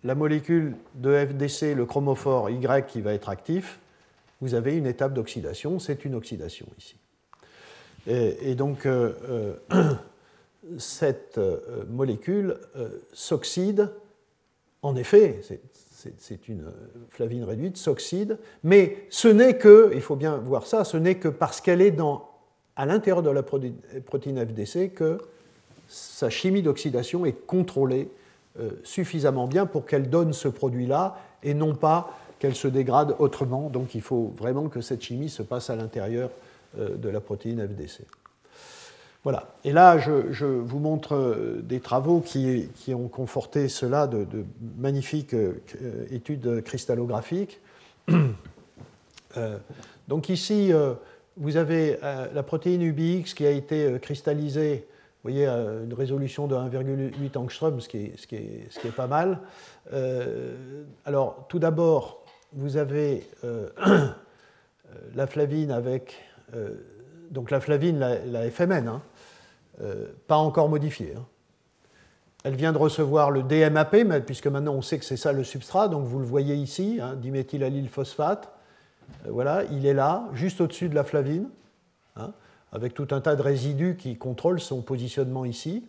la 0.04 0.14
molécule 0.14 0.76
de 0.94 1.26
FDC, 1.26 1.74
le 1.74 1.86
chromophore 1.86 2.50
Y 2.50 2.86
qui 2.86 3.00
va 3.00 3.12
être 3.12 3.28
actif, 3.28 3.80
vous 4.40 4.54
avez 4.54 4.76
une 4.76 4.86
étape 4.86 5.12
d'oxydation, 5.12 5.80
c'est 5.80 6.04
une 6.04 6.14
oxydation 6.14 6.66
ici. 6.78 6.94
Et, 8.06 8.54
donc 8.54 8.86
euh, 8.86 9.56
euh, 9.72 9.94
cette 10.78 11.40
molécule 11.88 12.58
s'oxyde, 13.12 13.90
en 14.82 14.94
effet, 14.94 15.40
c'est 16.18 16.48
une 16.48 16.64
flavine 17.10 17.44
réduite, 17.44 17.76
s'oxyde, 17.76 18.38
mais 18.62 19.06
ce 19.10 19.28
n'est 19.28 19.56
que, 19.56 19.90
il 19.94 20.00
faut 20.00 20.16
bien 20.16 20.36
voir 20.36 20.66
ça, 20.66 20.84
ce 20.84 20.96
n'est 20.96 21.16
que 21.16 21.28
parce 21.28 21.60
qu'elle 21.60 21.80
est 21.80 21.90
dans, 21.90 22.28
à 22.76 22.86
l'intérieur 22.86 23.22
de 23.22 23.30
la 23.30 23.42
protéine 23.42 24.46
FDC 24.46 24.92
que 24.94 25.18
sa 25.88 26.30
chimie 26.30 26.62
d'oxydation 26.62 27.26
est 27.26 27.46
contrôlée 27.46 28.08
euh, 28.60 28.70
suffisamment 28.84 29.46
bien 29.46 29.66
pour 29.66 29.86
qu'elle 29.86 30.10
donne 30.10 30.32
ce 30.32 30.48
produit-là 30.48 31.18
et 31.42 31.54
non 31.54 31.74
pas 31.74 32.16
qu'elle 32.38 32.54
se 32.54 32.68
dégrade 32.68 33.14
autrement. 33.18 33.68
Donc 33.68 33.94
il 33.94 34.00
faut 34.00 34.32
vraiment 34.36 34.68
que 34.68 34.80
cette 34.80 35.02
chimie 35.02 35.28
se 35.28 35.42
passe 35.42 35.70
à 35.70 35.76
l'intérieur 35.76 36.30
euh, 36.78 36.96
de 36.96 37.08
la 37.08 37.20
protéine 37.20 37.66
FDC. 37.66 38.02
Voilà. 39.24 39.48
Et 39.64 39.72
là, 39.72 39.98
je, 39.98 40.44
vous 40.44 40.78
montre 40.78 41.14
euh, 41.14 41.60
des 41.62 41.80
travaux 41.80 42.20
qui, 42.20 42.68
ont 42.94 43.08
conforté 43.08 43.68
cela 43.68 44.06
de, 44.06 44.26
magnifiques 44.78 45.34
études 46.10 46.62
cristallographiques. 46.62 47.60
donc 50.08 50.28
ici, 50.28 50.72
vous 51.36 51.56
avez 51.56 51.98
la 52.02 52.42
protéine 52.42 52.82
UBX 52.82 53.34
qui 53.34 53.46
a 53.46 53.50
été 53.50 53.98
cristallisée 54.00 54.86
vous 55.24 55.30
voyez, 55.30 55.46
euh, 55.46 55.84
une 55.84 55.94
résolution 55.94 56.46
de 56.46 56.54
1,8 56.54 57.38
angstrom, 57.38 57.80
ce 57.80 57.88
qui 57.88 58.12
est, 58.34 58.94
pas 58.94 59.06
mal. 59.06 59.38
Euh, 59.94 60.84
alors, 61.06 61.46
tout 61.48 61.58
d'abord, 61.58 62.22
vous 62.52 62.76
avez 62.76 63.26
euh, 63.42 63.70
la 65.14 65.26
flavine 65.26 65.70
avec. 65.70 66.22
donc, 67.30 67.50
la 67.50 67.60
flavine, 67.60 67.98
la, 67.98 68.50
FMN, 68.50 68.86
hein, 68.86 69.02
pas 70.26 70.36
encore 70.36 70.68
modifiée. 70.68 71.14
Hein. 71.16 71.24
Elle 72.44 72.56
vient 72.56 72.72
de 72.72 72.78
recevoir 72.78 73.30
le 73.30 73.42
DMAP, 73.42 74.04
mais, 74.06 74.20
puisque 74.20 74.46
maintenant 74.46 74.74
on 74.74 74.82
sait 74.82 74.98
que 74.98 75.04
c'est 75.04 75.16
ça 75.16 75.32
le 75.32 75.44
substrat, 75.44 75.88
donc 75.88 76.04
vous 76.04 76.18
le 76.18 76.26
voyez 76.26 76.54
ici, 76.54 76.98
hein, 77.00 77.18
phosphate. 77.90 78.52
voilà, 79.26 79.64
il 79.72 79.86
est 79.86 79.94
là, 79.94 80.28
juste 80.34 80.60
au-dessus 80.60 80.88
de 80.88 80.94
la 80.94 81.04
flavine. 81.04 81.48
Hein 82.16 82.32
avec 82.74 82.92
tout 82.92 83.06
un 83.12 83.20
tas 83.20 83.36
de 83.36 83.42
résidus 83.42 83.96
qui 83.96 84.16
contrôlent 84.16 84.60
son 84.60 84.82
positionnement 84.82 85.44
ici. 85.44 85.86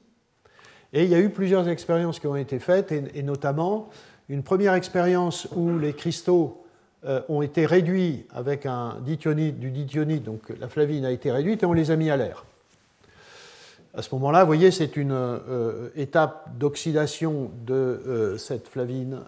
Et 0.93 1.03
il 1.03 1.09
y 1.09 1.15
a 1.15 1.19
eu 1.19 1.31
plusieurs 1.31 1.67
expériences 1.67 2.19
qui 2.19 2.27
ont 2.27 2.35
été 2.35 2.59
faites, 2.59 2.91
et, 2.91 3.23
notamment 3.23 3.89
une 4.29 4.43
première 4.43 4.75
expérience 4.75 5.47
où 5.55 5.77
les 5.77 5.93
cristaux 5.93 6.63
euh, 7.05 7.21
ont 7.27 7.41
été 7.41 7.65
réduits 7.65 8.25
avec 8.31 8.65
un 8.65 8.97
dithionite, 9.01 9.59
du 9.59 9.71
dithionite, 9.71 10.23
donc 10.23 10.53
la 10.59 10.69
flavine 10.69 11.05
a 11.05 11.11
été 11.11 11.31
réduite, 11.31 11.63
et 11.63 11.65
on 11.65 11.73
les 11.73 11.91
a 11.91 11.95
mis 11.95 12.11
à 12.11 12.17
l'air. 12.17 12.45
À 13.97 14.01
ce 14.01 14.13
moment-là, 14.15 14.41
vous 14.41 14.47
voyez, 14.47 14.71
c'est 14.71 14.97
une 14.97 15.13
euh, 15.13 15.89
étape 15.95 16.57
d'oxydation 16.57 17.51
de 17.65 17.73
euh, 17.73 18.37
cette 18.37 18.67
flavine. 18.67 19.19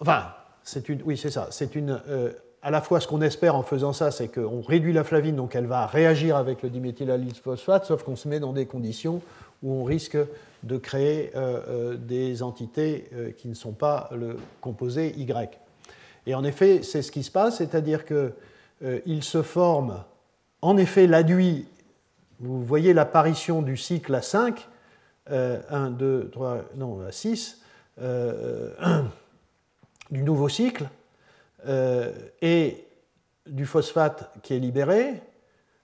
enfin, 0.00 0.24
c'est 0.62 0.88
une, 0.88 1.02
oui, 1.04 1.16
c'est 1.16 1.30
ça. 1.30 1.48
C'est 1.50 1.74
une 1.74 2.00
à 2.66 2.70
la 2.72 2.80
fois 2.80 2.98
ce 2.98 3.06
qu'on 3.06 3.22
espère 3.22 3.54
en 3.54 3.62
faisant 3.62 3.92
ça, 3.92 4.10
c'est 4.10 4.26
qu'on 4.26 4.60
réduit 4.60 4.92
la 4.92 5.04
flavine, 5.04 5.36
donc 5.36 5.54
elle 5.54 5.66
va 5.66 5.86
réagir 5.86 6.36
avec 6.36 6.64
le 6.64 6.68
diméthylallyl 6.68 7.32
phosphate, 7.36 7.84
sauf 7.84 8.02
qu'on 8.02 8.16
se 8.16 8.26
met 8.26 8.40
dans 8.40 8.52
des 8.52 8.66
conditions 8.66 9.22
où 9.62 9.72
on 9.72 9.84
risque 9.84 10.18
de 10.64 10.76
créer 10.76 11.30
euh, 11.36 11.60
euh, 11.68 11.96
des 11.96 12.42
entités 12.42 13.08
euh, 13.12 13.30
qui 13.30 13.46
ne 13.46 13.54
sont 13.54 13.70
pas 13.70 14.10
le 14.12 14.36
composé 14.60 15.14
Y. 15.16 15.60
Et 16.26 16.34
en 16.34 16.42
effet, 16.42 16.82
c'est 16.82 17.02
ce 17.02 17.12
qui 17.12 17.22
se 17.22 17.30
passe, 17.30 17.58
c'est-à-dire 17.58 18.04
qu'il 18.04 19.22
se 19.22 19.42
forme, 19.42 20.02
en 20.60 20.76
effet, 20.76 21.06
l'adduit, 21.06 21.68
vous 22.40 22.62
voyez 22.62 22.92
l'apparition 22.92 23.62
du 23.62 23.76
cycle 23.76 24.14
à 24.14 24.22
5, 24.22 24.68
1, 25.30 25.90
2, 25.90 26.30
3, 26.30 26.64
non, 26.76 27.00
à 27.06 27.12
6, 27.12 27.62
du 30.10 30.22
nouveau 30.22 30.48
cycle, 30.48 30.88
euh, 31.66 32.12
et 32.42 32.84
du 33.46 33.66
phosphate 33.66 34.30
qui 34.42 34.54
est 34.54 34.58
libéré, 34.58 35.22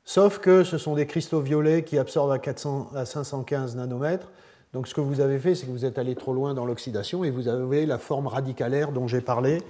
sauf 0.05 0.39
que 0.39 0.65
ce 0.65 0.79
sont 0.79 0.95
des 0.95 1.07
cristaux 1.07 1.41
violets 1.41 1.83
qui 1.85 1.99
absorbent 1.99 2.33
à, 2.33 2.39
400, 2.39 2.91
à 2.95 3.05
515 3.05 3.77
nanomètres. 3.77 4.29
Donc 4.73 4.89
ce 4.89 4.95
que 4.95 5.01
vous 5.01 5.21
avez 5.21 5.39
fait, 5.39 5.55
c'est 5.55 5.67
que 5.67 5.71
vous 5.71 5.85
êtes 5.85 5.99
allé 5.99 6.15
trop 6.15 6.35
loin 6.35 6.55
dans 6.55 6.67
l'oxydation 6.67 7.25
et 7.25 7.31
vous 7.31 7.49
avez 7.49 7.87
la 7.87 7.99
forme 7.99 8.27
radicalaire 8.27 8.93
dont 8.93 9.07
j'ai 9.07 9.21
parlé, 9.21 9.63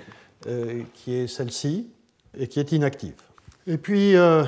euh, 0.46 0.82
qui 0.94 1.14
est 1.14 1.26
celle-ci, 1.26 1.90
et 2.36 2.46
qui 2.46 2.60
est 2.60 2.72
inactive. 2.72 3.20
Et 3.66 3.78
puis, 3.78 4.16
euh, 4.16 4.44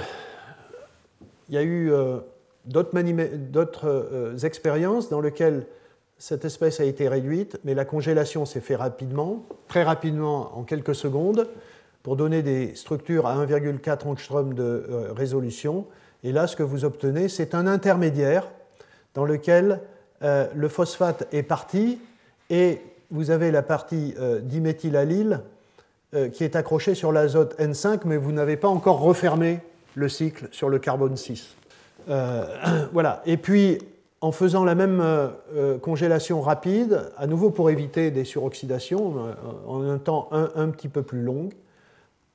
il 1.49 1.55
y 1.55 1.59
a 1.59 1.63
eu 1.63 1.93
d'autres 2.67 4.35
expériences 4.45 5.09
dans 5.09 5.21
lesquelles 5.21 5.67
cette 6.19 6.45
espèce 6.45 6.81
a 6.81 6.85
été 6.85 7.09
réduite, 7.09 7.59
mais 7.65 7.75
la 7.75 7.85
congélation 7.85 8.47
s'est 8.47 8.61
faite 8.61 8.79
rapidement, 8.79 9.45
très 9.69 9.83
rapidement, 9.83 10.57
en 10.57 10.63
quelques 10.63 10.95
secondes, 10.95 11.49
pour 12.03 12.17
donner 12.17 12.43
des 12.43 12.75
structures 12.75 13.27
à 13.27 13.35
1,4 13.45 14.07
angstrom 14.07 14.55
de 14.55 14.63
euh, 14.63 15.13
résolution. 15.13 15.87
Et 16.23 16.33
là, 16.33 16.47
ce 16.47 16.55
que 16.55 16.63
vous 16.63 16.85
obtenez, 16.85 17.29
c'est 17.29 17.55
un 17.55 17.67
intermédiaire 17.67 18.47
dans 19.15 19.25
lequel 19.25 19.81
euh, 20.23 20.47
le 20.55 20.69
phosphate 20.69 21.27
est 21.33 21.43
parti 21.43 21.99
et 22.51 22.81
vous 23.11 23.31
avez 23.31 23.51
la 23.51 23.63
partie 23.63 24.15
euh, 24.19 24.41
diméthylallyle 24.41 25.41
qui 26.33 26.45
est 26.45 26.55
accrochée 26.55 26.95
sur 26.95 27.11
l'azote 27.11 27.59
N5, 27.59 28.03
mais 28.05 28.17
vous 28.17 28.31
n'avez 28.31 28.57
pas 28.57 28.69
encore 28.69 29.01
refermé 29.01 29.59
le 29.95 30.09
cycle 30.09 30.49
sur 30.51 30.69
le 30.69 30.79
carbone 30.79 31.17
6. 31.17 31.55
voilà. 32.93 33.23
Et 33.25 33.37
puis, 33.37 33.79
en 34.25 34.33
faisant 34.33 34.65
la 34.65 34.75
même 34.75 35.03
euh, 35.03 35.29
euh, 35.55 35.79
congélation 35.79 36.41
rapide, 36.41 37.11
à 37.19 37.27
nouveau 37.27 37.51
pour 37.51 37.69
éviter 37.69 38.11
des 38.11 38.25
suroxydations, 38.25 39.19
euh, 39.19 39.35
en 39.67 39.83
un 39.83 39.99
temps 39.99 40.31
un, 40.33 40.71
petit 40.71 40.89
peu 40.89 41.03
plus 41.03 41.21
long, 41.21 41.51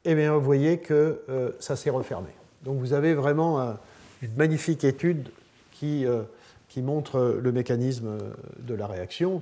eh 0.05 0.13
bien, 0.13 0.35
vous 0.35 0.41
voyez 0.41 0.77
que 0.77 1.23
ça 1.59 1.75
s'est 1.75 1.89
refermé. 1.89 2.29
Donc 2.63 2.79
vous 2.79 2.93
avez 2.93 3.15
vraiment 3.15 3.75
une 4.21 4.33
magnifique 4.37 4.83
étude 4.83 5.29
qui, 5.71 6.05
qui, 6.69 6.81
montre 6.81 7.37
le 7.41 7.51
mécanisme 7.51 8.17
de 8.59 8.73
la 8.75 8.87
réaction, 8.87 9.41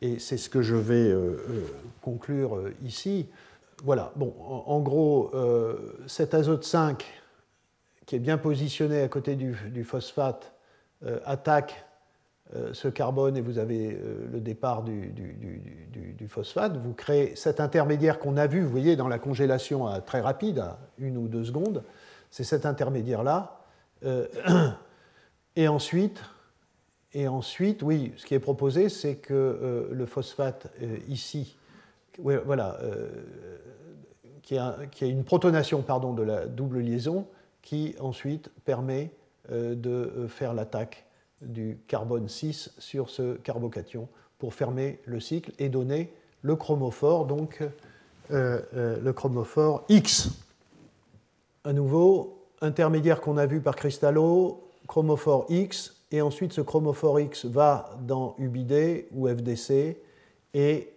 et 0.00 0.18
c'est 0.18 0.36
ce 0.36 0.48
que 0.48 0.62
je 0.62 0.76
vais 0.76 1.12
conclure 2.02 2.60
ici. 2.84 3.26
Voilà, 3.82 4.12
bon, 4.14 4.32
en, 4.38 4.78
gros, 4.78 5.32
cet 6.06 6.34
azote 6.34 6.64
5 6.64 7.04
qui 8.10 8.16
est 8.16 8.18
bien 8.18 8.38
positionné 8.38 9.02
à 9.02 9.06
côté 9.06 9.36
du, 9.36 9.84
phosphate, 9.84 10.52
euh, 11.06 11.20
attaque 11.24 11.86
euh, 12.56 12.74
ce 12.74 12.88
carbone 12.88 13.36
et 13.36 13.40
vous 13.40 13.58
avez 13.58 13.92
euh, 13.92 14.26
le 14.32 14.40
départ 14.40 14.82
du, 14.82 16.26
phosphate, 16.26 16.76
vous 16.76 16.92
créez 16.92 17.36
cet 17.36 17.60
intermédiaire 17.60 18.18
qu'on 18.18 18.36
a 18.36 18.48
vu, 18.48 18.62
vous 18.62 18.68
voyez, 18.68 18.96
dans 18.96 19.06
la 19.06 19.20
congélation 19.20 19.86
à 19.86 20.00
très 20.00 20.20
rapide, 20.20 20.58
à 20.58 20.80
une 20.98 21.16
ou 21.18 21.28
deux 21.28 21.44
secondes, 21.44 21.84
c'est 22.32 22.42
cet 22.42 22.66
intermédiaire-là. 22.66 23.60
et 25.54 25.68
ensuite, 25.68 26.20
et 27.12 27.28
ensuite, 27.28 27.80
oui, 27.84 28.12
ce 28.16 28.26
qui 28.26 28.34
est 28.34 28.40
proposé, 28.40 28.88
c'est 28.88 29.18
que 29.18 29.88
le 29.92 30.06
phosphate 30.06 30.66
ici, 31.06 31.56
voilà, 32.18 32.76
qui, 34.42 34.58
a, 34.58 34.76
une 35.00 35.22
protonation 35.22 35.82
pardon, 35.82 36.12
de 36.12 36.24
la 36.24 36.46
double 36.46 36.80
liaison 36.80 37.28
qui 37.62 37.94
ensuite 38.00 38.50
permet 38.64 39.10
de 39.50 40.26
faire 40.28 40.54
l'attaque 40.54 41.06
du 41.40 41.78
carbone 41.88 42.28
6 42.28 42.72
sur 42.78 43.10
ce 43.10 43.36
carbocation 43.36 44.08
pour 44.38 44.54
fermer 44.54 45.00
le 45.04 45.20
cycle 45.20 45.52
et 45.58 45.68
donner 45.68 46.12
le 46.42 46.56
chromophore, 46.56 47.26
donc 47.26 47.62
le 48.30 49.10
chromophore 49.12 49.84
X. 49.88 50.30
À 51.64 51.72
nouveau, 51.72 52.46
intermédiaire 52.60 53.20
qu'on 53.20 53.36
a 53.36 53.46
vu 53.46 53.60
par 53.60 53.76
Cristallo, 53.76 54.68
chromophore 54.86 55.46
X, 55.48 55.96
et 56.10 56.22
ensuite 56.22 56.52
ce 56.52 56.60
chromophore 56.60 57.20
X 57.20 57.44
va 57.44 57.90
dans 58.02 58.34
UBD 58.38 59.06
ou 59.12 59.28
FDC, 59.28 59.96
et 60.54 60.92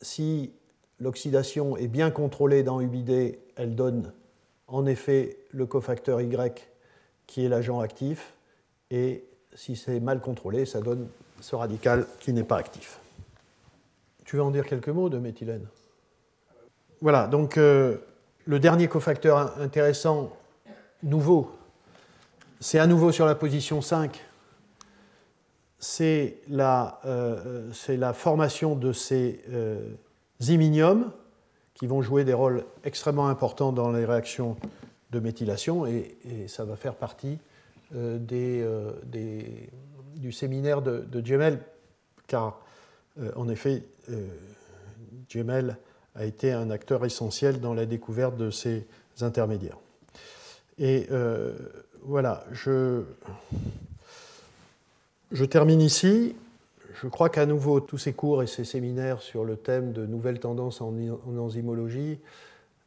si 0.00 0.52
l'oxydation 0.98 1.76
est 1.76 1.88
bien 1.88 2.10
contrôlée 2.10 2.62
dans 2.62 2.80
UBD, 2.80 3.38
elle 3.56 3.74
donne 3.74 4.12
en 4.70 4.86
effet 4.86 5.36
le 5.52 5.66
cofacteur 5.66 6.20
Y 6.20 6.66
qui 7.26 7.44
est 7.44 7.48
l'agent 7.48 7.80
actif, 7.80 8.32
et 8.90 9.24
si 9.54 9.76
c'est 9.76 10.00
mal 10.00 10.20
contrôlé, 10.20 10.66
ça 10.66 10.80
donne 10.80 11.06
ce 11.40 11.54
radical 11.54 12.06
qui 12.18 12.32
n'est 12.32 12.44
pas 12.44 12.56
actif. 12.56 12.98
Tu 14.24 14.36
veux 14.36 14.42
en 14.42 14.50
dire 14.50 14.66
quelques 14.66 14.88
mots 14.88 15.08
de 15.08 15.18
méthylène? 15.18 15.66
Voilà, 17.00 17.26
donc 17.26 17.56
euh, 17.56 17.96
le 18.46 18.58
dernier 18.58 18.88
cofacteur 18.88 19.58
intéressant, 19.60 20.36
nouveau, 21.02 21.50
c'est 22.60 22.78
à 22.78 22.86
nouveau 22.86 23.10
sur 23.10 23.26
la 23.26 23.34
position 23.34 23.80
5, 23.80 24.20
c'est 25.78 26.36
la, 26.48 27.00
euh, 27.06 27.70
la, 27.88 28.12
formation 28.12 28.74
de 28.74 28.92
ces 28.92 29.40
euh, 29.50 29.80
iminiums 30.40 31.10
qui 31.74 31.86
vont 31.86 32.02
jouer 32.02 32.24
des 32.24 32.34
rôles 32.34 32.64
extrêmement 32.84 33.28
importants 33.28 33.72
dans 33.72 33.90
les 33.90 34.04
réactions 34.04 34.56
de 35.10 35.20
méthylation 35.20 35.86
et, 35.86 36.16
ça 36.46 36.64
va 36.64 36.76
faire 36.76 36.94
partie 36.94 37.38
euh, 37.94 38.18
des, 38.18 39.70
du 40.16 40.32
séminaire 40.32 40.82
de, 40.82 41.04
de 41.10 41.58
car 42.26 42.60
en 43.36 43.48
effet, 43.48 43.82
Gemel 45.28 45.76
a 46.14 46.24
été 46.24 46.52
un 46.52 46.70
acteur 46.70 47.04
essentiel 47.04 47.60
dans 47.60 47.74
la 47.74 47.84
découverte 47.84 48.36
de 48.36 48.50
ces 48.50 48.86
intermédiaires. 49.20 49.78
Et 50.78 51.08
voilà, 52.02 52.44
je, 52.52 53.02
je 55.32 55.44
termine 55.44 55.80
ici. 55.80 56.34
Je 56.94 57.08
crois 57.08 57.28
qu'à 57.28 57.46
nouveau, 57.46 57.80
tous 57.80 57.98
ces 57.98 58.12
cours 58.12 58.42
et 58.42 58.46
ces 58.46 58.64
séminaires 58.64 59.22
sur 59.22 59.44
le 59.44 59.56
thème 59.56 59.92
de 59.92 60.06
nouvelles 60.06 60.40
tendances 60.40 60.80
en, 60.80 60.94
enzymologie 61.38 62.18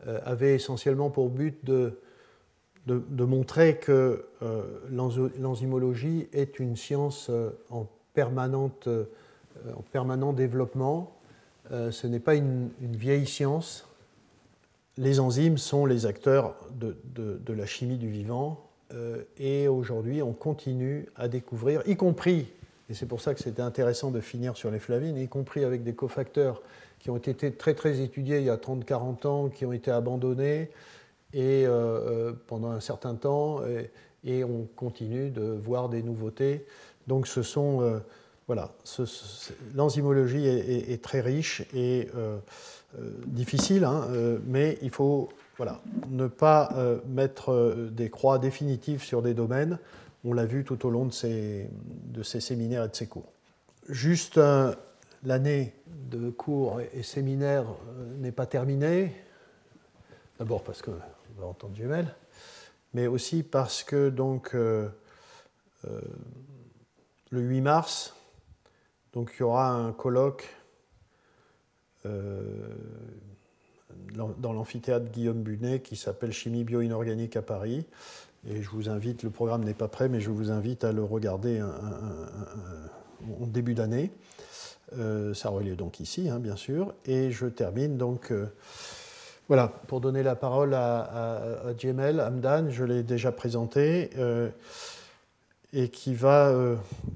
euh, 0.07 0.19
avaient 0.25 0.55
essentiellement 0.55 1.09
pour 1.09 1.29
but 1.29 1.63
de, 1.63 1.99
de, 2.87 3.23
montrer 3.23 3.77
que 3.77 4.25
euh, 4.41 4.63
l'enzymologie 5.39 6.27
est 6.33 6.59
une 6.59 6.75
science 6.75 7.27
euh, 7.29 7.51
en, 7.69 7.87
permanente, 8.13 8.87
en 9.75 9.81
permanent 9.91 10.33
développement. 10.33 11.15
ce 11.69 12.05
n'est 12.05 12.19
pas 12.19 12.35
une, 12.35 12.69
vieille 12.81 13.25
science. 13.25 13.87
Les 14.97 15.19
enzymes 15.19 15.57
sont 15.57 15.85
les 15.85 16.05
acteurs 16.05 16.55
de, 16.75 16.95
de 17.15 17.53
la 17.53 17.65
chimie 17.65 17.97
du 17.97 18.09
vivant 18.09 18.69
et 19.39 19.67
aujourd'hui, 19.67 20.21
on 20.21 20.33
continue 20.33 21.07
à 21.15 21.27
découvrir, 21.27 21.81
y 21.87 21.95
compris, 21.95 22.51
et 22.93 22.95
c'est 22.95 23.07
pour 23.07 23.21
ça 23.21 23.33
que 23.33 23.41
c'était 23.41 23.63
intéressant 23.63 24.11
de 24.11 24.19
finir 24.19 24.55
sur 24.55 24.69
les 24.69 24.77
flavines, 24.77 25.17
y 25.17 25.27
compris 25.27 25.63
avec 25.63 25.81
des 25.81 25.95
cofacteurs 25.95 26.61
qui 26.99 27.09
ont 27.09 27.17
été 27.17 27.51
très 27.51 27.73
très 27.73 28.01
étudiés 28.01 28.37
il 28.37 28.43
y 28.43 28.51
a 28.51 28.55
30-40 28.55 29.25
ans, 29.25 29.49
qui 29.49 29.65
ont 29.65 29.73
été 29.73 29.89
abandonnés 29.89 30.69
et, 31.33 31.65
euh, 31.65 31.71
euh, 31.71 32.33
pendant 32.45 32.69
un 32.69 32.79
certain 32.79 33.15
temps, 33.15 33.61
et, 34.23 34.43
on 34.43 34.67
continue 34.75 35.31
de 35.31 35.41
voir 35.41 35.89
des 35.89 36.03
nouveautés. 36.03 36.67
Donc 37.07 37.25
ce 37.25 37.41
sont, 37.41 37.99
voilà, 38.45 38.69
l'enzymologie 39.73 40.45
est, 40.45 41.03
très 41.03 41.19
riche 41.19 41.63
et 41.73 42.09
difficile, 43.25 43.85
hein, 43.85 44.07
mais 44.45 44.77
il 44.83 44.91
faut 44.91 45.29
voilà, 45.57 45.81
ne 46.09 46.27
pas 46.27 46.69
euh, 46.75 46.97
mettre 47.07 47.51
euh, 47.51 47.89
des 47.91 48.09
croix 48.09 48.39
définitives 48.39 49.03
sur 49.03 49.21
des 49.21 49.33
domaines. 49.33 49.77
On 50.23 50.33
l'a 50.33 50.45
vu 50.45 50.63
tout 50.63 50.85
au 50.85 50.89
long 50.89 51.05
de 51.05 51.11
ces, 51.11 51.69
de 52.05 52.23
ces 52.23 52.39
séminaires 52.39 52.85
et 52.85 52.89
de 52.89 52.95
ces 52.95 53.07
cours. 53.07 53.31
Juste 53.89 54.37
euh, 54.37 54.73
l'année 55.23 55.73
de 55.87 56.29
cours 56.29 56.79
et 56.81 57.03
séminaires 57.03 57.65
n'est 58.17 58.31
pas 58.31 58.45
terminée. 58.45 59.13
D'abord 60.39 60.63
parce 60.63 60.81
qu'on 60.81 60.93
va 61.37 61.45
entendre 61.45 61.75
Gemel, 61.75 62.15
mais 62.93 63.07
aussi 63.07 63.43
parce 63.43 63.83
que 63.83 64.09
donc 64.09 64.53
le 64.53 64.91
8 67.31 67.61
mars, 67.61 68.15
donc 69.13 69.33
il 69.35 69.41
y 69.41 69.43
aura 69.43 69.69
un 69.71 69.91
colloque 69.93 70.49
dans 74.13 74.53
l'amphithéâtre 74.53 75.11
Guillaume 75.11 75.43
Bunet 75.43 75.81
qui 75.81 75.95
s'appelle 75.95 76.31
Chimie 76.31 76.63
bio-inorganique 76.63 77.35
à 77.35 77.41
Paris. 77.41 77.85
Et 78.49 78.61
je 78.61 78.69
vous 78.69 78.89
invite, 78.89 79.23
le 79.23 79.29
programme 79.29 79.63
n'est 79.63 79.73
pas 79.73 79.87
prêt, 79.87 80.09
mais 80.09 80.19
je 80.19 80.29
vous 80.29 80.51
invite 80.51 80.83
à 80.83 80.91
le 80.91 81.03
regarder 81.03 81.61
en 81.61 83.47
début 83.47 83.73
d'année. 83.73 84.11
Euh, 84.99 85.33
ça 85.33 85.51
aura 85.51 85.61
lieu 85.61 85.75
donc 85.75 85.99
ici, 85.99 86.29
hein, 86.29 86.39
bien 86.39 86.55
sûr. 86.55 86.93
Et 87.05 87.31
je 87.31 87.45
termine 87.45 87.97
donc. 87.97 88.31
Euh, 88.31 88.47
voilà, 89.49 89.67
pour 89.67 89.99
donner 89.99 90.23
la 90.23 90.35
parole 90.35 90.73
à, 90.73 91.01
à, 91.67 91.77
Djemel 91.77 92.21
Hamdan, 92.21 92.69
je 92.69 92.85
l'ai 92.85 93.03
déjà 93.03 93.33
présenté, 93.33 94.09
euh, 94.17 94.49
et 95.73 95.89
qui 95.89 96.15
va. 96.15 96.55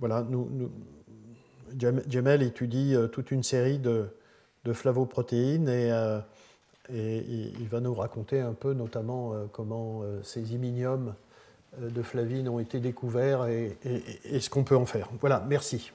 voilà, 0.02 0.26
nous, 0.30 0.70
Djemel 1.78 2.44
étudie 2.44 2.96
toute 3.14 3.32
une 3.32 3.44
série 3.44 3.80
de, 3.80 4.08
de 4.66 4.74
flavoprotéines 4.74 5.70
et 5.70 5.90
et 6.94 7.24
il 7.60 7.68
va 7.68 7.80
nous 7.80 7.94
raconter 7.94 8.40
un 8.40 8.54
peu 8.54 8.74
notamment 8.74 9.34
euh, 9.34 9.46
comment 9.52 10.02
euh, 10.04 10.22
ces 10.24 10.54
iminiums 10.54 11.14
euh, 11.82 11.90
de 11.90 12.02
flavine 12.02 12.48
ont 12.50 12.60
été 12.60 12.80
découverts 12.80 13.46
et, 13.48 13.78
ce 14.40 14.50
qu'on 14.50 14.64
peut 14.64 14.78
en 14.78 14.86
faire. 14.86 15.10
Voilà, 15.20 15.44
merci. 15.48 15.92